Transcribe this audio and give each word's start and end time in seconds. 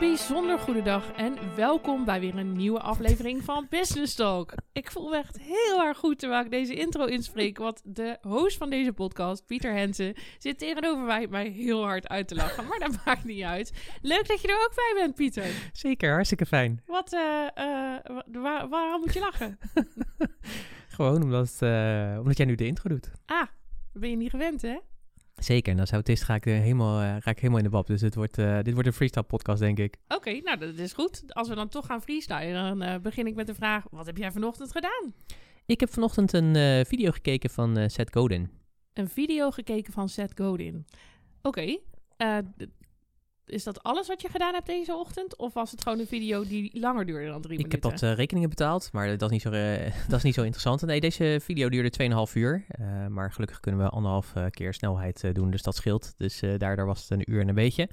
Bijzonder 0.00 0.58
goede 0.58 0.82
dag 0.82 1.12
en 1.12 1.36
welkom 1.56 2.04
bij 2.04 2.20
weer 2.20 2.36
een 2.36 2.52
nieuwe 2.52 2.80
aflevering 2.80 3.44
van 3.44 3.66
Business 3.70 4.14
Talk. 4.14 4.52
Ik 4.72 4.90
voel 4.90 5.08
me 5.08 5.16
echt 5.16 5.38
heel 5.40 5.82
erg 5.82 5.98
goed 5.98 6.18
terwijl 6.18 6.44
ik 6.44 6.50
deze 6.50 6.74
intro 6.74 7.04
inspreek, 7.04 7.58
want 7.58 7.80
de 7.84 8.18
host 8.20 8.56
van 8.56 8.70
deze 8.70 8.92
podcast, 8.92 9.46
Pieter 9.46 9.72
Hensen, 9.72 10.14
zit 10.38 10.58
tegenover 10.58 11.04
mij 11.04 11.26
mij 11.30 11.48
heel 11.48 11.84
hard 11.84 12.08
uit 12.08 12.28
te 12.28 12.34
lachen. 12.34 12.66
Maar 12.66 12.78
dat 12.78 12.98
maakt 13.04 13.24
niet 13.24 13.42
uit. 13.42 13.72
Leuk 14.02 14.26
dat 14.28 14.40
je 14.40 14.48
er 14.48 14.54
ook 14.64 14.74
bij 14.74 14.92
bent, 15.02 15.14
Pieter. 15.14 15.70
Zeker, 15.72 16.12
hartstikke 16.12 16.46
fijn. 16.46 16.82
Wat, 16.86 17.12
eh, 17.12 17.46
eh, 17.54 18.00
wa- 18.04 18.24
waar, 18.40 18.68
waarom 18.68 19.00
moet 19.00 19.14
je 19.14 19.20
lachen? 19.20 19.58
Gewoon 20.96 21.22
omdat, 21.22 21.56
eh, 21.60 22.16
omdat 22.18 22.36
jij 22.36 22.46
nu 22.46 22.54
de 22.54 22.66
intro 22.66 22.88
doet. 22.88 23.10
Ah, 23.26 23.46
ben 23.92 24.10
je 24.10 24.16
niet 24.16 24.30
gewend, 24.30 24.62
hè? 24.62 24.78
Zeker, 25.44 25.72
en 25.72 25.80
als 25.80 25.90
autist 25.92 26.22
ga 26.22 26.34
ik, 26.34 26.46
er 26.46 26.52
helemaal, 26.60 27.00
eh, 27.00 27.16
ga 27.22 27.30
ik 27.30 27.36
helemaal 27.38 27.58
in 27.58 27.64
de 27.64 27.70
bab. 27.70 27.86
Dus 27.86 28.00
dit 28.00 28.14
wordt, 28.14 28.38
eh, 28.38 28.58
dit 28.62 28.72
wordt 28.72 28.88
een 28.88 28.94
freestyle 28.94 29.24
podcast, 29.24 29.60
denk 29.60 29.78
ik. 29.78 29.96
Oké, 30.08 30.30
nou 30.40 30.58
dat 30.58 30.74
is 30.78 30.92
goed. 30.92 31.34
Als 31.34 31.48
we 31.48 31.54
dan 31.54 31.68
toch 31.68 31.86
gaan 31.86 32.02
freestylen, 32.02 32.54
dan 32.78 32.82
eh, 32.82 33.00
begin 33.00 33.26
ik 33.26 33.34
met 33.34 33.46
de 33.46 33.54
vraag, 33.54 33.84
wat 33.90 34.06
heb 34.06 34.16
jij 34.16 34.32
vanochtend 34.32 34.70
gedaan? 34.72 35.14
Ik 35.66 35.80
heb 35.80 35.92
vanochtend 35.92 36.32
een 36.32 36.56
eh, 36.56 36.84
video 36.84 37.10
gekeken 37.10 37.50
van 37.50 37.76
eh, 37.76 37.88
Seth 37.88 38.16
Godin. 38.16 38.50
een 38.92 39.08
video 39.08 39.50
gekeken 39.50 39.92
van 39.92 40.08
Seth 40.08 40.32
Godin. 40.40 40.86
Oké, 41.42 41.78
eh, 42.16 42.38
d- 42.38 42.66
is 43.50 43.64
dat 43.64 43.82
alles 43.82 44.08
wat 44.08 44.22
je 44.22 44.28
gedaan 44.28 44.54
hebt 44.54 44.66
deze 44.66 44.94
ochtend? 44.94 45.36
Of 45.36 45.52
was 45.52 45.70
het 45.70 45.82
gewoon 45.82 45.98
een 45.98 46.06
video 46.06 46.44
die 46.44 46.80
langer 46.80 47.06
duurde 47.06 47.26
dan 47.26 47.40
drie 47.42 47.58
Ik 47.58 47.72
heb 47.72 47.82
minuten? 47.82 47.90
wat 47.90 48.10
eh, 48.10 48.16
rekeningen 48.16 48.48
betaald, 48.48 48.88
maar 48.92 49.18
dat 49.18 49.22
is, 49.22 49.30
niet 49.30 49.42
zo, 49.42 49.50
dat 50.08 50.16
is 50.16 50.22
niet 50.22 50.34
zo 50.34 50.42
interessant. 50.42 50.82
Nee, 50.82 51.00
deze 51.00 51.40
video 51.42 51.68
duurde 51.68 52.26
2,5 52.28 52.32
uur. 52.34 52.64
eh, 52.68 53.06
maar 53.06 53.32
gelukkig 53.32 53.60
kunnen 53.60 53.80
we 53.80 53.88
anderhalf 53.88 54.34
eh, 54.34 54.46
keer 54.50 54.74
snelheid 54.74 55.34
doen, 55.34 55.50
dus 55.50 55.62
dat 55.62 55.76
scheelt. 55.76 56.12
Dus 56.16 56.42
daardoor 56.58 56.86
was 56.86 57.00
het 57.00 57.10
een 57.10 57.32
uur 57.32 57.40
en 57.40 57.48
een 57.48 57.54
beetje. 57.54 57.88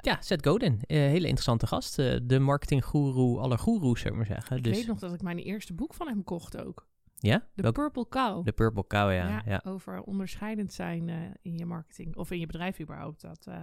Ja, 0.00 0.16
Seth 0.20 0.46
Godin, 0.46 0.80
hele 0.86 1.14
interessante 1.26 1.66
gast. 1.66 1.96
de 2.22 2.38
marketinggoeroe 2.38 3.38
aller 3.38 3.58
goeroes, 3.58 4.00
zou 4.00 4.12
ik 4.12 4.16
maar 4.16 4.26
zeggen. 4.36 4.56
Ik 4.56 4.64
dus, 4.64 4.76
weet 4.76 4.86
nog 4.86 4.98
dat 4.98 5.12
ik 5.12 5.22
mijn 5.22 5.38
eerste 5.38 5.72
boek 5.74 5.94
van 5.94 6.08
hem 6.08 6.24
kocht 6.24 6.64
ook. 6.64 6.86
Ja? 7.22 7.46
Welk- 7.54 7.74
Purple 7.74 8.08
Cow. 8.08 8.44
De 8.44 8.52
Purple 8.52 8.86
Cow, 8.86 9.12
ja. 9.12 9.42
ja. 9.46 9.60
Over 9.64 10.02
onderscheidend 10.02 10.72
zijn 10.72 11.08
eh, 11.08 11.16
in 11.42 11.56
je 11.56 11.66
marketing. 11.66 12.16
Of 12.16 12.30
in 12.30 12.38
je 12.38 12.46
bedrijf 12.46 12.80
überhaupt. 12.80 13.20
Dat, 13.20 13.46
eh. 13.46 13.54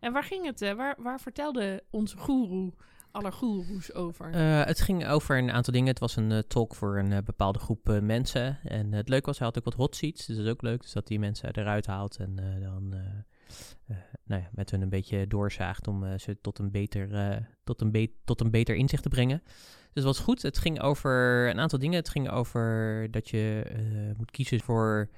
En 0.00 0.12
waar 0.12 0.24
ging 0.24 0.44
het? 0.46 0.62
eh, 0.62 0.72
waar, 0.72 0.94
waar 0.98 1.20
vertelde 1.20 1.82
onze 1.90 2.16
goeroe 2.16 2.72
aller 3.10 3.32
goeroes 3.32 3.94
over? 3.94 4.30
Het 4.66 4.80
ging 4.80 5.06
over 5.06 5.38
een 5.38 5.50
aantal 5.50 5.72
dingen. 5.72 5.88
Het 5.88 5.98
was 5.98 6.16
een 6.16 6.44
talk 6.48 6.74
voor 6.74 6.98
een 6.98 7.24
bepaalde 7.24 7.58
groep 7.58 7.98
mensen. 8.02 8.58
En 8.62 8.92
het 8.92 9.08
leuke 9.08 9.26
was, 9.26 9.38
hij 9.38 9.46
had 9.46 9.58
ook 9.58 9.64
wat 9.64 9.74
hot 9.74 9.96
seats. 9.96 10.26
Dus 10.26 10.36
dat 10.36 10.44
is 10.46 10.52
ook 10.52 10.62
leuk. 10.62 10.80
Dus 10.82 10.92
dat 10.92 11.06
die 11.06 11.18
mensen 11.18 11.54
eruit 11.56 11.86
haalt 11.86 12.16
en 12.16 12.34
dan 12.62 12.88
nou 14.24 14.42
ja, 14.42 14.48
met 14.52 14.70
hun 14.70 14.82
een 14.82 14.88
beetje 14.88 15.26
doorzaagt 15.26 15.88
om 15.88 16.18
ze 16.18 16.40
tot 16.40 16.58
een, 16.58 16.70
beter, 16.70 17.08
tot, 17.64 17.80
een 17.80 17.90
be- 17.90 18.12
tot 18.24 18.40
een 18.40 18.50
beter 18.50 18.74
inzicht 18.74 19.02
te 19.02 19.08
brengen. 19.08 19.42
Dus 19.92 20.04
dat 20.04 20.16
was 20.16 20.18
goed. 20.18 20.42
Het 20.42 20.58
ging 20.58 20.80
over 20.80 21.48
een 21.48 21.60
aantal 21.60 21.78
dingen. 21.78 21.96
Het 21.96 22.08
ging 22.08 22.30
over 22.30 23.06
dat 23.10 23.28
je 23.28 23.62
eh, 23.66 24.16
moet 24.16 24.30
kiezen 24.30 24.60
voor 24.60 25.08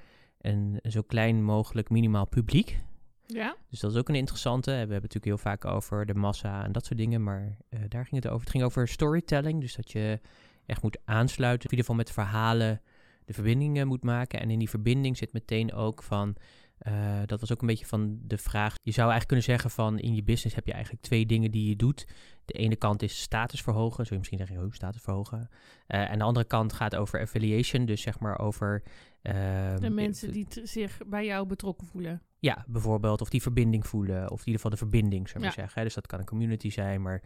een 0.41 0.79
zo 0.89 1.01
klein 1.01 1.43
mogelijk 1.43 1.89
minimaal 1.89 2.27
publiek. 2.27 2.79
ja? 3.25 3.55
Dus 3.69 3.79
dat 3.79 3.91
is 3.91 3.97
ook 3.97 4.09
een 4.09 4.15
interessante. 4.15 4.71
We 4.71 4.77
hebben 4.77 4.93
het 4.93 5.13
natuurlijk 5.13 5.43
heel 5.43 5.51
vaak 5.51 5.65
over 5.65 6.05
de 6.05 6.13
massa 6.13 6.63
en 6.63 6.71
dat 6.71 6.85
soort 6.85 6.99
dingen, 6.99 7.23
maar 7.23 7.57
eh, 7.69 7.79
daar 7.87 8.05
ging 8.05 8.23
het 8.23 8.31
over. 8.31 8.41
Het 8.41 8.49
ging 8.49 8.63
over 8.63 8.87
storytelling, 8.87 9.61
dus 9.61 9.75
dat 9.75 9.91
je 9.91 10.19
echt 10.65 10.81
moet 10.81 10.97
aansluiten, 11.05 11.69
in 11.69 11.77
ieder 11.77 11.85
geval 11.85 11.95
met 11.95 12.11
verhalen 12.11 12.81
de 13.25 13.33
verbindingen 13.33 13.87
moet 13.87 14.03
maken. 14.03 14.39
En 14.39 14.49
in 14.49 14.59
die 14.59 14.69
verbinding 14.69 15.17
zit 15.17 15.33
meteen 15.33 15.73
ook 15.73 16.03
van, 16.03 16.35
eh, 16.81 17.19
dat 17.25 17.39
was 17.39 17.51
ook 17.51 17.61
een 17.61 17.67
beetje 17.67 17.85
van 17.85 18.19
de 18.23 18.37
vraag, 18.37 18.75
je 18.83 18.91
zou 18.91 19.09
eigenlijk 19.09 19.27
kunnen 19.27 19.45
zeggen 19.45 19.69
van 19.69 19.99
in 19.99 20.15
je 20.15 20.23
business 20.23 20.55
heb 20.55 20.65
je 20.65 20.73
eigenlijk 20.73 21.03
twee 21.03 21.25
dingen 21.25 21.51
die 21.51 21.69
je 21.69 21.75
doet. 21.75 22.07
De 22.45 22.53
ene 22.53 22.75
kant 22.75 23.01
is 23.01 23.21
status 23.21 23.61
verhogen, 23.61 23.95
zou 23.95 24.09
je 24.09 24.17
misschien 24.17 24.37
zeggen, 24.37 24.65
oh, 24.65 24.71
status 24.71 25.01
verhogen. 25.01 25.49
Eh, 25.87 26.11
en 26.11 26.17
de 26.17 26.23
andere 26.23 26.45
kant 26.45 26.73
gaat 26.73 26.95
over 26.95 27.21
affiliation, 27.21 27.85
dus 27.85 28.01
zeg 28.01 28.19
maar 28.19 28.39
over... 28.39 28.83
ehm, 29.21 29.79
De 29.79 29.89
mensen 29.89 30.31
die 30.31 30.47
zich 30.63 30.97
bij 31.07 31.25
jou 31.25 31.47
betrokken 31.47 31.87
voelen. 31.87 32.21
Ja, 32.43 32.65
bijvoorbeeld, 32.67 33.21
of 33.21 33.29
die 33.29 33.41
verbinding 33.41 33.87
voelen, 33.87 34.23
of 34.23 34.39
in 34.39 34.45
ieder 34.47 34.53
geval 34.53 34.69
de 34.71 34.77
verbinding, 34.77 35.27
zou 35.29 35.37
ik 35.39 35.43
maar 35.45 35.53
zeggen. 35.53 35.77
hè. 35.77 35.83
Dus 35.83 35.93
dat 35.93 36.07
kan 36.07 36.19
een 36.19 36.25
community 36.25 36.69
zijn, 36.69 37.01
maar... 37.01 37.21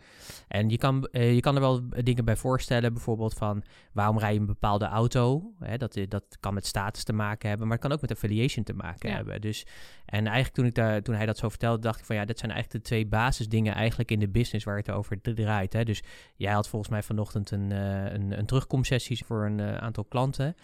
En 0.47 0.69
je 0.69 0.77
kan, 0.77 1.05
eh, 1.11 1.33
je 1.33 1.39
kan 1.39 1.55
er 1.55 1.61
wel 1.61 1.81
dingen 2.03 2.25
bij 2.25 2.35
voorstellen, 2.35 2.93
bijvoorbeeld 2.93 3.33
van... 3.33 3.63
waarom 3.93 4.19
rij 4.19 4.33
je 4.33 4.39
een 4.39 4.45
bepaalde 4.45 4.85
auto? 4.85 5.53
Hè, 5.59 5.77
dat, 5.77 5.95
i- 5.95 6.07
dat 6.07 6.23
kan 6.39 6.53
met 6.53 6.65
status 6.65 7.03
te 7.03 7.13
maken 7.13 7.49
hebben, 7.49 7.67
maar 7.67 7.77
het 7.77 7.85
kan 7.85 7.95
ook 7.95 8.01
met 8.01 8.11
affiliation 8.11 8.63
te 8.63 8.73
maken 8.73 9.09
Ja. 9.09 9.15
hebben. 9.15 9.41
Dus, 9.41 9.65
en 10.05 10.25
eigenlijk 10.25 10.55
toen, 10.55 10.65
ik 10.65 10.73
daar, 10.75 11.01
toen 11.01 11.15
hij 11.15 11.25
dat 11.25 11.37
zo 11.37 11.49
vertelde, 11.49 11.81
dacht 11.81 11.99
ik 11.99 12.05
van... 12.05 12.15
ja, 12.15 12.25
dat 12.25 12.39
zijn 12.39 12.51
eigenlijk 12.51 12.83
de 12.83 12.89
twee 12.89 13.05
basisdingen 13.07 13.73
eigenlijk 13.73 14.11
in 14.11 14.19
de 14.19 14.29
business 14.29 14.65
waar 14.65 14.77
het 14.77 14.91
over 14.91 15.21
draait. 15.21 15.73
Hè. 15.73 15.83
Dus 15.83 16.03
jij 16.35 16.53
had 16.53 16.67
volgens 16.69 16.91
mij 16.91 17.03
vanochtend 17.03 17.51
een, 17.51 17.71
eh, 17.71 18.13
een, 18.13 18.37
een 18.39 18.45
terugkomsessie 18.45 19.25
voor 19.25 19.45
een 19.45 19.59
eh, 19.59 19.75
aantal 19.77 20.05
klanten. 20.05 20.55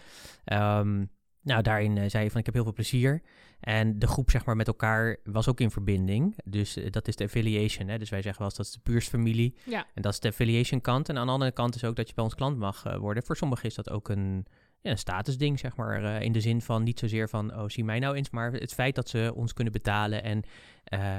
Ehm, 0.44 1.04
nou, 1.42 1.62
daarin 1.62 1.98
eh, 1.98 2.08
zei 2.08 2.24
je 2.24 2.30
van 2.30 2.40
ik 2.40 2.46
heb 2.46 2.54
heel 2.54 2.64
veel 2.64 2.72
plezier. 2.72 3.22
En 3.60 3.98
de 3.98 4.06
groep 4.06 4.30
zeg 4.30 4.44
maar 4.44 4.56
met 4.56 4.66
elkaar 4.66 5.16
was 5.24 5.48
ook 5.48 5.60
in 5.60 5.70
verbinding. 5.70 6.36
Dus 6.44 6.76
eh, 6.76 6.90
dat 6.90 7.08
is 7.08 7.16
de 7.16 7.24
affiliation. 7.24 7.88
Hè? 7.88 7.98
Dus 7.98 8.10
wij 8.10 8.22
zeggen 8.22 8.38
wel 8.38 8.48
eens 8.48 8.56
dat 8.56 8.66
is 8.66 8.72
de 8.72 8.90
puursfamilie. 8.90 9.54
Ja. 9.64 9.86
En 9.94 10.02
dat 10.02 10.12
is 10.12 10.20
de 10.20 10.28
affiliation 10.28 10.80
kant. 10.80 11.08
En 11.08 11.18
aan 11.18 11.26
de 11.26 11.32
andere 11.32 11.52
kant 11.52 11.74
is 11.74 11.84
ook 11.84 11.96
dat 11.96 12.08
je 12.08 12.14
bij 12.14 12.24
ons 12.24 12.34
klant 12.34 12.56
mag 12.56 12.84
eh, 12.84 12.96
worden. 12.96 13.22
Voor 13.22 13.36
sommigen 13.36 13.68
is 13.68 13.74
dat 13.74 13.90
ook 13.90 14.08
een, 14.08 14.46
ja, 14.80 14.90
een 14.90 14.98
statusding, 14.98 15.58
zeg 15.58 15.76
maar. 15.76 16.22
in 16.22 16.32
de 16.32 16.40
zin 16.40 16.62
van 16.62 16.82
niet 16.82 16.98
zozeer 16.98 17.28
van, 17.28 17.54
oh, 17.54 17.68
zie 17.68 17.84
mij 17.84 17.98
nou 17.98 18.16
eens. 18.16 18.30
Maar 18.30 18.52
het 18.52 18.74
feit 18.74 18.94
dat 18.94 19.08
ze 19.08 19.32
ons 19.34 19.52
kunnen 19.52 19.72
betalen 19.72 20.22
en 20.22 20.42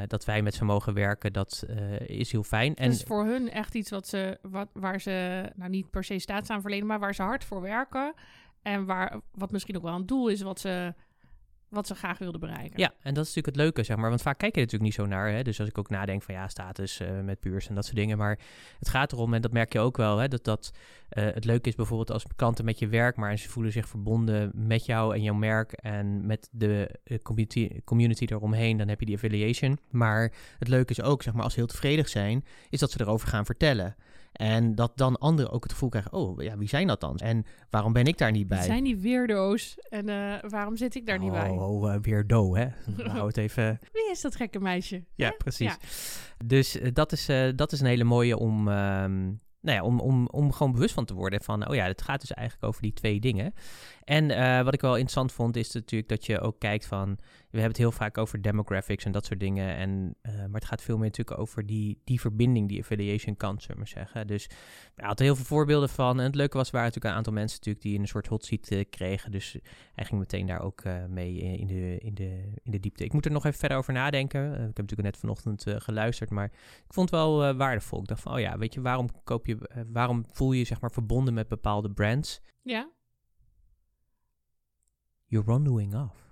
dat 0.08 0.26
wij 0.26 0.42
met 0.42 0.54
ze 0.54 0.66
mogen 0.66 0.94
werken, 0.94 1.34
dat 1.34 1.64
is 2.06 2.32
heel 2.32 2.44
fijn. 2.44 2.76
En 2.76 2.90
dus 2.90 3.04
voor 3.04 3.26
hun 3.26 3.50
echt 3.50 3.76
iets 3.76 3.90
wat 3.90 4.08
ze, 4.08 4.38
wat, 4.42 4.68
waar 4.74 5.02
ze, 5.02 5.44
nou 5.56 5.70
niet 5.70 5.90
per 5.90 6.04
se 6.04 6.20
staat 6.20 6.50
aan 6.50 6.62
verlenen, 6.62 6.88
maar 6.88 7.00
waar 7.00 7.16
ze 7.16 7.22
hard 7.22 7.44
voor 7.44 7.62
werken. 7.62 8.14
En 8.64 8.86
waar, 8.86 9.20
wat 9.32 9.52
misschien 9.52 9.76
ook 9.76 9.84
wel 9.84 9.96
een 9.96 10.06
doel 10.06 10.28
is 10.28 10.42
wat 10.42 10.60
ze, 10.60 10.94
wat 11.74 11.88
ze 11.88 11.96
graag 11.96 12.18
wilden 12.18 12.40
bereiken. 12.40 12.80
Ja, 12.80 12.94
en 13.02 13.14
dat 13.14 13.26
is 13.26 13.36
natuurlijk 13.36 13.46
het 13.46 13.56
leuke, 13.56 13.84
zeg 13.84 13.98
maar. 13.98 14.10
Want 14.10 14.22
vaak 14.22 14.38
kijk 14.38 14.56
je 14.56 14.62
er 14.62 14.66
natuurlijk 14.66 14.98
niet 14.98 15.10
zo 15.10 15.16
naar. 15.16 15.32
Hè? 15.32 15.42
Dus 15.42 15.60
als 15.60 15.70
ik 15.70 15.78
ook 15.78 15.90
nadenk 15.90 16.24
van 16.24 16.34
ja, 16.34 16.48
status 16.48 17.00
eh, 17.00 17.20
met 17.20 17.40
puurs 17.40 17.68
en 17.68 17.76
dat 17.76 17.86
soort 17.86 17.98
dingen. 17.98 18.18
Maar 18.18 18.40
het 18.80 18.90
gaat 18.90 19.12
erom, 19.12 19.34
en 19.34 19.42
dat 19.42 19.52
merk 19.52 19.74
je 19.74 19.80
ook 19.80 19.98
wel, 19.98 20.18
hè, 20.18 20.28
dat, 20.28 20.44
dat 20.44 20.72
eh, 21.10 21.24
het 21.24 21.46
leuke 21.46 21.70
is 21.70 21.76
bijvoorbeeld 21.76 22.12
als 22.12 22.26
klanten 22.36 22.66
met 22.66 22.80
je 22.80 22.88
werk, 22.88 23.16
maar 23.16 23.38
ze 23.38 23.50
voelen 23.50 23.72
zich 23.72 23.88
verbonden 23.88 24.52
met 24.54 24.86
jou 24.86 25.16
en 25.16 25.22
jouw 25.22 25.34
merk 25.34 25.72
en 25.72 26.26
met 26.26 26.50
de 26.52 27.00
eh, 27.04 27.18
community, 27.20 27.82
community 27.84 28.26
eromheen, 28.26 28.78
dan 28.78 28.88
heb 28.88 29.00
je 29.00 29.06
die 29.06 29.16
affiliation. 29.16 29.80
Maar 29.90 30.32
het 30.60 30.68
leuke 30.68 30.92
is 30.92 31.02
ook, 31.02 31.24
zeg 31.24 31.34
maar, 31.34 31.44
als 31.44 31.54
ze 31.54 31.60
heel 31.60 31.68
tevreden 31.68 32.10
zijn, 32.10 32.46
is 32.70 32.80
dat 32.80 32.92
ze 32.92 33.02
erover 33.02 33.28
gaan 33.28 33.46
vertellen. 33.46 33.96
En 34.34 34.76
dat 34.76 34.92
dan 34.98 35.18
anderen 35.18 35.52
ook 35.52 35.64
het 35.64 35.72
gevoel 35.72 35.90
krijgen, 35.90 36.14
oh 36.14 36.42
ja, 36.44 36.58
wie 36.58 36.68
zijn 36.68 36.88
dat 36.88 37.02
dan? 37.02 37.18
En 37.18 37.46
waarom 37.70 37.94
ben 37.94 38.06
ik 38.06 38.18
daar 38.18 38.32
niet 38.32 38.48
bij? 38.48 38.58
Het 38.58 38.68
zijn 38.68 38.84
die 38.84 38.98
weirdo's 38.98 39.78
en 39.90 40.10
eh, 40.10 40.50
waarom 40.50 40.78
zit 40.78 40.96
ik 40.96 41.06
daar 41.06 41.20
niet 41.20 41.32
bij? 41.32 41.50
Oh, 41.50 41.82
oh, 41.82 41.94
eh, 41.94 42.00
weer 42.02 42.28
do, 42.28 42.56
hè? 42.56 42.68
Hou 43.12 43.28
het 43.28 43.38
even... 43.38 43.80
Wie 43.92 44.12
is 44.12 44.22
dat 44.22 44.36
gekke 44.36 44.60
meisje? 44.60 45.04
Ja, 45.16 45.30
Hè? 45.30 45.36
precies. 45.38 45.72
Ja. 45.72 45.78
Dus 46.46 46.80
eh, 46.80 46.90
dat, 46.94 47.12
is, 47.12 47.26
dat 47.56 47.72
is 47.72 47.80
een 47.80 47.88
hele 47.88 48.04
mooie 48.04 48.38
om, 48.38 48.68
ehm, 48.68 49.24
nou 49.62 49.78
ja, 49.78 49.84
om, 49.84 50.00
om, 50.00 50.28
om 50.28 50.52
gewoon 50.52 50.72
bewust 50.72 50.94
van 50.94 51.06
te 51.06 51.14
worden 51.14 51.42
van, 51.42 51.68
oh 51.70 51.76
ja, 51.76 51.86
het 51.86 52.02
gaat 52.02 52.22
dus 52.22 52.34
eigenlijk 52.34 52.68
over 52.68 52.82
die 52.82 52.94
twee 52.94 53.20
dingen. 53.20 53.54
En 54.04 54.28
wat 54.64 54.74
ik 54.74 54.82
wel 54.82 54.92
interessant 54.92 55.32
vond, 55.32 55.56
is 55.56 55.72
natuurlijk 55.72 56.10
dat 56.10 56.26
je 56.26 56.40
ook 56.40 56.60
kijkt 56.60 56.86
van, 56.86 57.18
we 57.54 57.60
hebben 57.60 57.78
het 57.78 57.90
heel 57.90 58.06
vaak 58.06 58.18
over 58.18 58.42
demographics 58.42 59.06
en 59.06 59.12
dat 59.12 59.26
soort 59.26 59.40
dingen. 59.40 59.76
En, 59.76 60.16
eh, 60.22 60.34
maar 60.36 60.60
het 60.60 60.66
gaat 60.66 60.82
veel 60.82 60.98
meer 60.98 61.06
natuurlijk 61.06 61.40
over 61.40 61.66
die, 61.66 62.02
die 62.04 62.20
verbinding 62.20 62.68
die 62.68 62.80
affiliation 62.80 63.36
kan, 63.36 63.60
zullen 63.60 63.76
we 63.76 63.78
maar 63.78 63.88
zeggen. 63.88 64.28
Dus 64.28 64.50
hij 64.96 65.08
had 65.08 65.20
er 65.20 65.26
heel 65.26 65.36
veel 65.36 65.46
voorbeelden 65.46 65.90
van. 65.90 66.20
En 66.20 66.26
het 66.26 66.36
leuke 66.36 66.58
was, 66.58 66.70
waren 66.70 66.88
natuurlijk 66.88 67.14
een 67.14 67.18
aantal 67.18 67.34
mensen 67.34 67.58
natuurlijk 67.58 67.86
die 67.86 68.00
een 68.00 68.08
soort 68.08 68.28
hot 68.28 68.46
seat 68.46 68.68
eh, 68.68 68.84
kregen. 68.90 69.32
Dus 69.32 69.58
hij 69.94 70.06
ging 70.06 70.20
meteen 70.20 70.46
daar 70.46 70.62
ook 70.62 70.82
eh, 70.82 71.06
mee 71.06 71.38
in 71.38 71.68
de, 71.68 71.98
in, 71.98 72.14
de, 72.14 72.54
in 72.64 72.72
de 72.72 72.80
diepte. 72.80 73.04
Ik 73.04 73.14
moet 73.14 73.26
er 73.26 73.32
nog 73.32 73.46
even 73.46 73.60
verder 73.60 73.78
over 73.78 73.94
nadenken. 73.94 74.52
ik 74.52 74.60
heb 74.60 74.78
natuurlijk 74.78 75.02
net 75.02 75.18
vanochtend 75.18 75.66
geluisterd, 75.68 76.30
maar 76.30 76.46
ik 76.86 76.94
vond 76.94 77.10
het 77.10 77.20
wel 77.20 77.56
waardevol. 77.56 78.00
Ik 78.00 78.08
dacht 78.08 78.22
van, 78.22 78.34
oh 78.34 78.40
ja, 78.40 78.58
weet 78.58 78.74
je, 78.74 78.82
waarom 78.82 79.10
koop 79.24 79.46
je, 79.46 79.86
waarom 79.92 80.26
voel 80.32 80.52
je 80.52 80.60
je 80.60 80.66
zeg 80.66 80.82
maar 80.82 80.92
verbonden 80.92 81.34
met 81.34 81.48
bepaalde 81.48 81.92
brands? 81.92 82.42
Ja. 82.62 82.90
You're 85.26 85.46
wandering 85.46 85.96
off. 85.96 86.23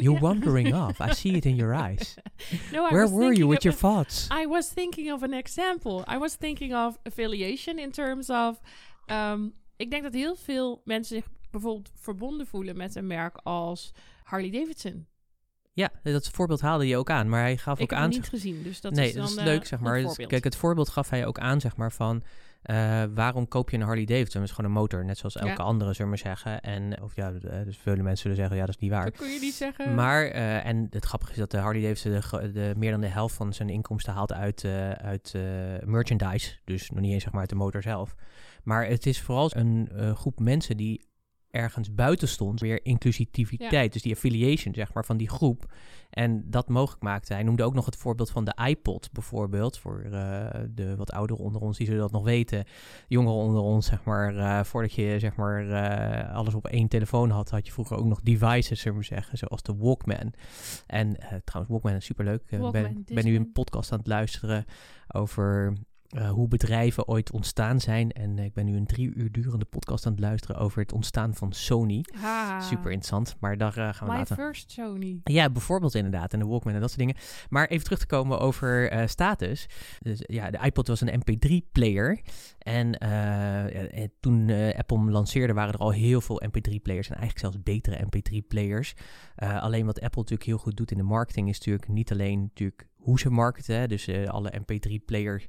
You're 0.00 0.20
wandering 0.20 0.74
off. 0.74 1.00
I 1.00 1.12
see 1.12 1.36
it 1.36 1.44
in 1.44 1.56
your 1.56 1.74
eyes. 1.74 2.14
No, 2.72 2.84
I 2.84 2.92
Where 2.92 3.08
were 3.08 3.32
you 3.32 3.48
with 3.48 3.64
your 3.64 3.76
thoughts? 3.76 4.28
I 4.30 4.46
was 4.46 4.68
thinking 4.68 5.12
of 5.12 5.22
an 5.22 5.32
example. 5.32 6.04
I 6.14 6.18
was 6.18 6.36
thinking 6.36 6.74
of 6.74 6.98
affiliation 7.04 7.78
in 7.78 7.90
terms 7.90 8.30
of. 8.30 8.60
Um, 9.10 9.54
ik 9.76 9.90
denk 9.90 10.02
dat 10.02 10.12
heel 10.12 10.36
veel 10.36 10.82
mensen 10.84 11.16
zich 11.16 11.28
bijvoorbeeld 11.50 11.90
verbonden 11.94 12.46
voelen 12.46 12.76
met 12.76 12.94
een 12.94 13.06
merk 13.06 13.36
als 13.42 13.92
Harley 14.22 14.50
Davidson. 14.50 15.06
Ja, 15.72 15.90
dat 16.02 16.28
voorbeeld 16.28 16.60
haalde 16.60 16.86
je 16.86 16.96
ook 16.96 17.10
aan, 17.10 17.28
maar 17.28 17.40
hij 17.40 17.56
gaf 17.56 17.78
ik 17.78 17.82
ook 17.82 17.98
aan. 17.98 18.08
Ik 18.08 18.14
heb 18.14 18.24
het 18.24 18.32
niet 18.32 18.42
gezien, 18.42 18.62
dus 18.62 18.80
dat 18.80 18.92
nee, 18.92 19.08
is 19.08 19.14
dan, 19.14 19.22
dat 19.22 19.30
is 19.30 19.44
leuk, 19.44 19.66
zeg 19.66 19.80
maar. 19.80 20.16
kijk, 20.26 20.44
het 20.44 20.56
voorbeeld 20.56 20.88
gaf 20.88 21.10
hij 21.10 21.26
ook 21.26 21.38
aan, 21.38 21.60
zeg 21.60 21.76
maar, 21.76 21.92
van 21.92 22.22
uh, 22.70 23.04
waarom 23.14 23.48
koop 23.48 23.70
je 23.70 23.76
een 23.76 23.82
Harley 23.82 24.04
Davidson? 24.04 24.40
Dat 24.40 24.50
is 24.50 24.54
gewoon 24.54 24.70
een 24.70 24.76
motor, 24.76 25.04
net 25.04 25.18
zoals 25.18 25.36
elke 25.36 25.62
andere, 25.62 25.92
zullen 25.92 26.10
we 26.10 26.18
zeggen. 26.18 26.60
En, 26.60 27.02
of 27.02 27.16
ja, 27.16 27.32
eh, 27.32 27.64
dus 27.64 27.76
veel 27.76 27.96
mensen 27.96 28.16
zullen 28.16 28.36
zeggen, 28.36 28.56
ja, 28.56 28.64
dat 28.66 28.74
is 28.74 28.80
niet 28.80 28.90
waar. 28.90 29.04
Dat 29.04 29.16
kun 29.16 29.28
je 29.28 29.40
niet 29.40 29.54
zeggen. 29.54 29.94
Maar, 29.94 30.24
uh, 30.24 30.66
en 30.66 30.86
het 30.90 31.04
grappige 31.04 31.32
is 31.32 31.38
dat 31.38 31.50
de 31.50 31.58
Harley 31.58 31.82
Davidson 31.82 32.12
de, 32.12 32.52
de, 32.52 32.74
meer 32.76 32.90
dan 32.90 33.00
de 33.00 33.06
helft 33.06 33.34
van 33.34 33.52
zijn 33.52 33.68
inkomsten 33.68 34.12
haalt 34.12 34.32
uit, 34.32 34.62
uh, 34.62 34.90
uit 34.90 35.34
merchandise. 35.84 36.56
Dus 36.64 36.90
nog 36.90 37.00
niet 37.00 37.12
eens 37.12 37.22
zeg 37.22 37.32
maar 37.32 37.40
uit 37.40 37.50
de 37.50 37.56
motor 37.56 37.82
zelf. 37.82 38.14
Maar 38.62 38.86
het 38.86 39.06
is 39.06 39.20
vooral 39.20 39.50
een 39.54 39.88
groep 40.14 40.40
mensen 40.40 40.76
die 40.76 41.06
ergens 41.50 41.94
buiten 41.94 42.28
stond, 42.28 42.60
weer 42.60 42.84
inclusiviteit. 42.84 43.92
Dus 43.92 44.02
die 44.02 44.12
affiliation, 44.12 44.74
zeg 44.74 44.92
maar, 44.92 45.04
van 45.04 45.16
die 45.16 45.28
groep. 45.28 45.72
En 46.10 46.50
dat 46.50 46.68
mogelijk 46.68 47.02
maakte. 47.02 47.32
Hij 47.32 47.42
noemde 47.42 47.62
ook 47.62 47.74
nog 47.74 47.84
het 47.84 47.96
voorbeeld 47.96 48.30
van 48.30 48.44
de 48.44 48.56
iPod, 48.66 49.12
bijvoorbeeld. 49.12 49.78
Voor 49.78 50.02
uh, 50.04 50.10
de 50.70 50.96
wat 50.96 51.12
ouderen 51.12 51.44
onder 51.44 51.60
ons, 51.60 51.76
die 51.76 51.86
zullen 51.86 52.00
dat 52.00 52.12
nog 52.12 52.24
weten. 52.24 52.64
Jongeren 53.08 53.36
onder 53.36 53.62
ons, 53.62 53.86
zeg 53.86 54.04
maar, 54.04 54.34
uh, 54.34 54.62
voordat 54.62 54.92
je, 54.92 55.18
zeg 55.18 55.36
maar, 55.36 55.66
uh, 55.66 56.34
alles 56.34 56.54
op 56.54 56.66
één 56.66 56.88
telefoon 56.88 57.30
had, 57.30 57.50
had 57.50 57.66
je 57.66 57.72
vroeger 57.72 57.96
ook 57.96 58.06
nog 58.06 58.20
devices, 58.20 58.80
zullen 58.80 58.98
we 58.98 59.04
zeggen, 59.04 59.38
zoals 59.38 59.62
de 59.62 59.76
Walkman. 59.76 60.32
En 60.86 61.16
trouwens, 61.44 61.72
Walkman 61.72 61.94
is 61.94 62.04
superleuk. 62.04 62.42
Ik 62.46 62.70
ben, 62.70 63.04
ben 63.04 63.24
nu 63.24 63.36
een 63.36 63.52
podcast 63.52 63.92
aan 63.92 63.98
het 63.98 64.06
luisteren 64.06 64.64
over 65.08 65.76
uh, 66.16 66.30
hoe 66.30 66.48
bedrijven 66.48 67.08
ooit 67.08 67.30
ontstaan 67.30 67.80
zijn. 67.80 68.12
En 68.12 68.38
ik 68.38 68.52
ben 68.52 68.64
nu 68.64 68.76
een 68.76 68.86
drie 68.86 69.14
uur 69.14 69.32
durende 69.32 69.64
podcast 69.64 70.06
aan 70.06 70.12
het 70.12 70.20
luisteren 70.20 70.56
over 70.56 70.82
het 70.82 70.92
ontstaan 70.92 71.34
van 71.34 71.52
Sony. 71.52 72.04
Ah, 72.22 72.60
Super 72.60 72.90
interessant, 72.90 73.36
maar 73.40 73.56
daar 73.56 73.78
uh, 73.78 73.92
gaan 73.92 74.06
we 74.08 74.12
my 74.12 74.18
later... 74.18 74.36
first 74.36 74.70
Sony. 74.70 75.20
Ja, 75.24 75.50
bijvoorbeeld 75.50 75.94
inderdaad. 75.94 76.32
En 76.32 76.38
de 76.38 76.46
Walkman 76.46 76.74
en 76.74 76.80
dat 76.80 76.88
soort 76.88 77.00
dingen. 77.00 77.16
Maar 77.48 77.66
even 77.66 77.84
terug 77.84 77.98
te 77.98 78.06
komen 78.06 78.38
over 78.38 79.02
status. 79.08 79.66
Dus, 79.98 80.18
ja, 80.22 80.50
de 80.50 80.58
iPod 80.62 80.88
was 80.88 81.00
een 81.00 81.22
MP3-player. 81.22 82.20
En 82.58 82.98
toen 84.20 84.50
Apple 84.76 84.96
hem 84.96 85.10
lanceerde 85.10 85.52
waren 85.52 85.74
er 85.74 85.80
al 85.80 85.92
heel 85.92 86.20
veel 86.20 86.42
MP3-players. 86.44 87.08
En 87.08 87.16
eigenlijk 87.16 87.38
zelfs 87.38 87.62
betere 87.62 88.06
MP3-players. 88.06 88.94
alleen 89.36 89.86
wat 89.86 90.00
Apple 90.00 90.20
natuurlijk 90.20 90.48
heel 90.48 90.58
goed 90.58 90.76
doet 90.76 90.90
in 90.90 90.96
de 90.96 91.02
marketing 91.02 91.48
is 91.48 91.58
natuurlijk 91.58 91.88
niet 91.88 92.12
alleen 92.12 92.40
natuurlijk 92.40 92.86
hoe 93.06 93.18
ze 93.18 93.30
marketen. 93.30 93.88
Dus 93.88 94.08
alle 94.26 94.52
MP3-players 94.60 95.46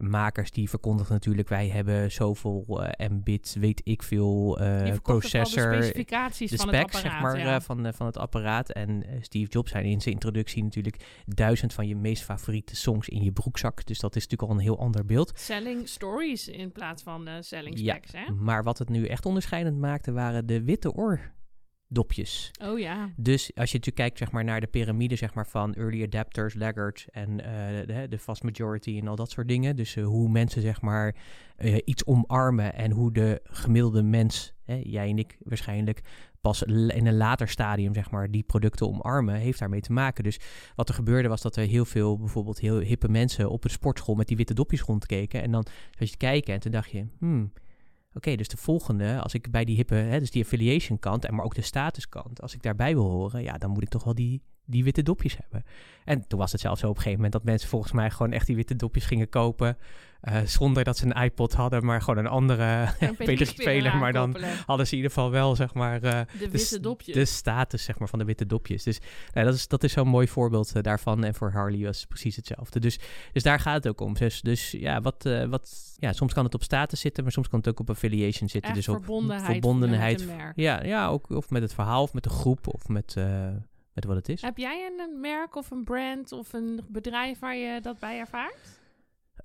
makers 0.00 0.50
die 0.50 0.68
verkondigen 0.68 1.12
natuurlijk, 1.12 1.48
wij 1.48 1.68
hebben 1.68 2.12
zoveel 2.12 2.64
uh, 2.68 3.08
mbit, 3.08 3.56
weet 3.58 3.80
ik 3.84 4.02
veel, 4.02 4.60
uh, 4.62 4.94
processor. 5.02 5.70
De 5.70 5.76
specificaties 5.76 6.50
de 6.50 6.56
van 6.56 6.68
specs, 6.68 6.96
het 6.96 7.04
apparaat, 7.04 7.12
zeg 7.12 7.20
maar, 7.20 7.38
ja. 7.38 7.60
van, 7.60 7.94
van 7.94 8.06
het 8.06 8.16
apparaat. 8.16 8.70
En 8.70 9.04
Steve 9.20 9.50
Jobs 9.50 9.70
zei 9.70 9.90
in 9.90 10.00
zijn 10.00 10.14
introductie 10.14 10.62
natuurlijk 10.62 11.22
duizend 11.26 11.72
van 11.72 11.86
je 11.86 11.96
meest 11.96 12.22
favoriete 12.22 12.76
songs 12.76 13.08
in 13.08 13.22
je 13.22 13.32
broekzak. 13.32 13.86
Dus 13.86 13.98
dat 13.98 14.16
is 14.16 14.22
natuurlijk 14.22 14.50
al 14.50 14.56
een 14.56 14.62
heel 14.64 14.78
ander 14.78 15.04
beeld. 15.04 15.32
Selling 15.34 15.88
stories 15.88 16.48
in 16.48 16.72
plaats 16.72 17.02
van 17.02 17.28
selling 17.40 17.78
specs, 17.78 18.10
ja, 18.10 18.18
hè? 18.18 18.32
Maar 18.32 18.62
wat 18.62 18.78
het 18.78 18.88
nu 18.88 19.06
echt 19.06 19.26
onderscheidend 19.26 19.78
maakte, 19.78 20.12
waren 20.12 20.46
de 20.46 20.64
witte 20.64 20.92
oor 20.92 21.36
dopjes. 21.88 22.50
Oh 22.62 22.78
ja. 22.78 23.10
Dus 23.16 23.42
als 23.42 23.70
je 23.70 23.78
natuurlijk 23.78 23.96
kijkt 23.96 24.18
zeg 24.18 24.30
maar, 24.30 24.44
naar 24.44 24.60
de 24.60 24.66
piramide 24.66 25.16
zeg 25.16 25.34
maar, 25.34 25.46
van 25.46 25.74
early 25.74 26.02
adapters, 26.02 26.54
laggards 26.54 27.10
en 27.10 27.30
uh, 27.30 27.46
de, 27.86 28.06
de 28.08 28.18
vast 28.18 28.42
majority 28.42 28.98
en 28.98 29.08
al 29.08 29.16
dat 29.16 29.30
soort 29.30 29.48
dingen. 29.48 29.76
Dus 29.76 29.96
uh, 29.96 30.06
hoe 30.06 30.28
mensen 30.28 30.62
zeg 30.62 30.80
maar, 30.80 31.14
uh, 31.58 31.78
iets 31.84 32.06
omarmen 32.06 32.74
en 32.74 32.90
hoe 32.90 33.12
de 33.12 33.40
gemiddelde 33.44 34.02
mens, 34.02 34.54
hè, 34.64 34.80
jij 34.84 35.08
en 35.08 35.18
ik 35.18 35.36
waarschijnlijk, 35.42 36.00
pas 36.40 36.62
in 36.62 37.06
een 37.06 37.16
later 37.16 37.48
stadium 37.48 37.94
zeg 37.94 38.10
maar, 38.10 38.30
die 38.30 38.42
producten 38.42 38.88
omarmen, 38.88 39.34
heeft 39.34 39.58
daarmee 39.58 39.80
te 39.80 39.92
maken. 39.92 40.24
Dus 40.24 40.40
wat 40.74 40.88
er 40.88 40.94
gebeurde 40.94 41.28
was 41.28 41.42
dat 41.42 41.56
er 41.56 41.66
heel 41.66 41.84
veel 41.84 42.18
bijvoorbeeld 42.18 42.58
heel 42.58 42.78
hippe 42.78 43.08
mensen 43.08 43.50
op 43.50 43.64
een 43.64 43.70
sportschool 43.70 44.14
met 44.14 44.28
die 44.28 44.36
witte 44.36 44.54
dopjes 44.54 44.80
rondkeken. 44.80 45.42
En 45.42 45.50
dan 45.50 45.66
zat 45.90 46.08
je 46.08 46.10
te 46.10 46.16
kijken 46.16 46.54
en 46.54 46.60
toen 46.60 46.72
dacht 46.72 46.90
je, 46.90 47.06
hmm, 47.18 47.52
Oké, 48.12 48.34
dus 48.34 48.48
de 48.48 48.56
volgende, 48.56 49.20
als 49.20 49.34
ik 49.34 49.50
bij 49.50 49.64
die 49.64 49.76
hippe, 49.76 49.94
hè, 49.94 50.18
dus 50.18 50.30
die 50.30 50.42
affiliation 50.42 50.98
kant, 50.98 51.24
en 51.24 51.34
maar 51.34 51.44
ook 51.44 51.54
de 51.54 51.62
status 51.62 52.08
kant, 52.08 52.42
als 52.42 52.54
ik 52.54 52.62
daarbij 52.62 52.94
wil 52.94 53.10
horen, 53.10 53.42
ja, 53.42 53.58
dan 53.58 53.70
moet 53.70 53.82
ik 53.82 53.88
toch 53.88 54.04
wel 54.04 54.14
die, 54.14 54.42
die 54.68 54.84
witte 54.84 55.02
dopjes 55.02 55.36
hebben. 55.36 55.64
En 56.04 56.26
toen 56.26 56.38
was 56.38 56.52
het 56.52 56.60
zelfs 56.60 56.80
zo 56.80 56.86
op 56.86 56.96
een 56.96 57.02
gegeven 57.02 57.22
moment 57.22 57.32
dat 57.32 57.44
mensen 57.44 57.68
volgens 57.68 57.92
mij 57.92 58.10
gewoon 58.10 58.32
echt 58.32 58.46
die 58.46 58.56
witte 58.56 58.76
dopjes 58.76 59.04
gingen 59.04 59.28
kopen. 59.28 59.76
Uh, 60.22 60.40
zonder 60.44 60.84
dat 60.84 60.96
ze 60.96 61.06
een 61.06 61.22
iPod 61.22 61.52
hadden, 61.52 61.84
maar 61.84 62.02
gewoon 62.02 62.18
een 62.18 62.30
andere 62.30 62.88
MP3-speler. 63.12 63.96
Maar 64.00 64.12
dan 64.12 64.36
hadden 64.66 64.86
ze 64.86 64.92
in 64.92 64.98
ieder 64.98 65.12
geval 65.12 65.30
wel, 65.30 65.56
zeg 65.56 65.74
maar... 65.74 66.04
Uh, 66.04 66.20
de 66.38 66.50
witte 66.50 66.80
dopjes. 66.80 67.14
De 67.14 67.24
status, 67.24 67.84
zeg 67.84 67.98
maar, 67.98 68.08
van 68.08 68.18
de 68.18 68.24
witte 68.24 68.46
dopjes. 68.46 68.82
Dus 68.82 69.00
nou, 69.32 69.46
dat 69.46 69.54
is, 69.54 69.68
dat 69.68 69.84
is 69.84 69.92
zo'n 69.92 70.08
mooi 70.08 70.28
voorbeeld 70.28 70.72
uh, 70.76 70.82
daarvan. 70.82 71.24
En 71.24 71.34
voor 71.34 71.50
Harley 71.50 71.84
was 71.84 71.98
het 71.98 72.08
precies 72.08 72.36
hetzelfde. 72.36 72.80
Dus, 72.80 72.98
dus 73.32 73.42
daar 73.42 73.60
gaat 73.60 73.74
het 73.74 73.88
ook 73.88 74.00
om. 74.00 74.14
Dus, 74.14 74.40
dus 74.40 74.70
ja, 74.70 75.00
wat, 75.00 75.28
wat, 75.48 75.96
ja, 75.96 76.12
soms 76.12 76.32
kan 76.32 76.44
het 76.44 76.54
op 76.54 76.62
status 76.62 77.00
zitten, 77.00 77.22
maar 77.22 77.32
soms 77.32 77.48
kan 77.48 77.58
het 77.58 77.68
ook 77.68 77.80
op 77.80 77.90
affiliation 77.90 78.48
zitten. 78.48 78.70
Echt 78.70 78.74
dus 78.74 78.88
op 78.88 78.94
verbondenheid. 78.94 79.52
Ja, 80.54 80.84
ja 80.84 81.08
ook, 81.08 81.30
of 81.30 81.50
met 81.50 81.62
het 81.62 81.74
verhaal, 81.74 82.02
of 82.02 82.12
met 82.12 82.22
de 82.22 82.30
groep, 82.30 82.74
of 82.74 82.88
met... 82.88 83.16
met 83.98 84.16
wat 84.16 84.26
het 84.26 84.28
is. 84.28 84.42
Heb 84.42 84.56
jij 84.56 84.90
een 84.98 85.20
merk 85.20 85.54
of 85.54 85.70
een 85.70 85.84
brand 85.84 86.32
of 86.32 86.52
een 86.52 86.80
bedrijf 86.88 87.38
waar 87.38 87.56
je 87.56 87.80
dat 87.80 87.98
bij 87.98 88.18
ervaart? 88.18 88.80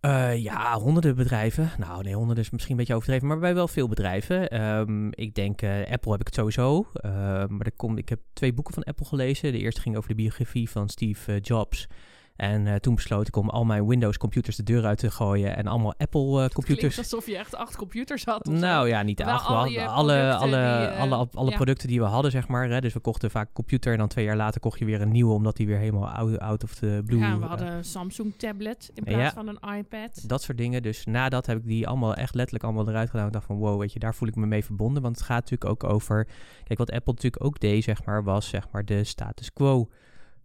Uh, 0.01 0.37
ja, 0.37 0.79
honderden 0.79 1.15
bedrijven. 1.15 1.71
Nou, 1.77 2.03
nee, 2.03 2.15
honderden 2.15 2.43
is 2.43 2.49
misschien 2.49 2.71
een 2.71 2.77
beetje 2.77 2.95
overdreven, 2.95 3.27
maar 3.27 3.39
bij 3.39 3.53
wel 3.53 3.67
veel 3.67 3.87
bedrijven. 3.87 4.61
Um, 4.61 5.09
ik 5.11 5.35
denk, 5.35 5.61
uh, 5.61 5.91
Apple 5.91 6.11
heb 6.11 6.19
ik 6.19 6.25
het 6.25 6.35
sowieso. 6.35 6.87
Uh, 7.05 7.11
maar 7.47 7.65
er 7.65 7.71
komt, 7.75 7.97
ik 7.97 8.09
heb 8.09 8.19
twee 8.33 8.53
boeken 8.53 8.73
van 8.73 8.83
Apple 8.83 9.05
gelezen. 9.05 9.51
De 9.51 9.57
eerste 9.57 9.81
ging 9.81 9.97
over 9.97 10.09
de 10.09 10.15
biografie 10.15 10.69
van 10.69 10.89
Steve 10.89 11.39
Jobs. 11.39 11.87
En 12.35 12.65
uh, 12.65 12.75
toen 12.75 12.95
besloot 12.95 13.27
ik 13.27 13.35
om 13.35 13.49
al 13.49 13.65
mijn 13.65 13.87
Windows-computers 13.87 14.55
de 14.55 14.63
deur 14.63 14.85
uit 14.85 14.97
te 14.97 15.11
gooien 15.11 15.55
en 15.55 15.67
allemaal 15.67 15.93
Apple-computers. 15.97 16.93
Uh, 16.93 16.97
alsof 16.97 17.25
je 17.25 17.37
echt 17.37 17.55
acht 17.55 17.75
computers 17.75 18.25
had. 18.25 18.45
Nou 18.45 18.87
ja, 18.87 19.01
niet 19.01 19.23
acht. 19.23 19.47
Alle, 19.47 19.57
alle, 19.57 19.87
alle, 19.87 20.33
alle, 20.33 20.49
die, 20.49 20.95
uh, 20.95 20.99
alle, 20.99 21.27
alle 21.33 21.49
ja. 21.49 21.55
producten 21.55 21.87
die 21.87 21.99
we 21.99 22.05
hadden, 22.05 22.31
zeg 22.31 22.47
maar. 22.47 22.69
Hè. 22.69 22.81
Dus 22.81 22.93
we 22.93 22.99
kochten 22.99 23.31
vaak 23.31 23.47
een 23.47 23.53
computer 23.53 23.91
en 23.91 23.97
dan 23.97 24.07
twee 24.07 24.25
jaar 24.25 24.35
later 24.35 24.59
kocht 24.61 24.79
je 24.79 24.85
weer 24.85 25.01
een 25.01 25.11
nieuwe, 25.11 25.33
omdat 25.33 25.55
die 25.55 25.67
weer 25.67 25.77
helemaal 25.77 26.09
out, 26.09 26.39
out 26.39 26.63
of 26.63 26.73
the 26.73 27.01
blue... 27.05 27.19
Ja, 27.19 27.39
we 27.39 27.45
hadden 27.45 27.67
een 27.67 27.83
Samsung-tablet 27.83 28.91
in 28.93 29.03
plaats 29.03 29.19
ja, 29.19 29.33
van 29.33 29.47
een 29.47 29.77
iPad. 29.77 30.29
Dat 30.29 30.41
soort 30.41 30.57
dingen. 30.57 30.81
Dus 30.81 31.05
nadat 31.05 31.45
heb 31.45 31.57
ik 31.57 31.65
die 31.65 31.87
allemaal 31.87 32.13
echt 32.13 32.35
letterlijk 32.35 32.63
allemaal 32.63 32.89
eruit 32.89 33.09
gedaan. 33.09 33.27
Ik 33.27 33.33
dacht 33.33 33.45
van, 33.45 33.57
wow, 33.57 33.79
weet 33.79 33.93
je, 33.93 33.99
daar 33.99 34.15
voel 34.15 34.27
ik 34.27 34.35
me 34.35 34.45
mee 34.45 34.65
verbonden. 34.65 35.01
Want 35.01 35.15
het 35.15 35.25
gaat 35.25 35.49
natuurlijk 35.49 35.83
ook 35.83 35.91
over... 35.91 36.27
Kijk, 36.63 36.79
wat 36.79 36.91
Apple 36.91 37.13
natuurlijk 37.13 37.43
ook 37.43 37.59
deed, 37.59 37.83
zeg 37.83 38.05
maar, 38.05 38.23
was 38.23 38.49
zeg 38.49 38.67
maar 38.71 38.85
de 38.85 39.03
status 39.03 39.53
quo. 39.53 39.89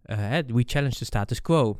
Eh, 0.09 0.41
we 0.49 0.63
challenge 0.63 0.97
the 0.97 1.05
status 1.05 1.39
quo. 1.39 1.77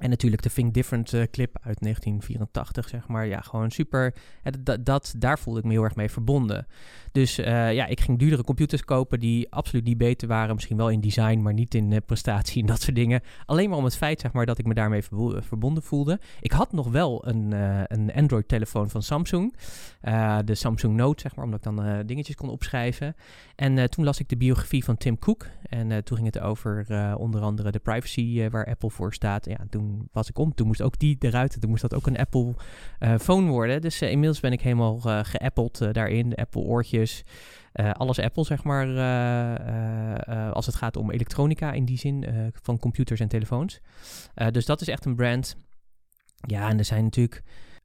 En 0.00 0.10
natuurlijk 0.10 0.42
de 0.42 0.50
Think 0.50 0.74
Different 0.74 1.12
uh, 1.12 1.22
clip 1.30 1.58
uit 1.62 1.80
1984, 1.80 2.88
zeg 2.88 3.08
maar. 3.08 3.26
Ja, 3.26 3.40
gewoon 3.40 3.70
super. 3.70 4.14
Dat, 4.60 4.84
dat, 4.84 5.14
daar 5.16 5.38
voelde 5.38 5.58
ik 5.58 5.64
me 5.64 5.72
heel 5.72 5.82
erg 5.82 5.94
mee 5.94 6.10
verbonden. 6.10 6.66
Dus 7.12 7.38
uh, 7.38 7.72
ja, 7.72 7.86
ik 7.86 8.00
ging 8.00 8.18
duurdere 8.18 8.44
computers 8.44 8.84
kopen 8.84 9.20
die 9.20 9.52
absoluut 9.52 9.84
niet 9.84 9.98
beter 9.98 10.28
waren. 10.28 10.54
Misschien 10.54 10.76
wel 10.76 10.88
in 10.90 11.00
design, 11.00 11.38
maar 11.42 11.52
niet 11.52 11.74
in 11.74 11.90
uh, 11.90 11.98
prestatie 12.06 12.60
en 12.60 12.66
dat 12.66 12.80
soort 12.80 12.96
dingen. 12.96 13.20
Alleen 13.46 13.68
maar 13.68 13.78
om 13.78 13.84
het 13.84 13.96
feit, 13.96 14.20
zeg 14.20 14.32
maar, 14.32 14.46
dat 14.46 14.58
ik 14.58 14.66
me 14.66 14.74
daarmee 14.74 15.02
verbonden 15.40 15.82
voelde. 15.82 16.20
Ik 16.40 16.52
had 16.52 16.72
nog 16.72 16.88
wel 16.88 17.28
een, 17.28 17.52
een 17.92 18.12
Android-telefoon 18.14 18.90
van 18.90 19.02
Samsung. 19.02 19.54
de 20.44 20.54
Samsung 20.54 20.96
Note, 20.96 21.20
zeg 21.20 21.36
maar, 21.36 21.44
omdat 21.44 21.66
ik 21.66 21.76
dan 21.76 22.06
dingetjes 22.06 22.36
kon 22.36 22.48
opschrijven. 22.48 23.14
En 23.56 23.90
toen 23.90 24.04
las 24.04 24.20
ik 24.20 24.28
de 24.28 24.36
biografie 24.36 24.84
van 24.84 24.96
Tim 24.96 25.18
Cook. 25.18 25.46
En 25.62 26.04
toen 26.04 26.16
ging 26.16 26.32
het 26.32 26.40
over 26.40 26.86
onder 27.16 27.40
andere 27.40 27.70
de 27.70 27.78
privacy 27.78 28.48
waar 28.48 28.66
Apple 28.66 28.90
voor 28.90 29.14
staat. 29.14 29.44
Ja, 29.44 29.58
toen 29.70 29.89
was 30.12 30.28
ik 30.28 30.38
om. 30.38 30.54
Toen 30.54 30.66
moest 30.66 30.82
ook 30.82 30.98
die 30.98 31.16
eruit. 31.20 31.60
Toen 31.60 31.70
moest 31.70 31.82
dat 31.82 31.94
ook 31.94 32.06
een 32.06 32.18
Apple 32.18 32.54
uh, 33.00 33.18
phone 33.18 33.50
worden. 33.50 33.80
Dus 33.80 34.02
inmiddels 34.02 34.40
ben 34.40 34.52
ik 34.52 34.60
helemaal 34.60 34.98
geappeld 35.22 35.92
daarin. 35.92 36.34
Apple 36.34 36.62
oortjes. 36.62 37.24
alles 37.72 38.18
Apple, 38.18 38.44
zeg 38.44 38.64
maar, 38.64 38.86
als 40.52 40.66
het 40.66 40.74
gaat 40.74 40.96
om 40.96 41.10
elektronica 41.10 41.72
in 41.72 41.84
die 41.84 41.98
zin, 41.98 42.24
van 42.62 42.78
computers 42.78 43.20
en 43.20 43.28
telefoons. 43.28 43.80
dus 44.50 44.66
dat 44.66 44.80
is 44.80 44.88
echt 44.88 45.04
een 45.04 45.16
brand. 45.16 45.56
Ja, 46.36 46.68
en 46.68 46.78
er 46.78 46.84
zijn 46.84 47.04
natuurlijk 47.04 47.42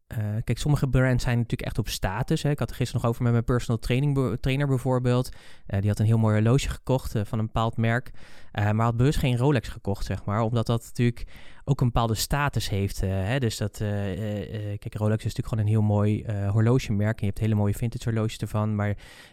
uh, 0.07 0.17
kijk, 0.43 0.57
sommige 0.57 0.88
brands 0.88 1.24
zijn 1.24 1.38
natuurlijk 1.38 1.69
echt 1.69 1.77
op 1.77 1.88
status. 1.88 2.43
Hè. 2.43 2.50
Ik 2.50 2.59
had 2.59 2.67
het 2.67 2.77
gisteren 2.77 3.01
nog 3.01 3.12
over 3.12 3.24
met 3.24 3.31
mijn 3.31 3.43
personal 3.43 3.79
training 3.79 4.38
trainer 4.39 4.67
bijvoorbeeld. 4.67 5.29
Uh, 5.67 5.79
die 5.79 5.89
had 5.89 6.00
een 6.00 6.05
heel 6.05 6.17
mooi 6.17 6.35
horloge 6.35 6.69
gekocht 6.69 7.15
uh, 7.15 7.21
van 7.25 7.39
een 7.39 7.45
bepaald 7.45 7.77
merk. 7.77 8.12
maar 8.51 8.85
had 8.85 8.97
bewust 8.97 9.19
geen 9.19 9.38
Rolex 9.38 9.67
gekocht, 9.67 10.05
zeg 10.05 10.25
maar. 10.25 10.41
Omdat 10.41 10.65
dat 10.65 10.83
natuurlijk 10.83 11.27
ook 11.67 11.81
een 11.81 11.88
bepaalde 11.88 12.15
status 12.15 12.69
heeft. 12.69 13.01
hè. 13.01 13.39
Dus 13.39 13.57
dat, 13.57 13.77
kijk, 13.77 14.93
Rolex 14.93 15.25
is 15.25 15.36
natuurlijk 15.36 15.48
gewoon 15.48 15.63
een 15.63 15.69
heel 15.69 15.81
mooi 15.81 16.25
horlogemerk. 16.51 17.19
En 17.19 17.25
je 17.25 17.25
hebt 17.25 17.39
hele 17.39 17.55
mooie 17.55 17.74
vintage 17.74 18.10
horloges 18.10 18.38
ervan. 18.38 18.75
Maar 18.75 18.88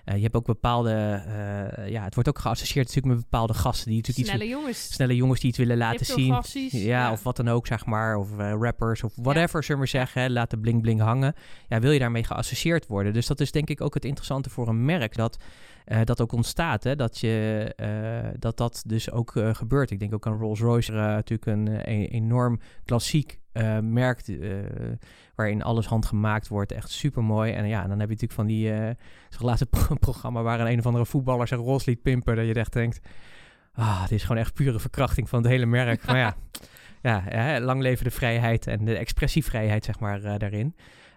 je 0.05 0.23
hebt 0.23 0.35
ook 0.35 0.45
bepaalde, 0.45 0.91
ja, 1.87 2.05
het 2.05 2.15
wordt 2.15 2.29
ook 2.29 2.39
geassocieerd 2.39 2.87
natuurlijk 2.87 3.15
met 3.15 3.31
bepaalde 3.31 3.55
gasten. 3.55 3.91
Die 3.91 3.97
natuurlijk 3.97 4.29
snelle 4.29 4.45
iets, 4.45 4.53
jongens. 4.53 4.93
Snelle 4.93 5.17
jongens 5.17 5.41
die 5.41 5.49
iets 5.49 5.59
willen 5.59 5.77
laten 5.77 6.07
zien. 6.07 6.43
Ja, 6.53 6.79
ja, 6.79 7.13
of 7.13 7.23
wat 7.23 7.37
dan 7.37 7.49
ook, 7.49 7.67
zeg 7.67 7.87
maar. 7.87 8.17
Of 8.17 8.37
rappers 8.37 9.03
of 9.03 9.13
whatever, 9.17 9.57
ja. 9.57 9.67
zullen 9.67 9.67
we 9.69 9.77
maar 9.77 9.89
zeggen. 9.89 10.23
Hè. 10.23 10.29
Laten 10.29 10.61
bling 10.61 10.83
bling 10.83 11.01
hangen. 11.01 11.35
Ja, 11.69 11.81
wil 11.81 11.91
je 11.91 11.99
daarmee 11.99 12.25
geassocieerd 12.25 12.87
worden? 12.87 13.13
Dus 13.13 13.27
dat 13.27 13.41
is 13.41 13.53
denk 13.53 13.71
ik 13.71 13.81
ook 13.81 13.95
het 13.95 14.05
interessante 14.05 14.51
voor 14.51 14.69
een 14.69 14.85
merk. 14.85 15.17
Dat 15.17 15.39
uh, 15.87 16.01
dat 16.05 16.21
ook 16.21 16.33
ontstaat. 16.33 16.85
Hè? 16.85 16.97
Dat, 16.97 17.19
je, 17.19 17.73
uh, 17.81 18.31
dat 18.39 18.57
dat 18.57 18.83
dus 18.87 19.11
ook 19.11 19.35
uh, 19.35 19.55
gebeurt. 19.55 19.91
Ik 19.91 19.99
denk 19.99 20.15
ook 20.15 20.27
aan 20.27 20.39
Rolls-Royce, 20.39 20.93
natuurlijk 20.93 21.47
een, 21.47 21.67
een, 21.67 22.07
enorm 22.07 22.61
klassiek 22.85 23.41
merk 23.81 24.39
waarin 25.35 25.63
alles 25.63 25.87
handgemaakt 25.87 26.49
wordt. 26.49 26.73
Echt 26.73 26.91
super 26.91 27.25
mooi. 27.25 27.53
En 27.53 27.69
ja, 27.69 27.81
dan 27.81 28.01
heb 28.01 28.09
je 28.09 28.15
natuurlijk 28.15 28.33
van 28.33 28.47
die 28.47 28.69
zo'n 29.29 29.47
laatste 29.47 29.67
programma 30.01 30.43
waar 30.43 30.61
een, 30.61 30.67
een 30.67 30.79
of 30.79 30.87
andere 30.87 31.07
voetballer 31.07 31.49
zijn 31.49 31.61
Rolls 31.61 31.85
liet 31.85 32.03
pimpen. 32.03 32.37
Dat 32.37 32.47
je 32.47 32.55
echt 32.55 32.73
denkt, 32.73 33.01
ah, 33.73 34.03
dit 34.03 34.11
is 34.11 34.23
gewoon 34.23 34.43
echt 34.43 34.55
pure 34.55 34.81
verkrachting 34.81 35.29
van 35.29 35.43
het 35.43 35.51
hele 35.51 35.67
merk. 35.67 36.07
maar 36.07 36.17
ja, 36.17 36.37
ja, 37.03 37.25
ja, 37.31 37.61
lang 37.61 37.81
leven 37.81 38.05
de 38.05 38.11
vrijheid 38.11 38.67
en 38.67 38.85
de 38.85 38.97
expressievrijheid, 38.97 39.85
zeg 39.85 39.99
maar, 39.99 40.39
daarin. 40.39 40.75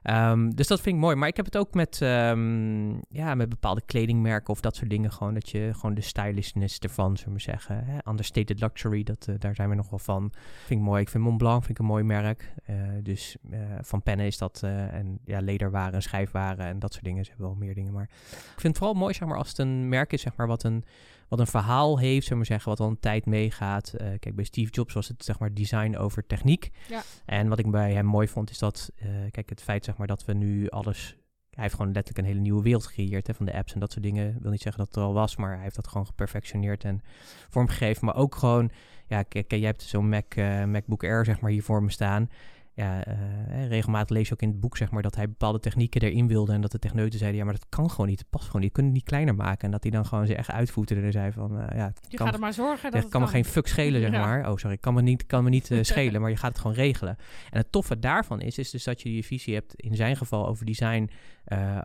Um, 0.09 0.55
dus 0.55 0.67
dat 0.67 0.81
vind 0.81 0.95
ik 0.95 1.01
mooi. 1.01 1.15
Maar 1.15 1.27
ik 1.27 1.35
heb 1.35 1.45
het 1.45 1.57
ook 1.57 1.74
met, 1.74 2.00
um, 2.01 3.01
ja, 3.09 3.35
met 3.35 3.50
bepaalde 3.50 3.81
kledingmerken 3.85 4.50
of 4.50 4.62
dat 4.62 4.75
soort 4.75 4.89
dingen. 4.89 5.12
Gewoon 5.12 5.33
dat 5.33 5.50
je 5.50 5.71
gewoon 5.74 5.95
de 5.95 6.01
stylishness 6.01 6.79
ervan, 6.79 7.17
zullen 7.17 7.33
we 7.33 7.39
zeggen. 7.39 7.85
Hè? 7.85 8.09
Understated 8.09 8.59
luxury, 8.59 9.03
dat, 9.03 9.27
uh, 9.29 9.35
daar 9.39 9.55
zijn 9.55 9.69
we 9.69 9.75
nog 9.75 9.89
wel 9.89 10.00
van. 10.00 10.31
Vind 10.65 10.79
ik 10.79 10.85
mooi. 10.85 11.01
Ik 11.01 11.09
vind 11.09 11.24
Montblanc 11.24 11.63
vind 11.63 11.77
ik 11.77 11.79
een 11.79 11.89
mooi 11.89 12.03
merk. 12.03 12.53
Uh, 12.69 12.75
dus 13.03 13.38
uh, 13.51 13.59
van 13.81 14.01
pennen 14.01 14.25
is 14.25 14.38
dat. 14.38 14.63
en 14.63 15.19
ja, 15.24 15.39
lederwaren, 15.39 16.01
schijfwaren 16.01 16.65
en 16.65 16.79
dat 16.79 16.93
soort 16.93 17.05
dingen. 17.05 17.24
Ze 17.24 17.29
hebben 17.29 17.47
wel 17.47 17.57
meer 17.57 17.74
dingen. 17.74 17.93
Maar 17.93 18.09
ik 18.29 18.59
vind 18.59 18.63
het 18.63 18.77
vooral 18.77 18.93
mooi, 18.93 19.13
zeg 19.13 19.27
maar, 19.27 19.38
als 19.38 19.50
het 19.50 19.57
een 19.57 19.89
merk 19.89 20.13
is, 20.13 20.21
zeg 20.21 20.35
maar, 20.35 20.47
wat 20.47 20.63
een 20.63 20.85
wat 21.27 21.39
een 21.39 21.48
verhaal 21.48 22.00
heeft, 22.00 22.25
zullen 22.25 22.41
we 22.41 22.48
zeggen, 22.48 22.70
wat 22.70 22.79
al 22.79 22.88
een 22.88 23.00
tijd 23.00 23.25
meegaat. 23.25 23.94
Uh, 23.94 24.08
kijk, 24.20 24.36
bij 24.36 24.46
Steve 24.46 24.72
Jobs 24.72 24.94
was 24.94 25.08
het 25.08 25.24
zeg 25.24 25.39
maar 25.39 25.53
design 25.53 25.96
over 25.96 26.25
techniek. 26.25 26.70
Ja. 26.89 27.03
En 27.25 27.48
wat 27.48 27.60
ik 27.60 27.72
bij 27.72 27.94
hem 27.94 28.05
mooi 28.05 28.27
vond, 28.27 28.50
is 28.50 28.60
dat, 28.60 28.91
uh, 28.96 29.08
kijk, 29.32 29.50
het 29.50 29.62
feit 29.62 29.86
zeg 29.86 29.98
maar 29.98 30.08
dat 30.08 30.25
we 30.25 30.34
nu 30.34 30.70
alles 30.70 31.17
hij 31.55 31.63
heeft 31.63 31.75
gewoon 31.75 31.91
letterlijk 31.91 32.25
een 32.25 32.34
hele 32.34 32.46
nieuwe 32.46 32.63
wereld 32.63 32.86
gecreëerd 32.86 33.27
hè, 33.27 33.34
van 33.34 33.46
de 33.46 33.53
apps 33.53 33.74
en 33.74 33.79
dat 33.79 33.91
soort 33.91 34.03
dingen. 34.03 34.36
Ik 34.36 34.41
wil 34.41 34.51
niet 34.51 34.62
zeggen 34.62 34.84
dat 34.84 34.88
het 34.94 35.03
er 35.03 35.10
al 35.10 35.13
was, 35.13 35.36
maar 35.36 35.53
hij 35.53 35.63
heeft 35.63 35.75
dat 35.75 35.88
gewoon 35.88 36.05
geperfectioneerd 36.05 36.84
en 36.84 37.01
vormgegeven. 37.50 38.05
Maar 38.05 38.15
ook 38.15 38.36
gewoon, 38.36 38.72
ja, 39.08 39.24
kijk, 39.24 39.51
jij 39.51 39.60
hebt 39.60 39.82
zo'n 39.82 40.10
Mac, 40.10 40.36
uh, 40.36 40.63
MacBook 40.63 41.03
Air 41.03 41.25
zeg 41.25 41.39
maar 41.39 41.51
hier 41.51 41.63
voor 41.63 41.84
me 41.84 41.91
staan 41.91 42.29
ja, 42.75 43.08
uh, 43.08 43.67
regelmatig 43.67 44.10
lees 44.10 44.27
je 44.27 44.34
ook 44.34 44.41
in 44.41 44.50
het 44.50 44.60
boek 44.60 44.77
zeg 44.77 44.91
maar, 44.91 45.01
dat 45.01 45.15
hij 45.15 45.27
bepaalde 45.27 45.60
technieken 45.60 46.01
erin 46.01 46.27
wilde. 46.27 46.53
En 46.53 46.62
dat 46.62 46.72
de 46.72 46.79
techneuten 46.79 47.20
zeiden, 47.20 47.39
ja, 47.39 47.46
maar 47.46 47.53
dat 47.53 47.65
kan 47.70 47.89
gewoon 47.89 48.08
niet. 48.08 48.20
Het 48.20 48.29
past 48.29 48.46
gewoon 48.46 48.62
niet. 48.62 48.70
Je 48.70 48.75
kunt 48.75 48.86
het 48.86 48.96
niet 48.96 49.05
kleiner 49.05 49.36
maken. 49.36 49.65
En 49.65 49.72
dat 49.72 49.84
hij 49.84 49.91
dan 49.91 50.05
gewoon 50.05 50.27
ze 50.27 50.36
echt 50.36 50.51
uitvoeterde 50.51 51.01
en 51.01 51.12
zei 51.12 51.32
van, 51.32 51.60
uh, 51.60 51.65
ja... 51.75 51.94
Je 52.08 52.17
kan, 52.17 52.25
gaat 52.25 52.36
er 52.36 52.41
maar 52.41 52.53
zorgen 52.53 52.91
dat 52.91 53.01
Het 53.01 53.12
kan, 53.12 53.22
me 53.22 53.27
geen 53.27 53.46
fuck 53.46 53.67
schelen, 53.67 54.01
zeg 54.01 54.12
maar. 54.12 54.50
Oh, 54.50 54.58
sorry, 54.58 54.77
kan 54.77 54.94
me 54.94 55.01
niet, 55.01 55.25
kan 55.25 55.44
me 55.44 55.50
niet 55.50 55.70
uh, 55.70 55.84
schelen, 55.91 56.22
maar 56.22 56.29
je 56.29 56.38
gaat 56.38 56.51
het 56.51 56.60
gewoon 56.60 56.75
regelen. 56.75 57.17
En 57.50 57.58
het 57.58 57.72
toffe 57.72 58.00
daarvan 58.00 58.41
is, 58.41 58.58
is 58.58 58.70
dus 58.70 58.84
dat 58.84 59.01
je 59.01 59.15
je 59.15 59.24
visie 59.24 59.53
hebt, 59.53 59.74
in 59.75 59.96
zijn 59.96 60.15
geval 60.15 60.48
over 60.48 60.65
design, 60.65 61.10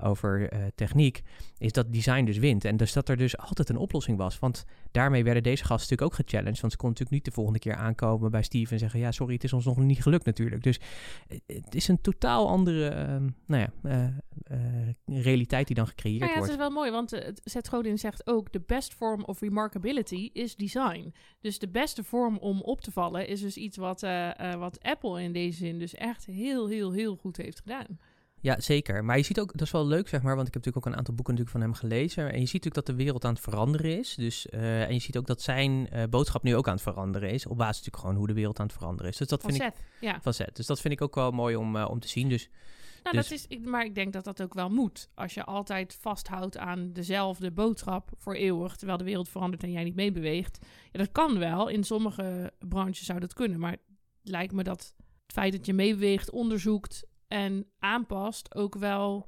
over 0.02 0.50
techniek, 0.75 1.23
is 1.59 1.73
dat 1.73 1.93
design 1.93 2.25
dus 2.25 2.38
wint. 2.38 2.64
En 2.64 2.76
dus 2.76 2.93
dat 2.93 3.09
er 3.09 3.17
dus 3.17 3.38
altijd 3.38 3.69
een 3.69 3.76
oplossing 3.76 4.19
was. 4.19 4.38
Want 4.38 4.64
daarmee 4.90 5.25
werden 5.25 5.43
deze 5.43 5.64
gasten 5.64 5.90
natuurlijk 5.90 6.21
ook 6.21 6.26
gechallenged. 6.26 6.61
Want 6.61 6.73
ze 6.73 6.79
konden 6.79 6.99
natuurlijk 6.99 7.11
niet 7.11 7.35
de 7.35 7.40
volgende 7.40 7.59
keer 7.59 7.75
aankomen 7.75 8.31
bij 8.31 8.43
Steve 8.43 8.73
en 8.73 8.79
zeggen, 8.79 9.00
ja, 9.00 9.12
sorry, 9.12 9.35
het 9.35 9.45
is 9.45 9.52
ons 9.52 9.64
nog 9.64 9.76
niet 9.76 10.02
gelukt 10.02 10.25
natuurlijk. 10.25 10.62
Dus 10.62 10.81
het 11.47 11.75
is 11.75 11.88
een 11.88 12.00
totaal 12.00 12.49
andere 12.49 12.90
uh, 12.90 13.29
nou 13.47 13.67
ja, 13.67 14.12
realiteit 15.07 15.67
die 15.67 15.76
dan 15.76 15.87
gecreëerd 15.87 16.21
nou 16.21 16.33
ja, 16.33 16.38
wordt. 16.38 16.52
Het 16.52 16.61
is 16.61 16.67
wel 16.67 16.76
mooi, 16.76 16.90
want 16.90 17.23
Seth 17.45 17.69
Godin 17.69 17.99
zegt 17.99 18.26
ook... 18.26 18.52
de 18.52 18.62
best 18.67 18.95
form 18.95 19.25
of 19.25 19.40
remarkability 19.40 20.31
is 20.33 20.57
design. 20.57 21.14
Dus 21.40 21.59
de 21.59 21.69
beste 21.69 22.05
vorm 22.05 22.38
om 22.38 22.61
op 22.61 22.81
te 22.81 22.93
vallen 22.93 23.29
is 23.29 23.40
dus 23.40 23.57
iets 23.57 23.76
wat, 23.76 24.00
wat 24.59 24.83
Apple 24.83 25.23
in 25.23 25.33
deze 25.33 25.59
zin... 25.59 25.79
dus 25.79 25.95
echt 25.95 26.26
heel, 26.26 26.69
heel, 26.69 26.93
heel 26.93 27.17
goed 27.17 27.37
heeft 27.37 27.61
gedaan. 27.61 27.99
Ja, 28.41 28.61
zeker. 28.61 29.05
Maar 29.05 29.17
je 29.17 29.23
ziet 29.23 29.41
ook, 29.41 29.53
dat 29.53 29.61
is 29.61 29.71
wel 29.71 29.87
leuk 29.87 30.09
zeg 30.09 30.23
maar, 30.23 30.37
want 30.37 30.49
ik 30.49 30.55
heb 30.55 30.65
natuurlijk 30.65 30.87
ook 30.87 30.93
een 30.93 30.99
aantal 30.99 31.15
boeken 31.15 31.35
natuurlijk 31.35 31.65
van 31.65 31.71
hem 31.71 31.79
gelezen. 31.79 32.33
En 32.33 32.41
je 32.41 32.47
ziet 32.47 32.65
natuurlijk 32.65 32.87
dat 32.87 32.87
de 32.87 33.03
wereld 33.03 33.25
aan 33.25 33.33
het 33.33 33.43
veranderen 33.43 33.99
is. 33.99 34.15
Dus, 34.15 34.47
uh, 34.51 34.83
en 34.83 34.93
je 34.93 35.01
ziet 35.01 35.17
ook 35.17 35.27
dat 35.27 35.43
zijn 35.43 35.89
uh, 35.93 36.03
boodschap 36.11 36.43
nu 36.43 36.57
ook 36.57 36.67
aan 36.67 36.75
het 36.75 36.83
veranderen 36.83 37.31
is. 37.31 37.47
Op 37.47 37.57
basis 37.57 37.77
natuurlijk 37.77 38.03
gewoon 38.03 38.17
hoe 38.17 38.27
de 38.27 38.33
wereld 38.33 38.59
aan 38.61 38.67
het 38.67 38.75
veranderen 38.75 39.11
is. 39.11 39.17
Dus 39.17 39.29
dat 39.29 39.41
van 39.41 39.51
vind 39.51 39.63
Zet, 39.63 39.75
ik. 39.79 39.85
Ja. 40.01 40.21
Van 40.21 40.35
Zet. 40.35 40.57
Dus 40.57 40.67
dat 40.67 40.81
vind 40.81 40.95
ik 40.95 41.01
ook 41.01 41.15
wel 41.15 41.31
mooi 41.31 41.57
om, 41.57 41.77
uh, 41.77 41.91
om 41.91 42.01
te 42.01 42.09
zien. 42.09 42.29
Dus, 42.29 42.49
nou, 43.03 43.17
dus, 43.17 43.29
dat 43.29 43.39
is, 43.39 43.47
ik, 43.49 43.65
maar 43.65 43.85
ik 43.85 43.95
denk 43.95 44.13
dat 44.13 44.25
dat 44.25 44.43
ook 44.43 44.55
wel 44.55 44.71
moet. 44.71 45.11
Als 45.15 45.35
je 45.35 45.45
altijd 45.45 45.99
vasthoudt 46.01 46.59
aan 46.59 46.93
dezelfde 46.93 47.51
boodschap 47.51 48.11
voor 48.17 48.35
eeuwig, 48.35 48.77
terwijl 48.77 48.99
de 48.99 49.05
wereld 49.05 49.29
verandert 49.29 49.63
en 49.63 49.73
jij 49.73 49.85
niet 49.85 49.95
meebeweegt. 49.95 50.59
Ja, 50.93 50.99
dat 50.99 51.13
kan 51.13 51.39
wel. 51.39 51.69
In 51.69 51.85
sommige 51.85 52.53
branches 52.59 53.05
zou 53.05 53.21
dat 53.21 53.33
kunnen. 53.33 53.61
Maar 53.61 53.71
het 53.71 53.81
lijkt 54.23 54.53
me 54.53 54.63
dat 54.63 54.95
het 55.23 55.33
feit 55.33 55.53
dat 55.53 55.67
je 55.67 55.73
meebeweegt, 55.73 56.31
onderzoekt 56.31 57.09
en 57.31 57.67
aanpast 57.79 58.55
ook 58.55 58.75
wel 58.75 59.27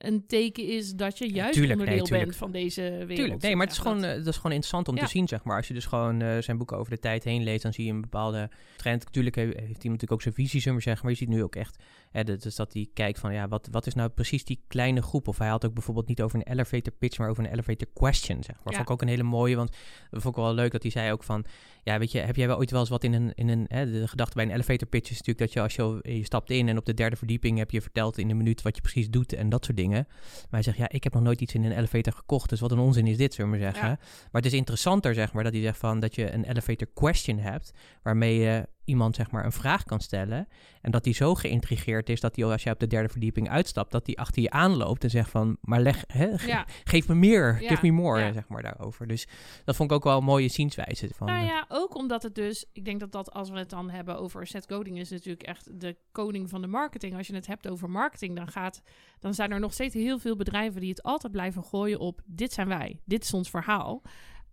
een 0.00 0.26
teken 0.26 0.66
is 0.66 0.92
dat 0.92 1.18
je 1.18 1.32
juist 1.32 1.52
tuurlijk, 1.54 1.80
onderdeel 1.80 2.06
nee, 2.06 2.24
bent 2.24 2.36
van 2.36 2.50
deze 2.50 2.82
wereld. 2.82 3.16
Tuurlijk, 3.16 3.42
nee, 3.42 3.56
maar 3.56 3.66
het 3.66 3.74
is, 3.74 3.80
gewoon, 3.82 4.04
uh, 4.04 4.10
dat 4.10 4.26
is 4.26 4.36
gewoon 4.36 4.52
interessant 4.52 4.88
om 4.88 4.96
Ja. 4.96 5.02
te 5.02 5.08
zien, 5.08 5.28
zeg 5.28 5.44
maar. 5.44 5.56
Als 5.56 5.68
je 5.68 5.74
dus 5.74 5.86
gewoon 5.86 6.22
uh, 6.22 6.38
zijn 6.38 6.56
boeken 6.58 6.76
over 6.76 6.92
de 6.92 6.98
tijd 6.98 7.24
heen 7.24 7.42
leest, 7.42 7.62
dan 7.62 7.72
zie 7.72 7.84
je 7.84 7.92
een 7.92 8.00
bepaalde 8.00 8.50
trend. 8.76 9.04
Natuurlijk 9.04 9.36
heeft 9.36 9.58
hij 9.58 9.66
natuurlijk 9.66 10.12
ook 10.12 10.22
zijn 10.22 10.34
visie, 10.34 10.60
zullen 10.60 10.76
we 10.78 10.82
zeggen, 10.82 11.02
maar 11.02 11.12
je 11.12 11.18
ziet 11.18 11.28
nu 11.28 11.42
ook 11.42 11.56
echt, 11.56 11.82
hè, 12.10 12.24
dat, 12.24 12.42
dus 12.42 12.56
dat 12.56 12.72
hij 12.72 12.88
kijkt 12.94 13.18
van, 13.18 13.32
ja, 13.32 13.48
wat, 13.48 13.68
wat 13.70 13.86
is 13.86 13.94
nou 13.94 14.08
precies 14.08 14.44
die 14.44 14.60
kleine 14.68 15.02
groep? 15.02 15.28
Of 15.28 15.38
hij 15.38 15.48
had 15.48 15.64
ook 15.66 15.74
bijvoorbeeld 15.74 16.08
niet 16.08 16.22
over 16.22 16.38
een 16.38 16.52
elevator 16.52 16.92
pitch, 16.92 17.18
maar 17.18 17.28
over 17.28 17.44
een 17.44 17.52
elevator 17.52 17.88
question, 17.94 18.42
zeg 18.42 18.56
maar. 18.56 18.72
Ja. 18.72 18.76
Vond 18.76 18.88
ik 18.88 18.90
ook 18.90 19.02
een 19.02 19.08
hele 19.08 19.22
mooie, 19.22 19.56
want 19.56 19.70
dat 20.10 20.22
vond 20.22 20.36
ik 20.36 20.42
wel 20.42 20.54
leuk 20.54 20.72
dat 20.72 20.82
hij 20.82 20.90
zei 20.90 21.12
ook 21.12 21.22
van, 21.24 21.44
ja, 21.82 21.98
weet 21.98 22.12
je, 22.12 22.18
heb 22.18 22.36
jij 22.36 22.46
wel 22.46 22.56
ooit 22.56 22.70
wel 22.70 22.80
eens 22.80 22.88
wat 22.88 23.04
in 23.04 23.12
een, 23.12 23.34
in 23.34 23.48
een 23.48 23.64
hè, 23.68 23.90
de 23.90 24.08
gedachte 24.08 24.34
bij 24.34 24.44
een 24.44 24.50
elevator 24.50 24.88
pitch 24.88 25.10
is 25.10 25.18
natuurlijk 25.18 25.38
dat 25.38 25.52
je 25.52 25.60
als 25.60 25.74
je, 25.74 26.14
je 26.16 26.24
stapt 26.24 26.50
in 26.50 26.68
en 26.68 26.78
op 26.78 26.84
de 26.84 26.94
derde 26.94 27.16
verdieping 27.16 27.58
heb 27.58 27.70
je 27.70 27.80
verteld 27.80 28.18
in 28.18 28.30
een 28.30 28.36
minuut 28.36 28.62
wat 28.62 28.76
je 28.76 28.82
precies 28.82 29.10
doet 29.10 29.32
en 29.32 29.48
dat 29.48 29.64
soort 29.64 29.76
dingen. 29.76 29.89
Maar 29.98 30.46
hij 30.50 30.62
zegt, 30.62 30.76
ja, 30.76 30.88
ik 30.88 31.04
heb 31.04 31.12
nog 31.12 31.22
nooit 31.22 31.40
iets 31.40 31.54
in 31.54 31.64
een 31.64 31.76
elevator 31.76 32.12
gekocht, 32.12 32.50
dus 32.50 32.60
wat 32.60 32.72
een 32.72 32.78
onzin 32.78 33.06
is 33.06 33.16
dit, 33.16 33.34
zullen 33.34 33.50
we 33.50 33.56
maar 33.56 33.72
zeggen. 33.72 33.88
Ja. 33.88 33.98
Maar 33.98 34.42
het 34.42 34.52
is 34.52 34.58
interessanter, 34.58 35.14
zeg 35.14 35.32
maar, 35.32 35.44
dat 35.44 35.52
hij 35.52 35.62
zegt 35.62 35.78
van 35.78 36.00
dat 36.00 36.14
je 36.14 36.32
een 36.32 36.44
elevator 36.44 36.86
question 36.94 37.38
hebt, 37.38 37.72
waarmee 38.02 38.38
je 38.38 38.68
iemand, 38.90 39.16
zeg 39.16 39.30
maar, 39.30 39.44
een 39.44 39.52
vraag 39.52 39.84
kan 39.84 40.00
stellen. 40.00 40.48
En 40.80 40.90
dat 40.90 41.04
hij 41.04 41.14
zo 41.14 41.34
geïntrigeerd 41.34 42.08
is 42.08 42.20
dat 42.20 42.36
hij, 42.36 42.44
als 42.44 42.62
je 42.62 42.70
op 42.70 42.78
de 42.80 42.86
derde 42.86 43.08
verdieping 43.08 43.48
uitstapt, 43.48 43.90
dat 43.92 44.06
hij 44.06 44.14
achter 44.16 44.42
je 44.42 44.50
aanloopt 44.50 45.04
en 45.04 45.10
zegt 45.10 45.30
van, 45.30 45.56
maar 45.60 45.80
leg, 45.80 46.04
hè, 46.06 46.38
ge- 46.38 46.46
Ja. 46.48 46.66
geef 46.84 47.08
me 47.08 47.14
meer, 47.14 47.62
Ja, 47.62 47.68
give 47.68 47.86
me 47.86 47.92
more, 47.92 48.20
ja. 48.20 48.32
zeg 48.32 48.48
maar, 48.48 48.62
daarover. 48.62 49.06
Dus 49.06 49.28
dat 49.64 49.76
vond 49.76 49.90
ik 49.90 49.96
ook 49.96 50.04
wel 50.04 50.18
een 50.18 50.24
mooie 50.24 50.48
zienswijze. 50.48 51.08
Van, 51.14 51.26
Nou 51.26 51.40
eh, 51.40 51.46
ja, 51.46 51.64
ook 51.68 51.94
omdat 51.96 52.22
het 52.22 52.34
dus... 52.34 52.66
Ik 52.72 52.84
denk 52.84 53.00
dat 53.00 53.12
dat 53.12 53.32
als 53.32 53.50
we 53.50 53.58
het 53.58 53.70
dan 53.70 53.90
hebben 53.90 54.18
over 54.18 54.46
Seth 54.46 54.72
Godin... 54.72 54.96
is 54.96 55.10
natuurlijk 55.10 55.42
echt 55.42 55.80
de 55.80 55.96
koning 56.12 56.48
van 56.50 56.60
de 56.60 56.66
marketing. 56.66 57.16
Als 57.16 57.26
je 57.26 57.34
het 57.34 57.46
hebt 57.46 57.68
over 57.68 57.90
marketing, 57.90 58.36
dan, 58.36 58.48
gaat, 58.48 58.82
dan 59.18 59.34
zijn 59.34 59.50
er 59.52 59.60
nog 59.60 59.72
steeds 59.72 59.94
heel 59.94 60.18
veel 60.18 60.36
bedrijven... 60.36 60.80
die 60.80 60.90
het 60.90 61.02
altijd 61.02 61.32
blijven 61.32 61.64
gooien 61.64 61.98
op... 61.98 62.20
dit 62.26 62.52
zijn 62.52 62.68
wij, 62.68 63.00
dit 63.04 63.24
is 63.24 63.34
ons 63.34 63.50
verhaal. 63.50 64.02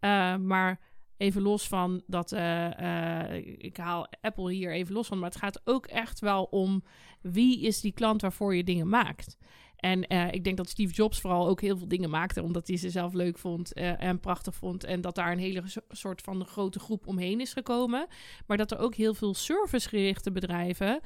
Uh, 0.01 0.35
maar 0.35 0.79
even 1.17 1.41
los 1.41 1.67
van 1.67 2.01
dat... 2.07 2.31
Uh, 2.31 2.69
uh, 2.79 3.35
ik 3.57 3.77
haal 3.77 4.07
Apple 4.21 4.51
hier 4.51 4.73
even 4.73 4.93
los 4.93 5.07
van... 5.07 5.19
maar 5.19 5.29
het 5.29 5.39
gaat 5.39 5.61
ook 5.63 5.85
echt 5.85 6.19
wel 6.19 6.43
om... 6.43 6.83
wie 7.21 7.61
is 7.61 7.81
die 7.81 7.91
klant 7.91 8.21
waarvoor 8.21 8.55
je 8.55 8.63
dingen 8.63 8.89
maakt... 8.89 9.37
En 9.77 10.13
uh, 10.13 10.31
ik 10.31 10.43
denk 10.43 10.57
dat 10.57 10.69
Steve 10.69 10.93
Jobs 10.93 11.19
vooral 11.19 11.47
ook 11.47 11.61
heel 11.61 11.77
veel 11.77 11.87
dingen 11.87 12.09
maakte, 12.09 12.43
omdat 12.43 12.67
hij 12.67 12.77
ze 12.77 12.89
zelf 12.89 13.13
leuk 13.13 13.37
vond 13.37 13.73
en 13.73 14.19
prachtig 14.19 14.55
vond. 14.55 14.83
En 14.83 15.01
dat 15.01 15.15
daar 15.15 15.31
een 15.31 15.37
hele 15.37 15.61
so 15.65 15.81
soort 15.89 16.21
van 16.21 16.45
grote 16.45 16.79
groep 16.79 17.07
omheen 17.07 17.41
is 17.41 17.53
gekomen. 17.53 18.07
Maar 18.47 18.57
dat 18.57 18.71
er 18.71 18.79
ook 18.79 18.95
heel 18.95 19.13
veel 19.13 19.33
servicegerichte 19.33 20.31
bedrijven 20.31 21.01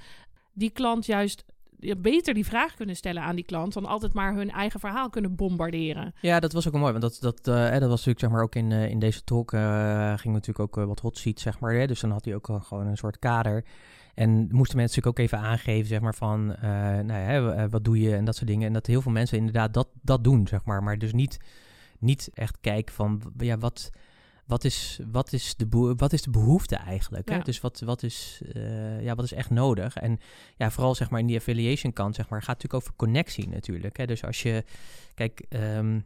die 0.54 0.70
klant 0.70 1.06
juist 1.06 1.46
beter 1.98 2.34
die 2.34 2.46
vraag 2.46 2.76
kunnen 2.76 2.96
stellen 2.96 3.24
aan 3.24 3.36
die 3.36 3.46
klant 3.46 3.74
dan 3.74 3.86
altijd 3.86 4.14
maar 4.14 4.34
hun 4.34 4.52
eigen 4.52 4.80
verhaal 4.80 5.10
kunnen 5.10 5.36
bombarderen. 5.36 6.14
Ja, 6.22 6.40
dat 6.40 6.54
was 6.54 6.68
ook 6.68 6.74
mooi, 6.74 6.92
want 6.92 7.02
dat, 7.02 7.18
dat, 7.20 7.56
hè, 7.56 7.80
dat 7.80 7.90
was 7.90 8.06
natuurlijk 8.06 8.20
zeg 8.20 8.30
maar 8.30 8.44
ook 8.44 8.56
in, 8.56 8.72
uh, 8.72 8.90
in 8.90 9.00
deze 9.00 9.24
talk 9.24 9.54
uh, 9.54 10.18
ging 10.18 10.34
natuurlijk 10.34 10.78
ook 10.78 10.86
wat 10.86 11.00
hot 11.00 11.18
seat 11.18 11.40
zeg 11.40 11.60
maar. 11.60 11.74
Hè? 11.74 11.88
Dus 11.88 12.00
dan 12.00 12.12
had 12.12 12.26
hij 12.26 12.36
ook 12.36 12.50
gewoon 12.62 12.88
een 12.88 12.98
soort 12.98 13.20
kader. 13.20 13.64
En 14.14 14.30
moesten 14.52 14.78
mensen 14.78 15.02
natuurlijk 15.02 15.08
ook 15.08 15.20
even 15.20 15.38
aangeven, 15.38 15.88
zeg 15.88 16.00
maar, 16.00 16.16
van, 16.16 16.56
eh, 16.56 17.00
nou 17.00 17.54
eh, 17.54 17.66
wat 17.70 17.84
doe 17.84 18.00
je 18.00 18.16
en 18.16 18.26
dat 18.26 18.36
soort 18.36 18.48
dingen. 18.48 18.68
En 18.68 18.74
dat 18.74 18.86
heel 18.86 19.02
veel 19.02 19.12
mensen 19.12 19.38
inderdaad 19.38 19.74
dat, 19.74 19.88
dat 20.02 20.24
doen, 20.24 20.48
zeg 20.48 20.64
maar. 20.64 20.84
Maar 20.84 20.98
dus 20.98 21.14
niet, 21.14 21.40
niet 22.00 22.30
echt 22.34 22.58
kijken 22.62 22.94
van, 22.96 23.22
ja, 23.38 23.58
wat, 23.58 23.92
wat, 24.52 24.64
is, 24.64 25.00
wat, 25.12 25.34
is, 25.34 25.56
de 25.56 25.94
wat 25.98 26.14
is 26.14 26.22
de 26.22 26.30
behoefte 26.30 26.76
eigenlijk? 26.76 27.30
Hè? 27.30 27.40
Dus 27.40 27.62
wat, 27.62 27.80
wat, 27.80 28.04
is, 28.04 28.42
eh, 28.54 29.02
ja, 29.04 29.16
wat 29.16 29.26
is 29.26 29.34
echt 29.34 29.50
nodig? 29.50 29.96
En 29.96 30.20
ja, 30.56 30.72
vooral 30.72 30.96
zeg 30.96 31.10
maar 31.10 31.20
in 31.20 31.26
die 31.26 31.38
affiliation 31.38 31.94
kant, 31.94 32.16
zeg 32.16 32.30
maar, 32.30 32.42
gaat 32.42 32.62
het 32.62 32.64
natuurlijk 32.64 32.84
over 32.84 32.96
connectie 32.96 33.50
natuurlijk. 33.50 33.98
Hè? 33.98 34.06
Dus 34.06 34.24
als 34.24 34.42
je, 34.42 34.64
kijk, 35.14 35.46
ehm, 35.50 36.00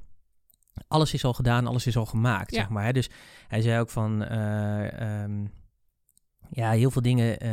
alles 0.88 1.14
is 1.14 1.24
al 1.24 1.34
gedaan, 1.34 1.68
alles 1.68 1.88
is 1.88 1.98
al 1.98 2.06
gemaakt, 2.06 2.52
Ja. 2.52 2.60
zeg 2.60 2.70
maar. 2.70 2.84
Hè? 2.86 2.92
Dus 2.92 3.10
hij 3.48 3.62
zei 3.62 3.80
ook 3.80 3.90
van, 3.90 4.24
eh, 4.24 5.22
ehm, 5.24 5.46
ja, 6.50 6.72
heel 6.72 6.92
veel 6.92 7.02
dingen 7.02 7.40
eh, 7.40 7.50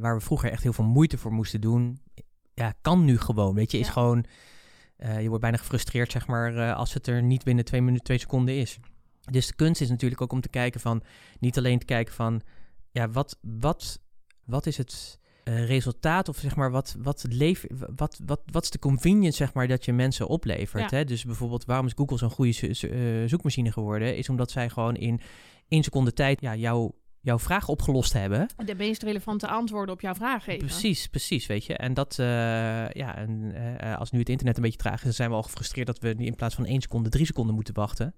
waar 0.00 0.16
we 0.16 0.20
vroeger 0.20 0.50
echt 0.50 0.62
heel 0.62 0.72
veel 0.72 0.84
moeite 0.84 1.18
voor 1.18 1.32
moesten 1.32 1.60
doen, 1.60 2.00
ja, 2.54 2.74
kan 2.80 3.04
nu 3.04 3.18
gewoon, 3.18 3.54
weet 3.54 3.70
je, 3.70 3.78
is 3.78 3.86
Ja. 3.86 3.92
gewoon, 3.92 4.24
je 4.96 5.26
wordt 5.28 5.40
bijna 5.42 5.56
gefrustreerd, 5.56 6.12
zeg 6.12 6.26
maar, 6.26 6.74
als 6.74 6.94
het 6.94 7.06
er 7.06 7.22
niet 7.22 7.44
binnen 7.44 7.64
twee 7.64 7.82
minuten, 7.82 8.04
twee 8.04 8.18
seconden 8.18 8.54
is. 8.56 8.78
Dus 9.30 9.46
de 9.46 9.54
kunst 9.54 9.80
is 9.80 9.88
natuurlijk 9.88 10.20
ook 10.20 10.32
om 10.32 10.40
te 10.40 10.48
kijken 10.48 10.80
van, 10.80 11.02
niet 11.40 11.58
alleen 11.58 11.78
te 11.78 11.84
kijken 11.84 12.14
van, 12.14 12.40
ja, 12.90 13.08
wat, 13.08 13.38
wat, 13.40 14.00
wat 14.44 14.66
is 14.66 14.76
het 14.76 15.18
eh, 15.44 15.66
resultaat 15.66 16.28
of 16.28 16.36
zeg 16.36 16.56
maar, 16.56 16.70
wat, 16.70 16.96
wat, 16.98 17.22
het 17.22 17.32
leven, 17.32 17.68
wat, 17.96 18.20
wat, 18.24 18.40
wat 18.52 18.62
is 18.62 18.70
de 18.70 18.78
convenience, 18.78 19.36
zeg 19.36 19.54
maar, 19.54 19.68
dat 19.68 19.84
je 19.84 19.92
mensen 19.92 20.26
oplevert. 20.28 20.90
Ja. 20.90 20.96
Hè? 20.96 21.04
Dus 21.04 21.24
bijvoorbeeld, 21.24 21.64
waarom 21.64 21.86
is 21.86 21.92
Google 21.96 22.18
zo'n 22.18 22.30
goede 22.30 22.50
zo- 22.52 22.72
zo- 22.72 22.86
eh, 22.86 23.28
zoekmachine 23.28 23.72
geworden? 23.72 24.16
Is 24.16 24.28
omdat 24.28 24.50
zij 24.50 24.68
gewoon 24.68 24.96
in 24.96 25.20
één 25.68 25.82
seconde 25.82 26.12
tijd 26.12 26.40
ja, 26.40 26.56
jouw, 26.56 26.94
jouw 27.26 27.38
vraag 27.38 27.68
opgelost 27.68 28.12
hebben. 28.12 28.48
De 28.64 28.74
meest 28.74 29.02
relevante 29.02 29.48
antwoorden 29.48 29.94
op 29.94 30.00
jouw 30.00 30.14
vraag 30.14 30.44
geven. 30.44 30.66
Precies, 30.66 31.06
precies, 31.06 31.46
weet 31.46 31.64
je. 31.64 31.76
En 31.76 31.94
dat, 31.94 32.18
eh, 32.18 32.26
ja, 32.88 33.16
en, 33.16 33.52
eh, 33.78 33.96
als 33.96 34.10
nu 34.10 34.18
het 34.18 34.28
internet 34.28 34.56
een 34.56 34.62
beetje 34.62 34.78
traag 34.78 34.98
is, 34.98 35.02
dan 35.02 35.12
zijn 35.12 35.30
we 35.30 35.36
al 35.36 35.42
gefrustreerd 35.42 35.86
dat 35.86 35.98
we 35.98 36.14
in 36.14 36.34
plaats 36.34 36.54
van 36.54 36.66
één 36.66 36.80
seconde, 36.80 37.08
drie 37.08 37.26
seconden 37.26 37.54
moeten 37.54 37.74
wachten. 37.74 38.14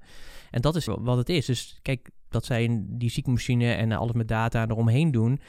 En 0.50 0.60
dat 0.60 0.76
is 0.76 0.84
wat 0.84 1.16
het 1.16 1.28
is. 1.28 1.46
Dus 1.46 1.78
kijk, 1.82 2.10
dat 2.28 2.44
zij 2.44 2.84
die 2.84 3.10
ziekmachine 3.10 3.72
en 3.72 3.92
alles 3.92 4.12
met 4.12 4.28
data 4.28 4.68
eromheen 4.68 5.10
doen, 5.10 5.40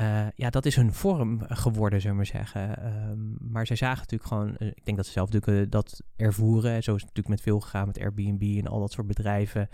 eh, 0.00 0.26
ja, 0.34 0.50
dat 0.50 0.66
is 0.66 0.76
hun 0.76 0.92
vorm 0.92 1.40
geworden, 1.48 2.00
zullen 2.00 2.16
we 2.16 2.22
maar 2.22 2.42
zeggen. 2.42 2.82
Ehm, 2.82 3.52
maar 3.52 3.66
zij 3.66 3.76
zagen 3.76 3.98
natuurlijk 3.98 4.28
gewoon, 4.28 4.56
eh, 4.56 4.66
ik 4.66 4.84
denk 4.84 4.96
dat 4.96 5.06
ze 5.06 5.12
zelf 5.12 5.30
natuurlijk 5.30 5.64
eh, 5.64 5.70
dat 5.70 6.02
ervoeren. 6.16 6.82
Zo 6.82 6.94
is 6.94 7.02
het 7.02 7.08
natuurlijk 7.08 7.28
met 7.28 7.40
veel 7.40 7.60
gegaan, 7.60 7.86
met 7.86 7.98
Airbnb 7.98 8.58
en 8.58 8.66
al 8.66 8.80
dat 8.80 8.92
soort 8.92 9.06
bedrijven. 9.06 9.68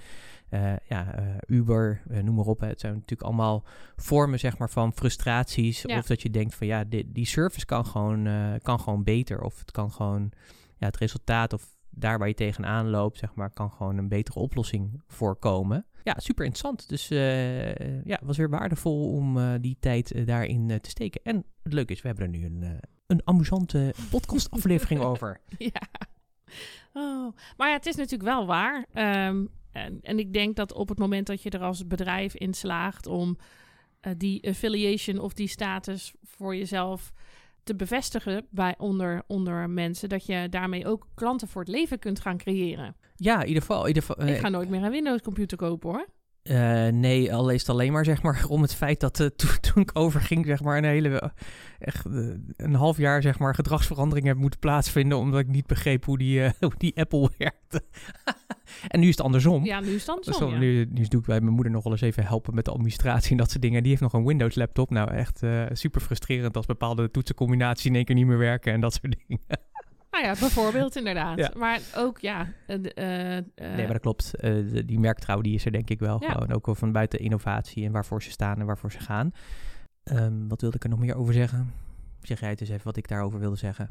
Eh, 0.48 0.72
ja, 0.88 1.14
eh, 1.14 1.24
Uber, 1.46 2.02
eh, 2.08 2.22
noem 2.22 2.34
maar 2.34 2.44
op. 2.44 2.60
Hè. 2.60 2.66
Het 2.66 2.80
zijn 2.80 2.92
natuurlijk 2.92 3.22
allemaal 3.22 3.64
vormen 3.96 4.38
zeg 4.38 4.58
maar, 4.58 4.70
van 4.70 4.92
frustraties. 4.92 5.82
Ja. 5.82 5.98
Of 5.98 6.06
dat 6.06 6.22
je 6.22 6.30
denkt 6.30 6.54
van 6.54 6.66
ja, 6.66 6.84
die, 6.84 7.12
die 7.12 7.26
service 7.26 7.66
kan 7.66 7.86
gewoon, 7.86 8.26
eh, 8.26 8.54
kan 8.62 8.80
gewoon 8.80 9.04
beter. 9.04 9.40
Of 9.40 9.58
het 9.58 9.70
kan 9.70 9.92
gewoon, 9.92 10.32
ja, 10.76 10.86
het 10.86 10.96
resultaat 10.96 11.52
of 11.52 11.74
daar 11.90 12.18
waar 12.18 12.28
je 12.28 12.34
tegenaan 12.34 12.90
loopt, 12.90 13.18
zeg 13.18 13.34
maar, 13.34 13.50
kan 13.50 13.70
gewoon 13.70 13.96
een 13.96 14.08
betere 14.08 14.38
oplossing 14.38 15.02
voorkomen. 15.06 15.86
Ja, 16.06 16.14
super 16.16 16.44
interessant. 16.44 16.88
Dus 16.88 17.10
eh, 17.10 18.04
ja, 18.04 18.16
het 18.16 18.24
was 18.24 18.36
weer 18.36 18.50
waardevol 18.50 19.12
om 19.12 19.38
eh, 19.38 19.54
die 19.60 19.76
tijd 19.80 20.12
eh, 20.12 20.26
daarin 20.26 20.78
te 20.80 20.90
steken. 20.90 21.20
En 21.24 21.44
het 21.62 21.72
leuke 21.72 21.92
is, 21.92 22.02
we 22.02 22.06
hebben 22.08 22.24
er 22.24 22.30
nu 22.30 22.44
een, 22.44 22.80
een 23.06 23.20
amusante 23.24 23.94
podcastaflevering 24.10 25.00
over. 25.10 25.40
Ja. 25.58 25.82
Oh. 26.92 27.36
Maar 27.56 27.68
ja, 27.68 27.74
het 27.74 27.86
is 27.86 27.94
natuurlijk 27.94 28.30
wel 28.30 28.46
waar. 28.46 28.86
Ehm, 28.92 29.46
en, 29.72 29.98
en 30.02 30.18
ik 30.18 30.32
denk 30.32 30.56
dat 30.56 30.72
op 30.72 30.88
het 30.88 30.98
moment 30.98 31.26
dat 31.26 31.42
je 31.42 31.50
er 31.50 31.62
als 31.62 31.86
bedrijf 31.86 32.34
in 32.34 32.54
slaagt 32.54 33.06
om 33.06 33.38
die 34.16 34.48
affiliation 34.48 35.18
of 35.18 35.32
die 35.32 35.48
status 35.48 36.14
voor 36.22 36.56
jezelf 36.56 37.12
te 37.66 37.76
bevestigen 37.76 38.46
bij 38.50 38.74
onder, 38.78 39.22
onder 39.26 39.70
mensen, 39.70 40.08
dat 40.08 40.26
je 40.26 40.46
daarmee 40.50 40.86
ook 40.86 41.08
klanten 41.14 41.48
voor 41.48 41.62
het 41.62 41.70
leven 41.70 41.98
kunt 41.98 42.20
gaan 42.20 42.36
creëren. 42.36 42.96
Ja, 43.16 43.40
in 43.40 43.46
ieder 43.46 43.62
geval. 43.62 43.80
In 43.80 43.88
ieder 43.88 44.02
geval 44.02 44.24
eh, 44.24 44.34
ik 44.34 44.40
ga 44.40 44.48
nooit 44.48 44.68
meer 44.68 44.82
een 44.82 44.90
Windows 44.90 45.20
computer 45.20 45.56
kopen 45.56 45.90
hoor. 45.90 46.06
Eh, 46.46 46.88
nee, 46.88 47.34
al 47.34 47.50
is 47.50 47.60
het 47.60 47.70
alleen 47.70 47.92
maar 47.92 48.04
zeg 48.04 48.22
maar 48.22 48.44
om 48.48 48.62
het 48.62 48.74
feit 48.74 49.00
dat 49.00 49.14
toen, 49.36 49.60
toen 49.60 49.82
ik 49.82 49.90
overging, 49.92 50.46
zeg 50.46 50.62
maar, 50.62 50.76
een 50.76 50.84
hele 50.84 51.32
echt 51.78 52.06
eh, 52.06 52.28
een 52.56 52.74
half 52.74 52.96
jaar 52.96 53.22
zeg 53.22 53.38
maar 53.38 53.54
gedragsverandering 53.54 54.26
heb 54.26 54.36
moeten 54.36 54.58
plaatsvinden 54.58 55.18
omdat 55.18 55.40
ik 55.40 55.48
niet 55.48 55.66
begreep 55.66 56.04
hoe 56.04 56.18
die, 56.18 56.44
eh, 56.44 56.50
hoe 56.60 56.72
die 56.78 56.96
Apple 56.96 57.30
werkte. 57.38 57.82
en 58.88 59.00
nu 59.00 59.08
is 59.08 59.16
het 59.16 59.26
andersom. 59.26 59.64
Ja, 59.64 59.80
nu 59.80 59.86
is 59.86 59.92
het 59.92 60.00
Dus 60.06 60.08
andersom, 60.08 60.50
ja. 60.50 60.58
nu, 60.58 60.86
nu 60.90 61.04
doe 61.04 61.20
ik 61.20 61.26
bij 61.26 61.40
mijn 61.40 61.54
moeder 61.54 61.72
nog 61.72 61.82
wel 61.82 61.92
eens 61.92 62.00
even 62.00 62.24
helpen 62.24 62.54
met 62.54 62.64
de 62.64 62.70
administratie 62.70 63.30
en 63.30 63.36
dat 63.36 63.50
soort 63.50 63.62
dingen. 63.62 63.80
Die 63.80 63.90
heeft 63.90 64.02
nog 64.02 64.12
een 64.12 64.26
Windows 64.26 64.54
laptop. 64.54 64.90
Nou, 64.90 65.10
echt 65.10 65.42
super 65.72 66.00
frustrerend 66.00 66.56
als 66.56 66.66
bepaalde 66.66 67.10
toetsencombinaties 67.10 67.86
in 67.86 67.94
één 67.94 68.04
keer 68.04 68.14
niet 68.14 68.26
meer 68.26 68.38
werken 68.38 68.72
en 68.72 68.80
dat 68.80 68.92
soort 68.92 69.16
dingen. 69.26 69.40
Nou 70.22 70.28
ja, 70.28 70.40
bijvoorbeeld 70.40 70.96
inderdaad. 70.96 71.38
Ja. 71.38 71.50
Maar 71.56 71.80
ook 71.96 72.18
ja. 72.18 72.52
eh, 72.66 72.74
eh, 73.36 73.44
nee, 73.56 73.76
maar 73.76 73.92
dat 73.92 74.00
klopt. 74.00 74.30
De- 74.40 74.82
die 74.86 74.98
merktrouw 74.98 75.40
die 75.40 75.54
is 75.54 75.64
er 75.64 75.72
denk 75.72 75.90
ik 75.90 75.98
wel 75.98 76.22
Ja. 76.22 76.30
gewoon. 76.30 76.52
Ook 76.52 76.66
wel 76.66 76.74
van 76.74 76.92
buiten 76.92 77.18
innovatie 77.18 77.84
en 77.84 77.92
waarvoor 77.92 78.22
ze 78.22 78.30
staan 78.30 78.60
en 78.60 78.66
waarvoor 78.66 78.92
ze 78.92 78.98
gaan. 79.00 79.32
Ehm, 80.02 80.48
wat 80.48 80.60
wilde 80.60 80.76
ik 80.76 80.84
er 80.84 80.90
nog 80.90 80.98
meer 80.98 81.16
over 81.16 81.34
zeggen? 81.34 81.72
Zeg 82.22 82.40
jij 82.40 82.48
het 82.50 82.60
eens 82.60 82.70
even 82.70 82.84
wat 82.84 82.96
ik 82.96 83.08
daarover 83.08 83.38
wilde 83.38 83.56
zeggen. 83.56 83.90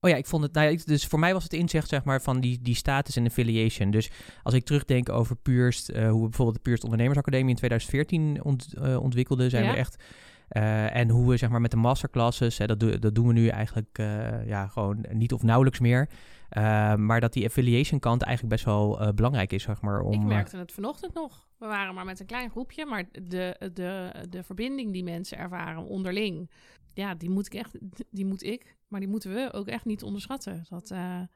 Oh 0.00 0.10
ja, 0.10 0.16
ik 0.16 0.26
vond 0.26 0.42
het, 0.42 0.52
nou 0.52 0.70
ja, 0.70 0.78
dus 0.84 1.06
voor 1.06 1.18
mij 1.18 1.32
was 1.32 1.42
het 1.42 1.52
inzicht 1.52 1.88
zeg 1.88 2.04
maar 2.04 2.22
van 2.22 2.40
die, 2.40 2.58
die 2.62 2.74
status 2.74 3.16
en 3.16 3.26
affiliation. 3.26 3.90
Dus 3.90 4.10
als 4.42 4.54
ik 4.54 4.64
terugdenk 4.64 5.08
over 5.08 5.36
Purst, 5.36 5.86
hoe 5.86 5.96
we 6.22 6.28
bijvoorbeeld 6.28 6.54
de 6.56 6.62
Purst 6.62 6.82
Ondernemersacademie 6.84 7.50
in 7.50 7.56
2014 7.56 8.44
ont, 8.44 8.74
ontwikkelden, 8.98 9.50
zijn 9.50 9.64
Ja. 9.64 9.70
we 9.70 9.76
echt... 9.76 10.04
eh, 10.50 10.96
en 10.96 11.08
hoe 11.08 11.28
we 11.28 11.36
zeg 11.36 11.50
maar 11.50 11.60
met 11.60 11.70
de 11.70 11.76
masterclasses, 11.76 12.58
hè, 12.58 12.66
dat, 12.66 12.80
do- 12.80 12.98
dat 12.98 13.14
doen 13.14 13.26
we 13.26 13.32
nu 13.32 13.48
eigenlijk 13.48 13.98
eh, 13.98 14.46
ja, 14.46 14.66
gewoon 14.66 15.04
niet 15.12 15.32
of 15.32 15.42
nauwelijks 15.42 15.78
meer. 15.80 16.08
Eh, 16.48 16.94
maar 16.94 17.20
dat 17.20 17.32
die 17.32 17.44
affiliation 17.46 18.00
kant 18.00 18.22
eigenlijk 18.22 18.54
best 18.54 18.64
wel 18.64 19.12
belangrijk 19.14 19.52
is, 19.52 19.62
zeg 19.62 19.80
maar. 19.80 20.00
Om, 20.00 20.12
Ik 20.12 20.22
merkte 20.22 20.56
het 20.56 20.72
vanochtend 20.72 21.14
nog. 21.14 21.48
We 21.58 21.66
waren 21.66 21.94
maar 21.94 22.04
met 22.04 22.20
een 22.20 22.26
klein 22.26 22.50
groepje, 22.50 22.86
maar 22.86 23.04
de, 23.12 23.70
de, 23.74 24.10
de 24.28 24.42
verbinding 24.42 24.92
die 24.92 25.04
mensen 25.04 25.38
ervaren 25.38 25.84
onderling, 25.84 26.50
ja, 26.94 27.14
die 27.14 27.30
moet 27.30 27.46
ik 27.46 27.54
echt, 27.54 27.78
die 28.10 28.26
moet 28.26 28.42
ik, 28.42 28.76
maar 28.88 29.00
die 29.00 29.08
moeten 29.08 29.34
we 29.34 29.48
ook 29.52 29.66
echt 29.68 29.84
niet 29.84 30.02
onderschatten. 30.02 30.64
Dat, 30.68 30.90
er 30.90 31.28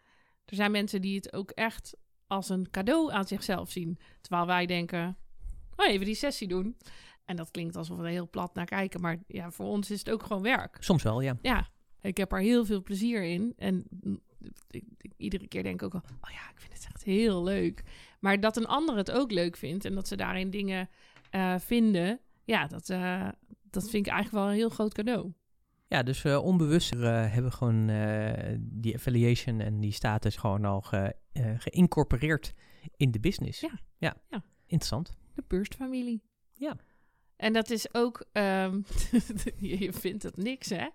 zijn 0.56 0.70
mensen 0.70 1.00
die 1.00 1.16
het 1.16 1.32
ook 1.32 1.50
echt 1.50 1.96
als 2.26 2.48
een 2.48 2.70
cadeau 2.70 3.12
aan 3.12 3.26
zichzelf 3.26 3.70
zien, 3.70 3.98
terwijl 4.20 4.46
wij 4.46 4.66
denken, 4.66 5.16
oh, 5.76 5.86
even 5.88 6.06
die 6.06 6.14
sessie 6.14 6.48
doen. 6.48 6.76
En 7.24 7.36
dat 7.36 7.50
klinkt 7.50 7.76
alsof 7.76 7.96
we 7.96 8.04
er 8.04 8.10
heel 8.10 8.28
plat 8.28 8.54
naar 8.54 8.66
kijken, 8.66 9.00
maar 9.00 9.18
ja, 9.26 9.50
voor 9.50 9.66
ons 9.66 9.90
is 9.90 9.98
het 9.98 10.10
ook 10.10 10.22
gewoon 10.22 10.42
werk. 10.42 10.76
Soms 10.80 11.02
wel, 11.02 11.20
ja. 11.20 11.38
Ja, 11.42 11.68
ik 12.00 12.16
heb 12.16 12.32
er 12.32 12.40
heel 12.40 12.64
veel 12.64 12.82
plezier 12.82 13.22
in. 13.22 13.52
En 13.56 13.86
iedere 15.16 15.48
keer 15.48 15.62
denk 15.62 15.74
ik 15.74 15.82
ook 15.82 15.92
wel, 15.92 16.02
oh 16.20 16.30
ja, 16.30 16.50
ik 16.50 16.60
vind 16.60 16.72
het 16.72 16.86
echt 16.86 17.04
heel 17.04 17.42
leuk. 17.42 17.82
Maar 18.20 18.40
dat 18.40 18.56
een 18.56 18.66
ander 18.66 18.96
het 18.96 19.10
ook 19.10 19.30
leuk 19.30 19.56
vindt 19.56 19.84
en 19.84 19.94
dat 19.94 20.08
ze 20.08 20.16
daarin 20.16 20.50
dingen 20.50 20.88
eh, 21.30 21.58
vinden, 21.58 22.20
ja, 22.44 22.66
dat, 22.66 22.88
eh, 22.90 23.28
dat 23.70 23.90
vind 23.90 24.06
ik 24.06 24.12
eigenlijk 24.12 24.44
wel 24.44 24.52
een 24.52 24.58
heel 24.58 24.68
groot 24.68 24.94
cadeau. 24.94 25.32
Ja, 25.88 26.02
dus 26.02 26.24
eh, 26.24 26.44
onbewust 26.44 26.90
hebben 26.90 27.44
we 27.44 27.50
gewoon 27.50 27.86
die 28.58 28.94
affiliation 28.94 29.60
en 29.60 29.80
die 29.80 29.92
status 29.92 30.36
gewoon 30.36 30.64
al 30.64 30.80
ge, 30.80 31.16
geïncorporeerd 31.58 32.54
in 32.96 33.10
de 33.10 33.20
business. 33.20 33.60
Ja. 33.60 33.78
ja. 33.98 34.16
Ja. 34.30 34.42
Interessant. 34.66 35.16
De 35.34 35.44
Burstfamilie. 35.46 36.22
Ja. 36.52 36.76
En 37.44 37.52
dat 37.52 37.70
is 37.70 37.94
ook, 37.94 38.24
ehm, 38.32 38.80
je 39.78 39.92
vindt 39.92 40.22
het 40.22 40.36
niks, 40.36 40.68
hè? 40.68 40.88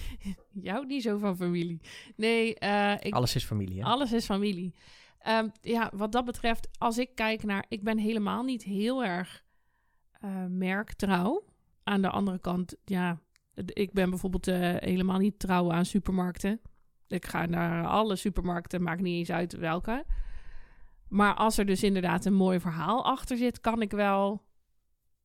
Jou 0.68 0.86
niet 0.86 1.02
zo 1.02 1.18
van 1.18 1.36
familie. 1.36 1.80
Nee, 2.16 2.54
eh, 2.54 2.94
ik, 3.00 3.14
Alles 3.14 3.34
is 3.34 3.44
familie, 3.44 3.78
hè? 3.78 3.84
Alles 3.84 4.12
is 4.12 4.24
familie. 4.24 4.74
Ehm, 5.18 5.48
ja, 5.60 5.90
wat 5.94 6.12
dat 6.12 6.24
betreft, 6.24 6.68
als 6.78 6.98
ik 6.98 7.10
kijk 7.14 7.42
naar... 7.42 7.64
Ik 7.68 7.82
ben 7.82 7.98
helemaal 7.98 8.42
niet 8.42 8.62
heel 8.62 9.04
erg 9.04 9.44
eh, 10.20 10.44
merktrouw. 10.46 11.44
Aan 11.82 12.02
de 12.02 12.10
andere 12.10 12.38
kant, 12.38 12.76
ja... 12.84 13.20
Ik 13.54 13.92
ben 13.92 14.10
bijvoorbeeld 14.10 14.48
eh, 14.48 14.74
helemaal 14.76 15.18
niet 15.18 15.38
trouw 15.38 15.72
aan 15.72 15.84
supermarkten. 15.84 16.60
Ik 17.06 17.26
ga 17.26 17.46
naar 17.46 17.86
alle 17.86 18.16
supermarkten, 18.16 18.82
maakt 18.82 19.00
niet 19.00 19.18
eens 19.18 19.30
uit 19.30 19.52
welke. 19.52 20.04
Maar 21.08 21.34
als 21.34 21.58
er 21.58 21.66
dus 21.66 21.82
inderdaad 21.82 22.24
een 22.24 22.34
mooi 22.34 22.60
verhaal 22.60 23.04
achter 23.04 23.36
zit... 23.36 23.60
kan 23.60 23.82
ik 23.82 23.90
wel 23.90 24.42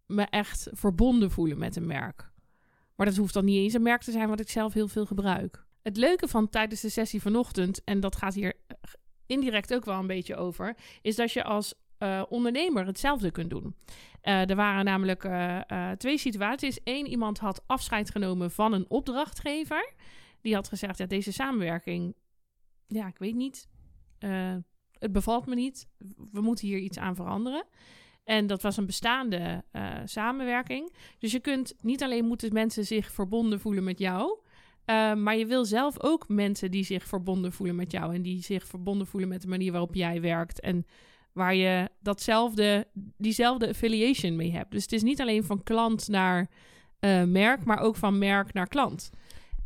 me 0.10 0.24
echt 0.24 0.67
verbonden 0.72 1.32
voelen 1.32 1.58
met 1.58 1.76
een 1.76 1.88
merk. 1.88 2.32
Maar 2.95 3.06
dat 3.06 3.15
hoeft 3.15 3.34
dan 3.34 3.45
niet 3.45 3.58
eens 3.58 3.74
een 3.74 3.82
merk 3.82 4.02
te 4.02 4.12
zijn 4.12 4.30
wat 4.30 4.39
ik 4.39 4.50
zelf 4.50 4.74
heel 4.74 4.88
veel 4.88 5.06
gebruik. 5.06 5.65
Het 5.82 5.98
leuke 5.98 6.28
van 6.28 6.50
tijdens 6.50 6.82
de 6.82 6.89
sessie 6.89 7.22
vanochtend, 7.22 7.84
en 7.84 8.00
dat 8.00 8.15
gaat 8.15 8.34
hier 8.34 8.54
indirect 9.26 9.74
ook 9.74 9.86
wel 9.86 10.00
een 10.00 10.08
beetje 10.08 10.36
over, 10.36 10.76
is 11.02 11.15
dat 11.15 11.32
je 11.32 11.43
als 11.43 11.74
eh, 11.98 12.24
ondernemer 12.30 12.86
hetzelfde 12.86 13.32
kunt 13.32 13.50
doen. 13.50 13.76
Eh, 14.22 14.50
er 14.50 14.56
waren 14.56 14.86
namelijk 14.86 15.24
eh, 15.24 15.91
twee 15.91 16.17
situaties. 16.17 16.80
Eén, 16.84 17.08
iemand 17.08 17.39
had 17.39 17.63
afscheid 17.65 18.12
genomen 18.12 18.52
van 18.52 18.74
een 18.74 18.89
opdrachtgever. 18.89 19.93
Die 20.41 20.54
had 20.54 20.67
gezegd, 20.67 20.98
ja, 20.98 21.06
deze 21.06 21.32
samenwerking, 21.32 22.15
ja, 22.88 23.08
ik 23.08 23.17
weet 23.17 23.36
niet, 23.36 23.67
het 24.91 25.12
bevalt 25.12 25.45
me 25.45 25.56
niet. 25.56 25.88
We 26.32 26.41
moeten 26.41 26.67
hier 26.67 26.78
iets 26.78 26.98
aan 26.98 27.15
veranderen. 27.15 27.65
En 28.29 28.47
dat 28.47 28.61
was 28.61 28.77
een 28.77 28.85
bestaande 28.85 29.63
uh, 29.73 29.93
samenwerking. 30.05 30.93
Dus 31.19 31.31
je 31.31 31.39
kunt 31.39 31.73
niet 31.81 32.03
alleen 32.03 32.25
moeten 32.25 32.53
mensen 32.53 32.85
zich 32.85 33.11
verbonden 33.11 33.59
voelen 33.59 33.83
met 33.83 33.99
jou, 33.99 34.39
uh, 34.85 35.13
maar 35.13 35.37
je 35.37 35.45
wil 35.45 35.65
zelf 35.65 36.03
ook 36.03 36.27
mensen 36.27 36.71
die 36.71 36.83
zich 36.83 37.03
verbonden 37.03 37.51
voelen 37.51 37.75
met 37.75 37.91
jou 37.91 38.13
en 38.15 38.21
die 38.21 38.43
zich 38.43 38.67
verbonden 38.67 39.07
voelen 39.07 39.29
met 39.29 39.41
de 39.41 39.47
manier 39.47 39.71
waarop 39.71 39.95
jij 39.95 40.21
werkt 40.21 40.59
en 40.59 40.85
waar 41.33 41.55
je 41.55 41.89
datzelfde, 42.01 42.87
diezelfde 43.17 43.67
affiliation 43.67 44.35
mee 44.35 44.51
hebt. 44.51 44.71
Dus 44.71 44.81
het 44.81 44.91
is 44.91 45.03
niet 45.03 45.21
alleen 45.21 45.43
van 45.43 45.63
klant 45.63 46.07
naar 46.07 46.49
uh, 46.99 47.23
merk, 47.23 47.65
maar 47.65 47.79
ook 47.79 47.95
van 47.95 48.17
merk 48.17 48.53
naar 48.53 48.67
klant. 48.67 49.09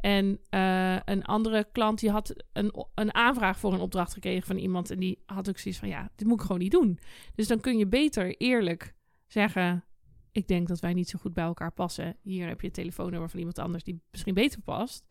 En 0.03 0.39
uh, 0.49 0.97
een 1.05 1.23
andere 1.23 1.67
klant 1.71 1.99
die 1.99 2.09
had 2.09 2.43
een, 2.53 2.85
een 2.95 3.13
aanvraag 3.13 3.59
voor 3.59 3.73
een 3.73 3.79
opdracht 3.79 4.13
gekregen 4.13 4.47
van 4.47 4.57
iemand. 4.57 4.91
En 4.91 4.99
die 4.99 5.23
had 5.25 5.49
ook 5.49 5.57
zoiets 5.57 5.79
van: 5.79 5.89
ja, 5.89 6.11
dit 6.15 6.27
moet 6.27 6.39
ik 6.39 6.45
gewoon 6.45 6.61
niet 6.61 6.71
doen. 6.71 6.99
Dus 7.35 7.47
dan 7.47 7.59
kun 7.59 7.77
je 7.77 7.87
beter 7.87 8.37
eerlijk 8.37 8.95
zeggen: 9.27 9.83
Ik 10.31 10.47
denk 10.47 10.67
dat 10.67 10.79
wij 10.79 10.93
niet 10.93 11.09
zo 11.09 11.19
goed 11.19 11.33
bij 11.33 11.43
elkaar 11.43 11.71
passen. 11.71 12.17
Hier 12.21 12.47
heb 12.47 12.59
je 12.59 12.65
het 12.65 12.75
telefoonnummer 12.75 13.29
van 13.29 13.39
iemand 13.39 13.59
anders 13.59 13.83
die 13.83 14.01
misschien 14.11 14.33
beter 14.33 14.61
past. 14.61 15.05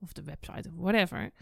Of 0.00 0.12
de 0.12 0.22
website 0.22 0.68
of 0.68 0.74
whatever. 0.74 1.32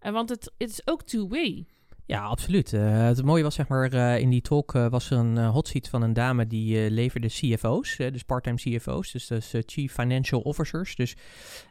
Uh, 0.00 0.12
want 0.12 0.28
het, 0.28 0.52
het 0.58 0.70
is 0.70 0.86
ook 0.86 1.02
two-way. 1.02 1.66
Ja, 2.06 2.22
absoluut. 2.22 2.72
Uh, 2.72 3.02
het 3.02 3.24
mooie 3.24 3.42
was, 3.42 3.54
zeg 3.54 3.68
maar, 3.68 3.94
uh, 3.94 4.18
in 4.18 4.30
die 4.30 4.40
talk 4.40 4.74
uh, 4.74 4.88
was 4.88 5.10
er 5.10 5.18
een 5.18 5.38
hot 5.38 5.68
seat 5.68 5.88
van 5.88 6.02
een 6.02 6.12
dame 6.12 6.46
die 6.46 6.90
leverde 6.90 7.26
CFO's, 7.26 7.96
dus 7.96 8.22
part-time 8.22 8.56
CFO's, 8.56 9.12
dus 9.12 9.26
dat 9.26 9.38
is 9.38 9.54
Chief 9.66 9.92
Financial 9.92 10.40
Officers. 10.40 10.96
Dus, 10.96 11.16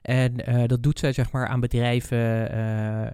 en 0.02 0.36
dat 0.68 0.84
doet 0.84 1.00
zij, 1.00 1.14
zeg 1.14 1.32
maar, 1.32 1.48
aan 1.48 1.60
bedrijven 1.60 2.18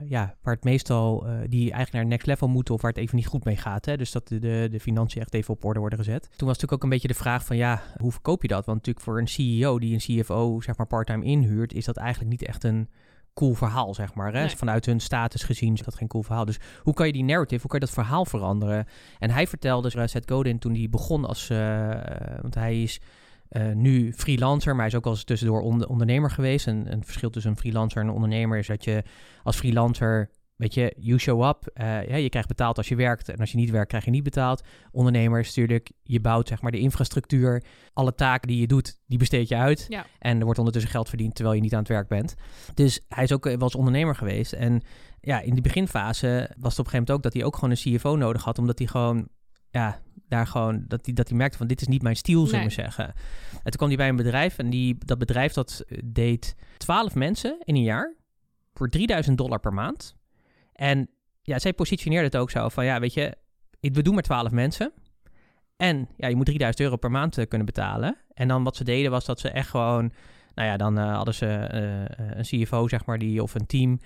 ja, 0.07 0.35
waar 0.41 0.53
het 0.53 0.63
meestal, 0.63 1.25
die 1.47 1.71
eigenlijk 1.71 1.91
naar 1.91 2.05
next 2.05 2.27
level 2.27 2.47
moeten 2.47 2.73
of 2.73 2.81
waar 2.81 2.91
het 2.91 2.99
even 2.99 3.15
niet 3.15 3.27
goed 3.27 3.43
mee 3.43 3.57
gaat. 3.57 3.85
Hè? 3.85 3.97
Dus 3.97 4.11
dat 4.11 4.27
de, 4.27 4.67
de 4.71 4.79
financiën 4.79 5.21
echt 5.21 5.33
even 5.33 5.53
op 5.53 5.65
orde 5.65 5.79
worden 5.79 5.99
gezet. 5.99 6.21
Toen 6.21 6.47
was 6.47 6.57
natuurlijk 6.57 6.73
ook 6.73 6.83
een 6.83 6.89
beetje 6.89 7.07
de 7.07 7.13
vraag 7.13 7.45
van, 7.45 7.57
ja, 7.57 7.81
hoe 7.97 8.11
verkoop 8.11 8.41
je 8.41 8.47
dat? 8.47 8.65
Want 8.65 8.77
natuurlijk 8.77 9.05
voor 9.05 9.19
een 9.19 9.27
CEO 9.27 9.79
die 9.79 9.93
een 9.93 10.21
CFO, 10.21 10.61
zeg 10.61 10.77
maar, 10.77 10.87
part-time 10.87 11.25
inhuurt, 11.25 11.73
is 11.73 11.85
dat 11.85 11.97
eigenlijk 11.97 12.31
niet 12.31 12.43
echt 12.43 12.63
een 12.63 12.89
cool 13.39 13.53
verhaal, 13.53 13.93
zeg 13.93 14.13
maar. 14.13 14.33
Hè? 14.33 14.39
Nee. 14.39 14.57
Vanuit 14.57 14.85
hun 14.85 14.99
status 14.99 15.43
gezien 15.43 15.73
is 15.73 15.81
dat 15.81 15.95
geen 15.95 16.07
cool 16.07 16.23
verhaal. 16.23 16.45
Dus 16.45 16.59
hoe 16.81 16.93
kan 16.93 17.07
je 17.07 17.13
die 17.13 17.23
narrative, 17.23 17.61
hoe 17.61 17.69
kan 17.69 17.79
je 17.79 17.85
dat 17.85 17.95
verhaal 17.95 18.25
veranderen? 18.25 18.85
En 19.19 19.29
hij 19.29 19.47
vertelde, 19.47 19.91
uh, 19.95 20.05
Seth 20.05 20.31
Godin, 20.31 20.59
toen 20.59 20.73
hij 20.73 20.87
begon 20.89 21.25
als... 21.25 21.49
Uh, 21.49 21.89
want 22.41 22.55
hij 22.55 22.81
is 22.81 22.99
uh, 23.49 23.71
nu 23.73 24.13
freelancer, 24.13 24.71
maar 24.71 24.79
hij 24.79 24.87
is 24.87 24.95
ook 24.95 25.05
al 25.05 25.11
eens 25.11 25.23
tussendoor 25.23 25.61
on 25.61 25.87
ondernemer 25.87 26.31
geweest. 26.31 26.67
En 26.67 26.91
een 26.91 27.03
verschil 27.03 27.29
tussen 27.29 27.51
een 27.51 27.57
freelancer 27.57 28.01
en 28.01 28.07
een 28.07 28.13
ondernemer 28.13 28.57
is 28.57 28.67
dat 28.67 28.83
je 28.83 29.03
als 29.43 29.57
freelancer 29.57 30.29
Weet 30.59 30.73
je, 30.73 30.95
you 30.97 31.19
show 31.19 31.47
up. 31.47 31.71
Uh, 31.81 32.07
ja, 32.07 32.15
je 32.15 32.29
krijgt 32.29 32.47
betaald 32.47 32.77
als 32.77 32.87
je 32.87 32.95
werkt. 32.95 33.29
En 33.29 33.37
als 33.37 33.51
je 33.51 33.57
niet 33.57 33.69
werkt, 33.69 33.87
krijg 33.89 34.05
je 34.05 34.11
niet 34.11 34.23
betaald. 34.23 34.63
Ondernemers, 34.91 35.47
natuurlijk, 35.47 35.91
je 36.03 36.19
bouwt 36.19 36.47
zeg 36.47 36.61
maar 36.61 36.71
de 36.71 36.79
infrastructuur. 36.79 37.63
Alle 37.93 38.15
taken 38.15 38.47
die 38.47 38.59
je 38.59 38.67
doet, 38.67 38.99
die 39.07 39.17
besteed 39.17 39.47
je 39.47 39.55
uit. 39.55 39.85
Ja. 39.89 40.05
En 40.19 40.37
er 40.37 40.43
wordt 40.43 40.59
ondertussen 40.59 40.91
geld 40.91 41.09
verdiend 41.09 41.35
terwijl 41.35 41.55
je 41.55 41.61
niet 41.61 41.73
aan 41.73 41.79
het 41.79 41.87
werk 41.87 42.07
bent. 42.07 42.35
Dus 42.73 43.05
hij 43.07 43.23
is 43.23 43.31
ook 43.31 43.43
wel 43.43 43.57
als 43.59 43.75
ondernemer 43.75 44.15
geweest. 44.15 44.53
En 44.53 44.81
ja, 45.21 45.39
in 45.41 45.53
die 45.53 45.61
beginfase 45.61 46.27
was 46.57 46.77
het 46.77 46.79
op 46.79 46.85
een 46.85 46.91
gegeven 46.91 46.91
moment 46.91 47.11
ook 47.11 47.23
dat 47.23 47.33
hij 47.33 47.43
ook 47.43 47.55
gewoon 47.55 47.69
een 47.69 47.97
CFO 47.97 48.15
nodig 48.15 48.43
had. 48.43 48.57
Omdat 48.57 48.77
hij 48.79 48.87
gewoon, 48.87 49.27
ja, 49.71 49.99
daar 50.27 50.47
gewoon, 50.47 50.83
dat 50.87 51.05
hij, 51.05 51.13
dat 51.13 51.27
hij 51.29 51.37
merkte 51.37 51.57
van 51.57 51.67
dit 51.67 51.81
is 51.81 51.87
niet 51.87 52.01
mijn 52.01 52.15
stiel, 52.15 52.45
zullen 52.45 52.59
we 52.59 52.65
Nee. 52.65 52.85
zeggen. 52.85 53.05
En 53.53 53.61
toen 53.63 53.71
kwam 53.71 53.87
hij 53.87 53.97
bij 53.97 54.09
een 54.09 54.15
bedrijf. 54.15 54.57
En 54.57 54.69
die, 54.69 54.97
dat 55.05 55.17
bedrijf 55.17 55.53
dat 55.53 55.83
deed 56.05 56.55
12 56.77 57.15
mensen 57.15 57.57
in 57.63 57.75
een 57.75 57.83
jaar. 57.83 58.15
Voor 58.73 58.89
3000 58.89 59.37
dollar 59.37 59.59
per 59.59 59.73
maand. 59.73 60.17
En 60.79 61.09
ja, 61.41 61.59
zij 61.59 61.73
positioneerde 61.73 62.25
het 62.25 62.37
ook 62.37 62.51
zo 62.51 62.69
van, 62.69 62.85
ja, 62.85 62.99
weet 62.99 63.13
je, 63.13 63.35
we 63.79 64.01
doen 64.01 64.13
maar 64.13 64.23
12 64.23 64.51
mensen. 64.51 64.91
En 65.77 66.09
ja, 66.17 66.27
je 66.27 66.35
moet 66.35 66.45
3000 66.45 66.83
euro 66.83 66.95
per 66.95 67.11
maand 67.11 67.37
eh, 67.37 67.47
kunnen 67.47 67.65
betalen. 67.65 68.17
En 68.33 68.47
dan 68.47 68.63
wat 68.63 68.75
ze 68.75 68.83
deden 68.83 69.11
was 69.11 69.25
dat 69.25 69.39
ze 69.39 69.49
echt 69.49 69.69
gewoon, 69.69 70.11
nou 70.59 70.67
ja, 70.71 70.77
dan 70.77 70.97
eh, 70.97 71.15
hadden 71.15 71.33
ze 71.33 71.45
eh, 71.45 72.37
een 72.37 72.43
CFO, 72.43 72.87
zeg 72.87 73.05
maar, 73.05 73.17
die, 73.17 73.43
of 73.43 73.55
een 73.55 73.65
team, 73.65 73.99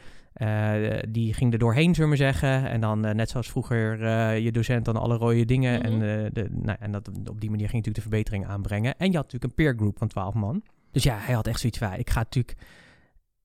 die 1.09 1.33
ging 1.33 1.53
er 1.53 1.59
doorheen, 1.59 1.95
zullen 1.95 2.09
we 2.09 2.15
zeggen. 2.15 2.69
En 2.69 2.81
dan, 2.81 2.99
net 2.99 3.29
zoals 3.29 3.49
vroeger, 3.49 4.07
je 4.37 4.51
docent 4.51 4.85
dan 4.85 4.95
alle 4.95 5.17
rode 5.17 5.45
dingen. 5.45 5.79
Mhm. 5.79 5.85
En, 5.85 5.93
eh, 5.93 6.29
de, 6.31 6.47
nou, 6.51 6.77
en 6.79 6.91
dat, 6.91 7.07
op 7.07 7.41
die 7.41 7.49
manier 7.49 7.69
ging 7.69 7.85
natuurlijk 7.85 7.95
de 7.95 8.01
verbetering 8.01 8.47
aanbrengen. 8.47 8.97
En 8.97 9.11
je 9.11 9.15
had 9.15 9.23
natuurlijk 9.23 9.43
een 9.43 9.65
peer 9.65 9.73
group 9.75 9.97
van 9.97 10.07
12 10.07 10.33
man. 10.33 10.63
Dus 10.91 11.03
ja, 11.03 11.17
hij 11.19 11.33
had 11.33 11.47
echt 11.47 11.59
zoiets 11.59 11.77
van, 11.77 11.93
ik 11.93 12.09
ga 12.09 12.19
natuurlijk 12.19 12.57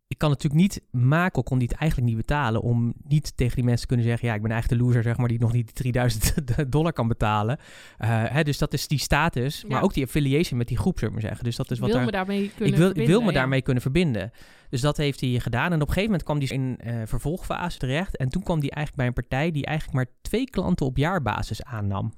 ik 0.09 0.18
kan 0.18 0.29
natuurlijk 0.31 0.61
niet 0.61 0.81
maken, 0.90 1.42
kon 1.42 1.59
die 1.59 1.68
het 1.68 1.77
eigenlijk 1.77 2.11
niet 2.11 2.21
betalen, 2.21 2.62
om 2.62 2.94
niet 3.09 3.37
tegen 3.37 3.55
die 3.55 3.64
mensen 3.64 3.81
te 3.81 3.87
kunnen 3.87 4.07
zeggen, 4.07 4.29
ja, 4.29 4.35
ik 4.35 4.42
ben 4.42 4.51
eigenlijk 4.51 4.81
de 4.81 4.87
loser, 4.87 5.03
zeg 5.03 5.16
maar, 5.16 5.29
die 5.29 5.38
nog 5.38 5.53
niet 5.53 5.66
die 5.66 5.75
3000 5.75 6.44
dollar 6.73 6.92
kan 6.92 7.09
betalen. 7.09 7.59
Eh, 7.99 8.25
hè, 8.25 8.42
dus 8.42 8.59
dat 8.59 8.73
is 8.73 8.88
die 8.88 8.99
status, 8.99 9.64
maar 9.64 9.83
ook 9.83 9.94
die 9.94 10.05
affiliation 10.05 10.59
met 10.59 10.68
die 10.68 10.77
groep, 10.77 10.99
zullen 10.99 11.14
we 11.14 11.21
maar 11.21 11.29
zeggen. 11.29 11.44
Dus 11.44 11.57
dat 11.57 11.71
is 11.71 11.79
wat 11.79 11.88
wil 11.88 11.97
daar, 11.97 12.07
me 12.07 12.12
daarmee 12.12 12.51
kunnen 12.57 12.75
ik 12.75 12.81
wil, 12.81 12.90
ik 13.03 13.07
wil 13.07 13.21
me 13.21 13.27
ja. 13.27 13.33
daarmee 13.33 13.62
kunnen 13.62 13.83
verbinden. 13.83 14.31
Dus 14.71 14.81
dat 14.81 14.97
heeft 14.97 15.21
hij 15.21 15.38
gedaan. 15.38 15.73
En 15.73 15.83
op 15.83 15.88
een 15.88 15.94
gegeven 15.94 16.05
moment 16.05 16.23
kwam 16.23 16.38
hij 16.38 16.49
in 16.49 16.77
eh, 16.79 17.07
vervolgfase 17.07 17.79
terecht. 17.79 18.16
En 18.16 18.29
toen 18.29 18.42
kwam 18.42 18.59
hij 18.59 18.68
eigenlijk 18.71 18.97
bij 18.97 19.07
een 19.07 19.29
partij 19.29 19.51
die 19.51 19.66
eigenlijk 19.66 19.97
maar 19.97 20.14
twee 20.23 20.44
klanten 20.44 20.87
op 20.87 20.97
jaarbasis 20.97 21.64
aannam. 21.64 22.12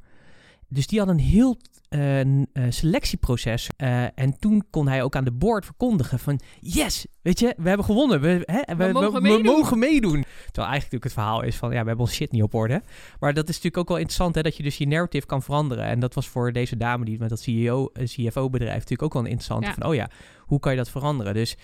Dus 0.70 0.86
die 0.86 0.98
had 0.98 1.08
een 1.08 1.18
heel 1.18 1.58
eh, 1.90 2.20
eh, 2.20 2.36
selectieproces. 2.68 3.68
Eh, 3.76 4.02
en 4.14 4.38
toen 4.38 4.64
kon 4.70 4.88
hij 4.88 5.02
ook 5.02 5.16
aan 5.16 5.24
de 5.24 5.32
board 5.32 5.64
verkondigen 5.64 6.18
van... 6.18 6.40
Yes, 6.60 7.06
weet 7.22 7.38
je, 7.38 7.54
we 7.56 7.68
hebben 7.68 7.86
gewonnen. 7.86 8.20
We, 8.20 8.42
hè, 8.44 8.76
we, 8.76 8.92
mogen 8.92 9.12
we 9.12 9.20
meedoen." 9.20 9.42
mogen 9.42 9.78
meedoen. 9.78 10.24
Terwijl 10.44 10.68
eigenlijk 10.68 10.72
natuurlijk 10.72 11.04
het 11.04 11.12
verhaal 11.12 11.42
is 11.42 11.56
van... 11.56 11.68
Ja, 11.70 11.80
we 11.80 11.86
hebben 11.86 12.06
ons 12.06 12.14
shit 12.14 12.32
niet 12.32 12.42
op 12.42 12.54
orde. 12.54 12.82
Maar 13.20 13.34
dat 13.34 13.48
is 13.48 13.54
natuurlijk 13.54 13.76
ook 13.76 13.88
wel 13.88 13.96
interessant, 13.96 14.34
hè, 14.34 14.42
dat 14.42 14.56
je 14.56 14.62
dus 14.62 14.78
je 14.78 14.86
narrative 14.86 15.26
kan 15.26 15.42
veranderen. 15.42 15.84
En 15.84 16.00
dat 16.00 16.14
was 16.14 16.28
voor 16.28 16.52
deze 16.52 16.76
dame 16.76 17.04
die 17.04 17.18
met 17.18 17.28
dat 17.28 17.40
CEO, 17.40 17.90
CFO-bedrijf 17.92 18.74
natuurlijk 18.74 19.02
ook 19.02 19.12
wel 19.12 19.24
interessant. 19.24 19.64
Ja. 19.64 19.74
Van, 19.74 19.86
oh 19.86 19.94
ja, 19.94 20.10
hoe 20.50 20.60
kan 20.60 20.72
je 20.72 20.78
dat 20.78 20.90
veranderen? 20.90 21.34
Dus 21.34 21.56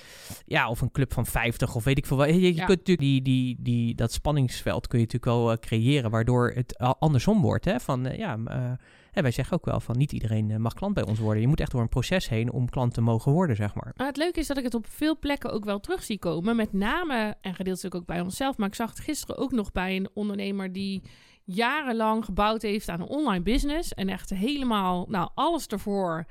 ja, 0.46 0.68
of 0.68 0.81
een 0.81 0.90
club 0.90 1.12
van 1.12 1.27
50 1.27 1.75
of 1.75 1.85
weet 1.85 1.99
ik 1.99 2.07
veel 2.07 2.16
wat. 2.16 2.29
Je, 2.29 2.40
je 2.40 2.55
Ja. 2.55 2.64
kunt 2.64 2.79
natuurlijk 2.79 2.99
die, 3.09 3.22
die, 3.22 3.57
die, 3.59 3.94
dat 3.94 4.12
spanningsveld 4.12 4.87
kun 4.87 4.99
je 4.99 5.05
natuurlijk 5.05 5.33
wel 5.38 5.53
eh, 5.53 5.59
creëren, 5.59 6.11
waardoor 6.11 6.51
het 6.51 6.79
andersom 6.79 7.40
wordt. 7.40 7.64
Hè? 7.64 7.81
Van, 7.81 8.07
eh, 8.07 8.18
ja, 8.18 8.37
m, 8.37 8.46
eh, 8.46 8.72
wij 9.12 9.31
zeggen 9.31 9.57
ook 9.57 9.64
wel 9.64 9.81
van 9.81 9.96
niet 9.99 10.12
iedereen 10.12 10.61
mag 10.61 10.75
klant 10.75 10.94
bij 10.94 11.07
ons 11.07 11.18
worden. 11.18 11.40
Je 11.42 11.49
moet 11.49 11.61
echt 11.61 11.70
door 11.70 11.81
een 11.81 11.88
proces 11.88 12.29
heen 12.29 12.53
om 12.53 12.68
klant 12.70 12.94
te 12.94 13.01
mogen 13.01 13.33
worden, 13.33 13.57
zeg 13.57 13.75
maar. 13.75 13.92
Maar 13.96 14.07
het 14.07 14.16
leuke 14.16 14.40
is 14.40 14.46
dat 14.46 14.59
ik 14.59 14.64
het 14.64 14.75
op 14.75 14.87
veel 14.88 15.18
plekken 15.18 15.53
ook 15.53 15.64
wel 15.64 15.81
terug 15.81 16.03
zie 16.03 16.18
komen. 16.18 16.57
Met 16.57 16.72
name, 16.72 17.35
en 17.40 17.55
gedeeltelijk 17.55 17.94
ook 17.94 18.07
bij 18.07 18.20
onszelf. 18.20 18.57
Maar 18.57 18.68
ik 18.68 18.75
zag 18.75 18.90
het 18.90 19.01
gisteren 19.01 19.37
ook 19.38 19.53
nog 19.53 19.72
bij 19.72 19.96
een 19.96 20.09
ondernemer 20.14 20.72
die 20.72 21.03
jarenlang 21.44 22.25
gebouwd 22.25 22.62
heeft 22.62 22.88
aan 22.88 23.01
een 23.01 23.07
online 23.09 23.42
business. 23.42 23.94
En 23.94 24.09
echt 24.09 24.31
helemaal, 24.31 25.07
nou, 25.09 25.31
alles 25.35 25.66
ervoor 25.66 26.25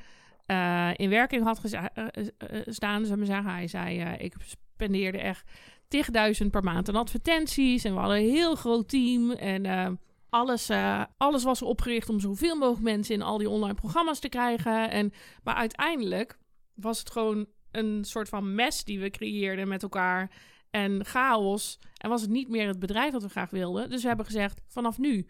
eh, 0.45 0.91
in 0.95 1.10
werking 1.10 1.43
had 1.43 1.60
geza- 1.60 1.93
eh, 1.93 2.27
eh. 2.38 2.65
Zullen 2.67 3.19
we 3.19 3.25
zeggen. 3.25 3.51
Hij 3.51 3.67
zei, 3.67 3.99
eh, 3.99 4.25
ik 4.25 4.36
spendeerde 4.39 5.17
echt 5.17 5.51
10.000 5.88 6.51
per 6.51 6.63
maand 6.63 6.89
aan 6.89 6.95
advertenties. 6.95 7.84
En 7.84 7.93
we 7.93 7.99
hadden 7.99 8.17
een 8.17 8.29
heel 8.29 8.55
groot 8.55 8.89
team. 8.89 9.31
En 9.31 9.99
alles, 10.29 10.69
alles 11.17 11.43
was 11.43 11.62
opgericht 11.62 12.10
om 12.10 12.19
zoveel 12.19 12.55
mogelijk 12.55 12.84
mensen 12.84 13.15
in 13.15 13.21
al 13.21 13.38
die 13.38 13.49
online 13.49 13.73
programma's 13.73 14.19
te 14.19 14.29
krijgen. 14.29 14.89
En, 14.89 15.13
maar 15.43 15.55
uiteindelijk 15.55 16.38
was 16.73 16.99
het 16.99 17.12
gewoon 17.12 17.45
een 17.71 18.03
soort 18.03 18.29
van 18.29 18.55
mes 18.55 18.84
die 18.84 18.99
we 18.99 19.10
creëerden 19.10 19.67
met 19.67 19.84
elkaar. 19.84 20.31
En 20.69 21.05
chaos. 21.05 21.79
En 21.97 22.10
was 22.10 22.21
het 22.21 22.29
niet 22.29 22.49
meer 22.49 22.67
het 22.67 22.79
bedrijf 22.79 23.12
dat 23.12 23.23
we 23.23 23.29
graag 23.29 23.49
wilden. 23.49 23.89
Dus 23.89 24.01
we 24.01 24.08
hebben 24.08 24.25
gezegd, 24.25 24.62
vanaf 24.67 24.97
nu 24.97 25.27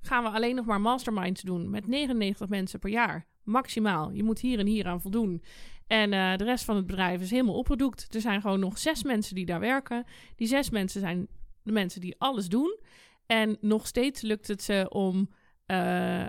gaan 0.00 0.22
we 0.22 0.28
alleen 0.30 0.54
nog 0.54 0.66
maar 0.66 0.80
masterminds 0.80 1.42
doen. 1.42 1.70
Met 1.70 1.86
99 1.86 2.48
mensen 2.48 2.78
per 2.78 2.90
jaar. 2.90 3.26
Maximaal. 3.48 4.10
Je 4.10 4.22
moet 4.22 4.40
hier 4.40 4.58
en 4.58 4.66
hier 4.66 4.86
aan 4.86 5.00
voldoen. 5.00 5.42
En 5.86 6.12
eh, 6.12 6.36
de 6.36 6.44
rest 6.44 6.64
van 6.64 6.76
het 6.76 6.86
bedrijf 6.86 7.20
is 7.20 7.30
helemaal 7.30 7.54
opproduct. 7.54 8.14
Er 8.14 8.20
zijn 8.20 8.40
gewoon 8.40 8.60
nog 8.60 8.78
zes 8.78 9.02
mensen 9.02 9.34
die 9.34 9.46
daar 9.46 9.60
werken. 9.60 10.04
Die 10.36 10.46
zes 10.46 10.70
mensen 10.70 11.00
zijn 11.00 11.28
de 11.62 11.72
mensen 11.72 12.00
die 12.00 12.14
alles 12.18 12.48
doen. 12.48 12.78
En 13.26 13.56
nog 13.60 13.86
steeds 13.86 14.20
lukt 14.20 14.48
het 14.48 14.62
ze 14.62 14.86
om, 14.88 15.28
eh, 15.66 16.24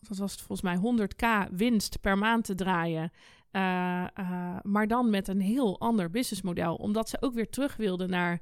wat 0.00 0.18
was 0.18 0.32
het 0.32 0.40
volgens 0.40 0.62
mij, 0.62 0.76
100k 0.76 1.48
winst 1.50 2.00
per 2.00 2.18
maand 2.18 2.44
te 2.44 2.54
draaien. 2.54 3.12
Eh, 3.50 4.04
maar 4.62 4.86
dan 4.86 5.10
met 5.10 5.28
een 5.28 5.40
heel 5.40 5.80
ander 5.80 6.10
businessmodel. 6.10 6.74
Omdat 6.74 7.08
ze 7.08 7.16
ook 7.20 7.34
weer 7.34 7.50
terug 7.50 7.76
wilden 7.76 8.10
naar 8.10 8.40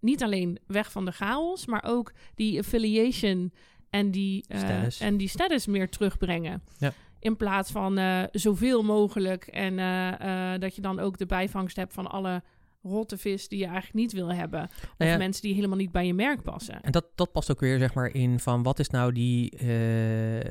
niet 0.00 0.22
alleen 0.22 0.58
weg 0.66 0.92
van 0.92 1.04
de 1.04 1.12
chaos, 1.12 1.66
maar 1.66 1.84
ook 1.84 2.12
die 2.34 2.58
affiliation 2.58 3.52
en 3.90 4.10
die, 4.10 4.44
Status. 4.48 5.00
en 5.00 5.16
die 5.16 5.28
status 5.28 5.66
meer 5.66 5.88
terugbrengen. 5.88 6.62
Ja. 6.78 6.92
In 7.26 7.36
plaats 7.36 7.70
van 7.70 7.98
eh, 7.98 8.22
zoveel 8.32 8.82
mogelijk 8.82 9.46
en 9.46 9.78
eh, 9.78 10.52
eh, 10.54 10.60
dat 10.60 10.74
je 10.74 10.80
dan 10.80 10.98
ook 11.00 11.18
de 11.18 11.26
bijvangst 11.26 11.76
hebt 11.76 11.92
van 11.94 12.06
alle 12.10 12.42
rotte 12.82 13.18
vis 13.18 13.48
die 13.48 13.58
je 13.58 13.64
eigenlijk 13.64 13.94
niet 13.94 14.12
wil 14.12 14.32
hebben. 14.32 14.62
Of 14.62 14.94
Nou 14.98 15.10
ja, 15.10 15.16
mensen 15.16 15.42
die 15.42 15.54
helemaal 15.54 15.76
niet 15.76 15.92
bij 15.92 16.06
je 16.06 16.14
merk 16.14 16.42
passen. 16.42 16.82
En 16.82 16.92
dat, 16.92 17.06
dat 17.14 17.32
past 17.32 17.50
ook 17.50 17.60
weer 17.60 17.78
zeg 17.78 17.94
maar 17.94 18.14
in 18.14 18.40
van 18.40 18.62
wat 18.62 18.78
is 18.78 18.88
nou 18.90 19.12
die 19.12 19.64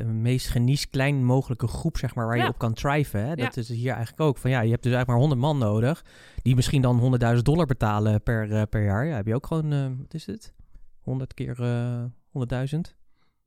meest 0.05 0.47
genies 0.47 0.89
klein 0.89 1.25
mogelijke 1.25 1.67
groep 1.67 1.97
zeg 1.97 2.15
maar 2.15 2.25
waar 2.25 2.37
Ja. 2.37 2.43
je 2.43 2.49
op 2.49 2.57
kan 2.57 2.73
thriven. 2.73 3.19
Hè? 3.25 3.35
Dat 3.35 3.55
Ja. 3.55 3.61
is 3.61 3.69
hier 3.69 3.91
eigenlijk 3.91 4.21
ook 4.21 4.37
van 4.37 4.49
ja, 4.49 4.61
je 4.61 4.71
hebt 4.71 4.83
dus 4.83 4.93
eigenlijk 4.93 5.07
maar 5.07 5.29
100 5.29 5.41
man 5.41 5.57
nodig 5.69 6.05
die 6.41 6.55
misschien 6.55 6.81
dan 6.81 6.99
100.000 7.35 7.41
dollar 7.41 7.65
betalen 7.65 8.23
per, 8.23 8.67
per 8.67 8.83
jaar. 8.83 9.05
Ja, 9.05 9.15
heb 9.15 9.27
je 9.27 9.35
ook 9.35 9.47
gewoon, 9.47 9.71
eh, 9.73 9.87
wat 9.97 10.13
is 10.13 10.25
het? 10.25 10.53
100 11.01 11.33
keer 11.33 11.61
eh 11.61 12.03
100.000? 12.31 12.95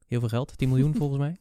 Heel 0.09 0.21
veel 0.21 0.29
geld, 0.29 0.59
10 0.59 0.69
miljoen 0.69 0.95
volgens 1.01 1.19
mij, 1.19 1.37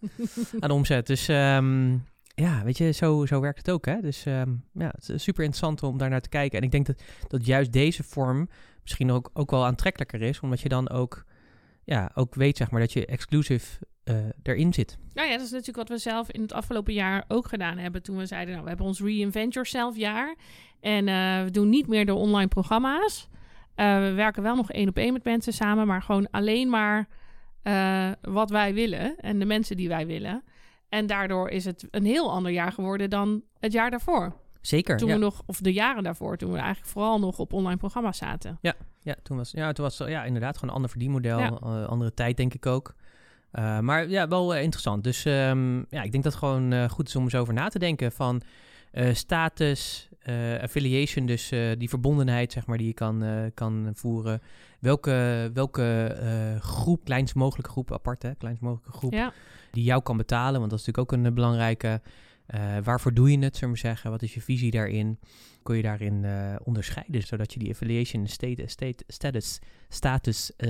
aan 0.59 0.71
omzet. 0.71 1.07
Dus 1.07 1.27
ehm, 1.27 1.91
ja, 2.35 2.63
weet 2.63 2.77
je, 2.77 2.91
zo, 2.91 3.25
zo 3.25 3.39
werkt 3.39 3.57
het 3.57 3.71
ook. 3.71 3.85
Hè? 3.85 4.01
Dus 4.01 4.25
ehm, 4.25 4.49
ja, 4.73 4.91
het 4.95 5.09
is 5.09 5.23
super 5.23 5.43
interessant 5.43 5.83
om 5.83 5.97
daar 5.97 6.09
naar 6.09 6.21
te 6.21 6.29
kijken. 6.29 6.57
En 6.57 6.63
ik 6.63 6.71
denk 6.71 6.85
dat, 6.85 7.01
dat 7.27 7.45
juist 7.45 7.73
deze 7.73 8.03
vorm 8.03 8.49
misschien 8.81 9.11
ook, 9.11 9.29
ook 9.33 9.51
wel 9.51 9.65
aantrekkelijker 9.65 10.21
is, 10.21 10.39
omdat 10.39 10.61
je 10.61 10.69
dan 10.69 10.89
ook, 10.89 11.25
ja, 11.83 12.11
ook 12.13 12.35
weet 12.35 12.57
zeg 12.57 12.71
maar, 12.71 12.79
dat 12.79 12.93
je 12.93 13.05
exclusief 13.05 13.79
uh, 14.03 14.15
erin 14.43 14.73
zit. 14.73 14.97
Nou 15.13 15.27
ja, 15.27 15.37
dat 15.37 15.45
is 15.45 15.51
natuurlijk 15.51 15.77
wat 15.77 15.89
we 15.89 15.97
zelf 15.97 16.31
in 16.31 16.41
het 16.41 16.53
afgelopen 16.53 16.93
jaar 16.93 17.25
ook 17.27 17.47
gedaan 17.47 17.77
hebben. 17.77 18.03
Toen 18.03 18.17
we 18.17 18.25
zeiden, 18.25 18.51
nou, 18.51 18.63
we 18.63 18.69
hebben 18.69 18.87
ons 18.87 19.01
Reinvent 19.01 19.53
Yourself 19.53 19.97
jaar. 19.97 20.35
En 20.79 21.07
uh, 21.07 21.43
we 21.43 21.51
doen 21.51 21.69
niet 21.69 21.87
meer 21.87 22.05
de 22.05 22.13
online 22.13 22.47
programma's. 22.47 23.27
Uh, 23.75 23.99
we 23.99 24.13
werken 24.13 24.43
wel 24.43 24.55
nog 24.55 24.71
één 24.71 24.89
op 24.89 24.97
één 24.97 25.13
met 25.13 25.23
mensen 25.23 25.53
samen, 25.53 25.87
maar 25.87 26.01
gewoon 26.01 26.29
alleen 26.31 26.69
maar 26.69 27.07
wat 28.21 28.49
wij 28.49 28.73
willen 28.73 29.17
en 29.17 29.39
de 29.39 29.45
mensen 29.45 29.77
die 29.77 29.87
wij 29.87 30.07
willen. 30.07 30.43
En 30.89 31.07
daardoor 31.07 31.49
is 31.49 31.65
het 31.65 31.87
een 31.91 32.05
heel 32.05 32.31
ander 32.31 32.51
jaar 32.51 32.71
geworden 32.71 33.09
dan 33.09 33.41
het 33.59 33.71
jaar 33.71 33.89
daarvoor. 33.89 34.33
Zeker. 34.61 34.97
Toen 34.97 35.09
we 35.09 35.17
nog, 35.17 35.43
of 35.45 35.59
de 35.59 35.73
jaren 35.73 36.03
daarvoor, 36.03 36.37
toen 36.37 36.51
we 36.51 36.57
eigenlijk 36.57 36.89
vooral 36.89 37.19
nog 37.19 37.39
op 37.39 37.53
online 37.53 37.77
programma's 37.77 38.17
zaten. 38.17 38.57
Ja, 38.61 38.73
ja 39.01 39.15
toen 39.23 39.37
was, 39.37 39.51
ja, 39.51 39.71
toen 39.71 39.85
was 39.85 39.97
ja, 39.97 40.23
inderdaad 40.23 40.53
gewoon 40.53 40.69
een 40.69 40.75
ander 40.75 40.89
verdienmodel, 40.89 41.39
ja. 41.39 41.47
andere 41.85 42.13
tijd 42.13 42.37
denk 42.37 42.53
ik 42.53 42.65
ook. 42.65 42.95
Uh, 43.53 43.79
maar 43.79 44.09
ja, 44.09 44.27
wel 44.27 44.55
uh, 44.55 44.61
interessant. 44.61 45.03
Dus 45.03 45.25
um, 45.25 45.85
ja, 45.89 46.01
ik 46.01 46.11
denk 46.11 46.23
dat 46.23 46.33
het 46.33 46.41
gewoon 46.43 46.89
goed 46.89 47.07
is 47.07 47.15
om 47.15 47.23
eens 47.23 47.35
over 47.35 47.53
na 47.53 47.67
te 47.67 47.79
denken 47.79 48.11
van 48.11 48.41
status, 49.11 50.09
affiliation, 50.61 51.25
dus 51.25 51.49
die 51.77 51.89
verbondenheid 51.89 52.51
zeg 52.51 52.65
maar 52.65 52.77
die 52.77 52.87
je 52.87 52.93
kan, 52.93 53.51
kan 53.53 53.91
voeren. 53.93 54.41
Welke, 54.79 55.49
welke 55.53 56.15
groep, 56.61 57.03
kleinst 57.03 57.35
mogelijke 57.35 57.71
groep, 57.71 57.93
aparte, 57.93 58.35
kleinst 58.37 58.61
mogelijke 58.61 58.91
groep, 58.97 59.13
ja. 59.13 59.33
die 59.71 59.83
jou 59.83 60.01
kan 60.01 60.17
betalen, 60.17 60.59
want 60.59 60.71
dat 60.71 60.79
is 60.79 60.85
natuurlijk 60.85 61.13
ook 61.13 61.25
een 61.25 61.33
belangrijke. 61.33 62.01
Waarvoor 62.83 63.13
doe 63.13 63.31
je 63.31 63.39
het, 63.39 63.57
zullen 63.57 63.73
we 63.73 63.79
zeggen? 63.79 64.11
Wat 64.11 64.21
is 64.21 64.33
je 64.33 64.41
visie 64.41 64.71
daarin? 64.71 65.19
kun 65.67 65.75
je 65.75 65.81
daarin 65.81 66.23
uh, 66.23 66.55
onderscheiden, 66.63 67.21
zodat 67.21 67.53
je 67.53 67.59
die 67.59 67.69
affiliation 67.69 68.27
state, 68.27 68.63
state, 68.65 69.03
status, 69.07 69.59
status 69.89 70.51
uh, 70.57 70.69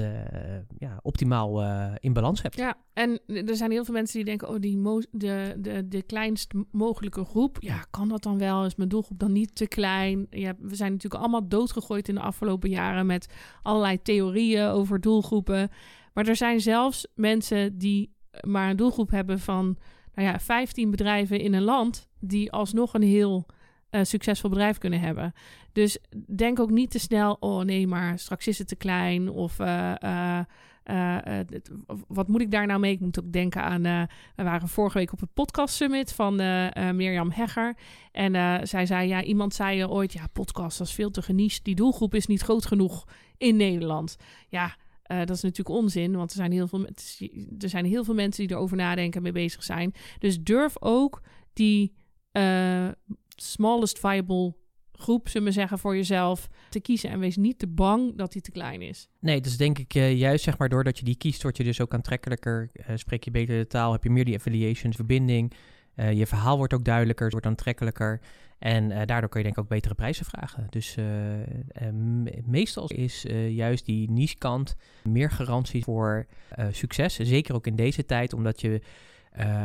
ja, 0.77 0.99
optimaal 1.01 1.63
in 1.99 2.13
balans 2.13 2.41
hebt. 2.41 2.55
Ja, 2.55 2.77
en 2.93 3.19
er 3.27 3.55
zijn 3.55 3.71
heel 3.71 3.85
veel 3.85 3.93
mensen 3.93 4.15
die 4.15 4.25
denken, 4.25 4.49
oh, 4.49 4.59
die 4.59 5.07
de, 5.11 5.55
de, 5.57 5.87
de 5.87 6.01
kleinst 6.01 6.53
mogelijke 6.71 7.25
groep, 7.25 7.57
ja, 7.59 7.85
kan 7.91 8.09
dat 8.09 8.23
dan 8.23 8.37
wel? 8.37 8.65
Is 8.65 8.75
mijn 8.75 8.89
doelgroep 8.89 9.19
dan 9.19 9.31
niet 9.31 9.55
te 9.55 9.67
klein? 9.67 10.27
Ja, 10.29 10.53
we 10.59 10.75
zijn 10.75 10.91
natuurlijk 10.91 11.21
allemaal 11.21 11.47
doodgegooid 11.47 12.07
in 12.07 12.15
de 12.15 12.21
afgelopen 12.21 12.69
jaren 12.69 13.05
met 13.05 13.33
allerlei 13.61 14.01
theorieën 14.01 14.67
over 14.67 15.01
doelgroepen. 15.01 15.69
Maar 16.13 16.27
er 16.27 16.35
zijn 16.35 16.61
zelfs 16.61 17.07
mensen 17.15 17.77
die 17.77 18.15
maar 18.41 18.69
een 18.69 18.77
doelgroep 18.77 19.11
hebben 19.11 19.39
van, 19.39 19.77
nou 20.17 20.30
ja, 20.30 20.39
15 20.39 20.91
bedrijven 20.91 21.39
in 21.39 21.53
een 21.53 21.63
land, 21.63 22.10
die 22.19 22.51
alsnog 22.51 22.93
een 22.93 23.01
heel 23.01 23.45
uh, 23.91 24.03
succesvol 24.03 24.49
bedrijf 24.49 24.77
kunnen 24.77 24.99
hebben. 24.99 25.34
Dus 25.71 25.97
denk 26.36 26.60
ook 26.60 26.69
niet 26.69 26.91
te 26.91 26.99
snel, 26.99 27.38
oh 27.39 27.63
nee, 27.63 27.88
maar 27.88 28.19
straks 28.19 28.47
is 28.47 28.58
het 28.58 28.67
te 28.67 28.75
klein. 28.75 29.30
Of 29.30 29.60
uh, 29.60 29.93
uh, 30.03 30.39
wat 32.08 32.27
moet 32.27 32.41
ik 32.41 32.51
daar 32.51 32.65
nou 32.65 32.80
mee? 32.80 32.91
Ik 32.91 32.99
moet 32.99 33.19
ook 33.19 33.32
denken 33.32 33.63
aan, 33.63 34.08
we 34.36 34.43
waren 34.43 34.67
vorige 34.67 34.97
week 34.97 35.13
op 35.13 35.19
het 35.19 35.34
podcast 35.34 35.75
summit 35.75 36.13
van 36.13 36.36
Mirjam 36.95 37.32
Hegger. 37.32 37.75
En 38.12 38.67
zij 38.67 38.86
zei, 38.86 39.08
ja, 39.08 39.23
iemand 39.23 39.53
zei 39.53 39.86
ooit, 39.86 40.13
ja, 40.13 40.27
podcast, 40.34 40.77
dat 40.77 40.88
is 40.88 40.93
veel 40.93 41.12
te 41.12 41.21
geniest. 41.21 41.63
Die 41.63 41.75
doelgroep 41.75 42.15
is 42.15 42.27
niet 42.27 42.41
groot 42.41 42.65
genoeg 42.65 43.08
in 43.38 43.56
Nederland. 43.56 44.17
Ja, 44.47 44.75
dat 45.07 45.29
is 45.29 45.41
natuurlijk 45.41 45.77
onzin, 45.77 46.15
want 46.15 46.29
er 46.29 46.35
zijn, 46.35 46.51
heel 46.51 46.67
veel, 46.67 46.85
er 47.59 47.69
zijn 47.69 47.85
heel 47.85 48.03
veel 48.03 48.13
mensen 48.13 48.47
die 48.47 48.55
erover 48.55 48.77
nadenken 48.77 49.17
en 49.17 49.23
mee 49.23 49.31
bezig 49.31 49.63
zijn. 49.63 49.93
Dus 50.19 50.43
durf 50.43 50.75
ook 50.79 51.21
die 51.53 51.95
smallest 53.35 53.99
viable 53.99 54.55
groep, 54.91 55.29
zullen 55.29 55.47
we 55.47 55.53
zeggen, 55.53 55.79
voor 55.79 55.95
jezelf 55.95 56.49
te 56.69 56.79
kiezen. 56.79 57.09
En 57.09 57.19
wees 57.19 57.37
niet 57.37 57.59
te 57.59 57.67
bang 57.67 58.17
dat 58.17 58.31
die 58.31 58.41
te 58.41 58.51
klein 58.51 58.81
is. 58.81 59.09
Nee, 59.19 59.41
dus 59.41 59.57
denk 59.57 59.79
ik 59.79 59.95
uh, 59.95 60.17
juist 60.17 60.43
zeg 60.43 60.57
maar 60.57 60.69
doordat 60.69 60.97
je 60.97 61.05
die 61.05 61.17
kiest, 61.17 61.43
word 61.43 61.57
je 61.57 61.63
dus 61.63 61.81
ook 61.81 61.93
aantrekkelijker. 61.93 62.71
Spreek 62.95 63.23
je 63.23 63.31
beter 63.31 63.57
de 63.57 63.67
taal, 63.67 63.91
heb 63.91 64.03
je 64.03 64.09
meer 64.09 64.25
die 64.25 64.35
affiliations, 64.35 64.95
verbinding. 64.95 65.53
Je 65.95 66.27
verhaal 66.27 66.57
wordt 66.57 66.73
ook 66.73 66.85
duidelijker, 66.85 67.29
wordt 67.29 67.45
aantrekkelijker. 67.45 68.21
En 68.59 68.89
daardoor 69.05 69.29
kun 69.29 69.39
je 69.39 69.45
denk 69.45 69.57
ik 69.57 69.63
ook 69.63 69.69
betere 69.69 69.95
prijzen 69.95 70.25
vragen. 70.25 70.67
Dus 70.69 70.97
meestal 72.45 72.87
is 72.87 73.25
juist 73.49 73.85
die 73.85 74.11
niche 74.11 74.37
kant 74.37 74.75
meer 75.03 75.31
garantie 75.31 75.83
voor 75.83 76.25
succes. 76.71 77.15
Zeker 77.15 77.55
ook 77.55 77.67
in 77.67 77.75
deze 77.75 78.05
tijd, 78.05 78.33
omdat 78.33 78.61
je 78.61 78.81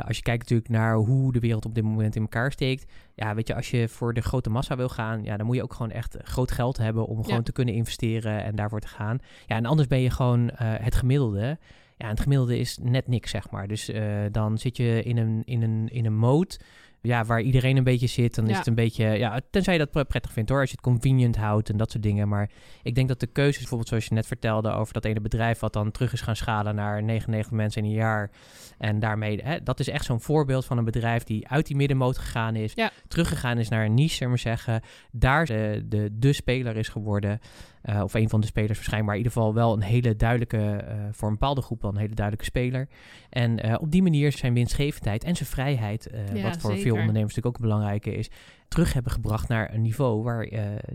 als 0.07 0.16
je 0.16 0.22
kijkt 0.22 0.40
natuurlijk 0.40 0.68
naar 0.68 0.94
hoe 0.94 1.33
de 1.33 1.40
wereld 1.40 1.64
op 1.64 1.74
dit 1.74 1.85
moment 1.85 2.16
in 2.16 2.22
elkaar 2.22 2.52
steekt. 2.52 2.92
Ja, 3.14 3.35
weet 3.35 3.48
je, 3.48 3.55
als 3.55 3.70
je 3.70 3.88
voor 3.88 4.14
de 4.14 4.20
grote 4.20 4.50
massa 4.50 4.76
wil 4.76 4.88
gaan, 4.88 5.22
ja, 5.22 5.37
dan 5.37 5.46
moet 5.46 5.57
je 5.57 5.62
ook 5.62 5.74
gewoon 5.74 5.90
echt 5.90 6.16
groot 6.22 6.50
geld 6.50 6.76
hebben 6.76 7.07
om 7.07 7.24
gewoon 7.24 7.42
te 7.42 7.52
kunnen 7.52 7.74
investeren 7.74 8.44
en 8.44 8.57
daarvoor 8.57 8.81
te 8.81 8.88
gaan. 8.88 9.18
Ja, 9.46 9.57
en 9.57 9.66
anders 9.66 9.88
ben 9.88 10.00
je 10.00 10.11
gewoon 10.11 10.50
het 10.57 10.94
gemiddelde. 10.94 11.59
Ja, 12.03 12.09
het 12.09 12.21
gemiddelde 12.21 12.59
is 12.59 12.79
net 12.81 13.09
niks, 13.09 13.31
zeg 13.31 13.51
maar. 13.51 13.69
Dus 13.69 13.91
uh, 13.91 14.25
dan 14.31 14.59
zit 14.59 14.77
je 14.77 15.03
in 15.03 15.17
een, 15.17 15.43
in 15.45 15.62
een, 15.62 15.88
in 15.88 16.07
een 16.07 16.17
mode 16.17 16.57
ja, 17.03 17.25
waar 17.25 17.41
iedereen 17.41 17.77
een 17.77 17.85
beetje 17.85 18.07
zit, 18.07 18.35
dan 18.35 18.49
is 18.49 18.57
het 18.57 18.67
een 18.67 18.75
beetje, 18.75 19.05
ja, 19.05 19.41
tenzij 19.51 19.73
je 19.73 19.87
dat 19.87 20.09
prettig 20.09 20.33
vindt 20.33 20.51
hoor, 20.51 20.61
als 20.61 20.71
je 20.71 20.77
het 20.77 20.85
convenient 20.85 21.37
houdt 21.37 21.71
en 21.71 21.77
dat 21.77 21.91
soort 21.91 22.03
dingen. 22.03 22.29
Maar 22.29 22.51
ik 22.83 22.95
denk 22.95 23.09
dat 23.09 23.21
de 23.21 23.27
keuzes, 23.27 23.59
bijvoorbeeld 23.59 23.88
zoals 23.88 24.05
je 24.05 24.15
net 24.15 24.27
vertelde 24.27 24.71
over 24.71 24.93
dat 24.93 25.05
ene 25.05 25.21
bedrijf 25.21 25.59
wat 25.59 25.73
dan 25.73 25.91
terug 25.91 26.12
is 26.12 26.21
gaan 26.21 26.37
schalen 26.37 26.75
naar 26.75 27.03
99 27.03 27.53
mensen 27.53 27.83
in 27.83 27.88
een 27.88 27.95
jaar. 27.95 28.31
En 28.79 29.01
daarmee, 29.01 29.41
hè, 29.43 29.62
dat 29.62 29.81
is 29.81 29.88
echt 29.88 30.05
zo'n 30.05 30.21
voorbeeld 30.21 30.65
van 30.65 30.79
een 30.79 30.85
bedrijf 30.85 31.25
die 31.25 31.49
uit 31.49 31.67
die 31.67 31.77
middenmoot 31.77 32.19
gegaan 32.19 32.57
is, 32.57 32.73
ja. 32.75 32.91
teruggegaan 33.09 33.59
is 33.59 33.69
naar 33.69 33.85
een 33.85 33.95
niche, 33.95 34.15
zeg 34.15 34.29
maar 34.29 34.38
zeggen. 34.38 34.83
Daar 35.11 35.47
de, 35.47 35.83
de, 35.88 36.09
de 36.12 36.33
speler 36.33 36.77
is 36.77 36.88
geworden. 36.88 37.41
Uh, 37.85 38.03
of 38.03 38.14
een 38.14 38.29
van 38.29 38.40
de 38.40 38.47
spelers 38.47 38.75
waarschijnlijk, 38.75 39.05
maar 39.05 39.18
in 39.18 39.25
ieder 39.25 39.33
geval 39.38 39.55
wel 39.55 39.73
een 39.73 39.83
hele 39.83 40.16
duidelijke, 40.16 40.85
uh, 40.88 41.07
voor 41.11 41.29
een 41.29 41.35
bepaalde 41.35 41.62
groep 41.62 41.83
wel 41.83 41.90
een 41.90 41.97
hele 41.97 42.14
duidelijke 42.14 42.51
speler. 42.51 42.88
En 43.29 43.66
uh, 43.66 43.77
op 43.81 43.90
die 43.90 44.03
manier 44.03 44.33
zijn 44.33 44.55
winstgevendheid 44.55 45.25
en 45.25 45.37
zijn 45.37 45.49
vrijheid, 45.49 46.09
ja, 46.35 46.42
wat 46.42 46.57
voor 46.57 46.71
zeker. 46.71 46.87
veel 46.87 46.97
ondernemers 46.97 47.35
natuurlijk 47.35 47.47
ook 47.47 47.57
een 47.57 47.68
belangrijke 47.68 48.14
is, 48.14 48.31
terug 48.68 48.92
hebben 48.92 49.12
gebracht 49.12 49.49
naar 49.49 49.75
een 49.75 49.83
niveau 49.83 50.23
waar 50.23 50.47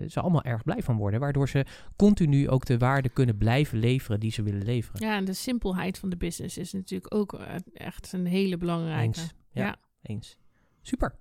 ze 0.07 0.19
allemaal 0.19 0.43
erg 0.43 0.63
blij 0.63 0.81
van 0.81 0.97
worden. 0.97 1.19
Waardoor 1.19 1.49
ze 1.49 1.65
continu 1.95 2.49
ook 2.49 2.65
de 2.65 2.77
waarde 2.77 3.09
kunnen 3.09 3.37
blijven 3.37 3.79
leveren 3.79 4.19
die 4.19 4.31
ze 4.31 4.43
willen 4.43 4.63
leveren. 4.63 5.07
Ja, 5.07 5.15
en 5.15 5.25
de 5.25 5.33
simpelheid 5.33 5.99
van 5.99 6.09
de 6.09 6.17
business 6.17 6.57
is 6.57 6.73
natuurlijk 6.73 7.15
ook 7.15 7.33
echt 7.73 8.13
een 8.13 8.25
hele 8.25 8.57
belangrijke. 8.57 9.03
Eens. 9.03 9.33
Ja, 9.51 9.65
ja. 9.65 9.75
eens. 10.01 10.37
Super. 10.81 11.15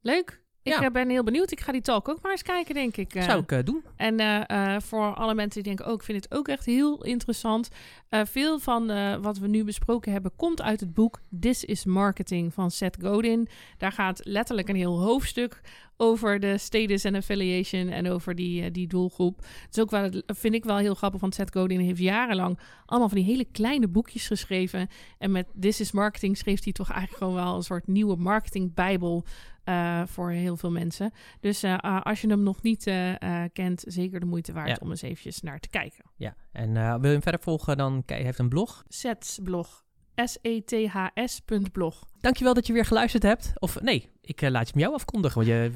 Leuk. 0.00 0.42
Ik 0.62 0.72
ja. 0.72 0.82
Eh, 0.82 0.90
ben 0.90 1.08
heel 1.08 1.22
benieuwd. 1.22 1.50
Ik 1.50 1.60
ga 1.60 1.72
die 1.72 1.80
talk 1.80 2.08
ook 2.08 2.22
maar 2.22 2.32
eens 2.32 2.42
kijken, 2.42 2.74
denk 2.74 2.96
ik. 2.96 3.14
Uh, 3.14 3.22
Zou 3.22 3.42
ik 3.42 3.52
uh, 3.52 3.58
doen. 3.64 3.84
En 3.96 4.20
uh, 4.20 4.76
voor 4.80 5.14
alle 5.14 5.34
mensen 5.34 5.62
die 5.62 5.74
denken, 5.74 5.84
ook, 5.84 5.90
oh, 5.92 5.98
ik 5.98 6.04
vind 6.04 6.24
het 6.24 6.34
ook 6.34 6.48
echt 6.48 6.66
heel 6.66 7.04
interessant. 7.04 7.68
veel 8.10 8.58
van 8.58 8.86
wat 9.22 9.38
we 9.38 9.46
nu 9.46 9.64
besproken 9.64 10.12
hebben 10.12 10.32
komt 10.36 10.62
uit 10.62 10.80
het 10.80 10.94
boek 10.94 11.20
This 11.40 11.64
is 11.64 11.84
Marketing 11.84 12.54
van 12.54 12.70
Seth 12.70 12.96
Godin. 13.00 13.48
Daar 13.78 13.92
gaat 13.92 14.20
letterlijk 14.22 14.68
een 14.68 14.76
heel 14.76 15.00
hoofdstuk 15.00 15.60
over 15.96 16.40
de 16.40 16.58
status 16.58 17.04
en 17.04 17.14
affiliation 17.14 17.88
en 17.88 18.08
over 18.08 18.34
die, 18.34 18.70
die 18.70 18.86
doelgroep. 18.86 19.36
Dat 19.36 19.48
is 19.70 19.78
ook 19.78 19.90
wel, 19.90 20.22
vind 20.26 20.54
ik 20.54 20.64
wel 20.64 20.76
heel 20.76 20.94
grappig, 20.94 21.20
want 21.20 21.34
Seth 21.34 21.52
Godin 21.52 21.80
heeft 21.80 21.98
jarenlang 21.98 22.58
allemaal 22.86 23.08
van 23.08 23.18
die 23.18 23.26
hele 23.26 23.44
kleine 23.44 23.88
boekjes 23.88 24.26
geschreven. 24.26 24.88
En 25.18 25.30
met 25.30 25.46
This 25.60 25.80
is 25.80 25.92
Marketing 25.92 26.36
schreef 26.36 26.64
hij 26.64 26.72
toch 26.72 26.90
eigenlijk 26.90 27.18
gewoon 27.18 27.44
wel 27.44 27.56
een 27.56 27.62
soort 27.62 27.86
nieuwe 27.86 28.16
marketingbijbel 28.16 29.24
uh, 29.70 30.02
voor 30.06 30.30
heel 30.30 30.56
veel 30.56 30.70
mensen. 30.70 31.12
Dus 31.40 31.64
uh, 31.64 31.78
als 32.02 32.20
je 32.20 32.28
hem 32.28 32.42
nog 32.42 32.62
niet 32.62 32.86
uh, 32.86 33.14
kent, 33.52 33.84
zeker 33.86 34.20
de 34.20 34.26
moeite 34.26 34.52
waard 34.52 34.68
ja. 34.68 34.76
om 34.80 34.90
eens 34.90 35.02
eventjes 35.02 35.40
naar 35.40 35.60
te 35.60 35.68
kijken. 35.68 36.04
Ja, 36.16 36.34
en 36.52 36.72
wil 36.72 37.00
je 37.02 37.08
hem 37.08 37.22
verder 37.22 37.40
volgen, 37.40 37.76
dan 37.76 38.02
hij 38.06 38.22
heeft 38.22 38.38
een 38.38 38.48
blog. 38.48 38.84
Sets 38.88 39.38
blog. 39.42 39.84
S-E-T-H-S.blog. 40.14 42.08
Dankjewel 42.20 42.54
dat 42.54 42.66
je 42.66 42.72
weer 42.72 42.84
geluisterd 42.84 43.22
hebt. 43.22 43.52
Of 43.54 43.80
nee, 43.80 44.10
ik 44.20 44.40
laat 44.40 44.66
je 44.66 44.72
hem 44.72 44.82
jou 44.82 44.94
afkondigen, 44.94 45.36
want 45.36 45.48
je 45.48 45.70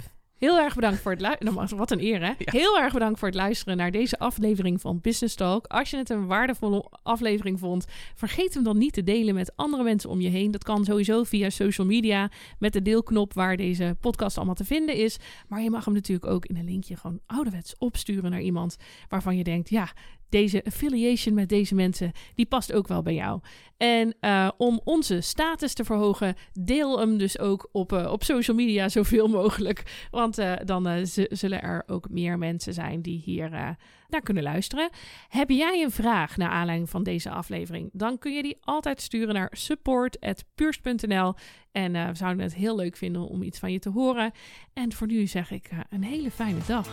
Heel 0.45 0.59
erg 0.59 0.75
bedankt 0.75 1.01
voor 1.01 1.11
het 1.11 1.21
luisteren. 1.21 1.77
Wat 1.77 1.91
een 1.91 2.05
eer, 2.05 2.25
hè? 2.27 2.33
Heel 2.39 2.79
erg 2.79 2.93
bedankt 2.93 3.19
voor 3.19 3.29
het 3.29 3.37
luisteren 3.37 3.77
naar 3.77 3.91
deze 3.91 4.19
aflevering 4.19 4.81
van 4.81 5.01
Business 5.01 5.35
Talk. 5.35 5.67
Als 5.67 5.91
je 5.91 5.97
het 5.97 6.11
een 6.11 6.27
waardevolle 6.27 6.91
aflevering 7.03 7.59
vond, 7.59 7.87
vergeet 8.15 8.55
hem 8.55 8.63
dan 8.63 8.79
niet 8.79 8.93
te 8.93 9.03
delen 9.03 9.35
met 9.35 9.57
andere 9.57 9.83
mensen 9.83 10.11
om 10.11 10.21
je 10.21 10.29
heen. 10.29 10.51
Dat 10.51 10.65
kan 10.65 10.85
sowieso 10.85 11.23
via 11.23 11.51
social 11.51 11.87
media 11.87 12.31
met 12.59 12.73
de 12.73 12.83
deelknop 12.83 13.33
waar 13.33 13.57
deze 13.57 13.97
podcast 14.01 14.37
allemaal 14.37 14.55
te 14.55 14.65
vinden 14.65 14.95
is. 14.95 15.17
Maar 15.49 15.63
je 15.63 15.71
mag 15.71 15.85
hem 15.85 15.95
natuurlijk 15.95 16.31
ook 16.31 16.47
in 16.47 16.57
een 16.57 16.65
linkje 16.65 16.97
gewoon 16.97 17.21
ouderwets 17.27 17.75
opsturen 17.79 18.31
naar 18.31 18.43
iemand 18.43 18.77
waarvan 19.09 19.37
je 19.37 19.45
denkt, 19.45 19.71
ja, 19.71 19.93
deze 20.29 20.65
affiliation 20.65 21.35
met 21.35 21.49
deze 21.49 21.75
mensen, 21.75 22.13
die 22.35 22.47
past 22.47 22.73
ook 22.73 22.89
wel 22.89 23.03
bij 23.03 23.15
jou. 23.15 23.41
En 23.85 24.15
uh, 24.21 24.51
om 24.57 24.81
onze 24.85 25.21
status 25.21 25.75
te 25.75 25.85
verhogen, 25.85 26.35
deel 26.53 26.99
hem 26.99 27.19
dus 27.19 27.39
ook 27.39 27.69
op, 27.73 27.93
uh, 27.93 28.13
op 28.13 28.25
social 28.25 28.57
media 28.57 28.89
zoveel 28.99 29.29
mogelijk. 29.29 30.09
Want 30.11 30.39
uh, 30.39 30.53
dan 30.65 31.07
zullen 31.31 31.63
er 31.63 31.83
ook 31.87 32.09
meer 32.11 32.39
mensen 32.39 32.75
zijn 32.75 33.03
die 33.03 33.23
hier 33.25 33.51
naar 33.51 34.23
kunnen 34.23 34.43
luisteren. 34.43 34.91
Heb 35.29 35.51
jij 35.51 35.83
een 35.83 35.91
vraag 35.91 36.37
naar 36.37 36.49
aanleiding 36.49 36.91
van 36.91 37.03
deze 37.03 37.31
aflevering? 37.31 37.91
Dan 37.93 38.19
kun 38.19 38.33
je 38.33 38.43
die 38.43 38.59
altijd 38.61 39.01
sturen 39.01 39.35
naar 39.35 39.49
support.puurst.nl. 39.53 41.35
En 41.73 41.93
we 41.93 42.15
zouden 42.15 42.43
het 42.43 42.55
heel 42.55 42.77
leuk 42.77 42.97
vinden 42.97 43.29
om 43.29 43.43
iets 43.43 43.59
van 43.59 43.73
je 43.73 43.79
te 43.79 43.91
horen. 43.91 44.33
En 44.73 44.93
voor 44.93 45.07
nu 45.07 45.27
zeg 45.27 45.51
ik 45.51 45.71
een 45.91 46.05
hele 46.05 46.31
fijne 46.31 46.61
dag. 46.67 46.89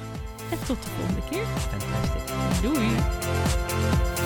En 0.51 0.65
tot 0.65 0.83
de 0.83 0.89
volgende 0.89 1.29
keer. 1.29 1.45
Fantastisch. 1.45 2.61
Doei. 2.61 4.20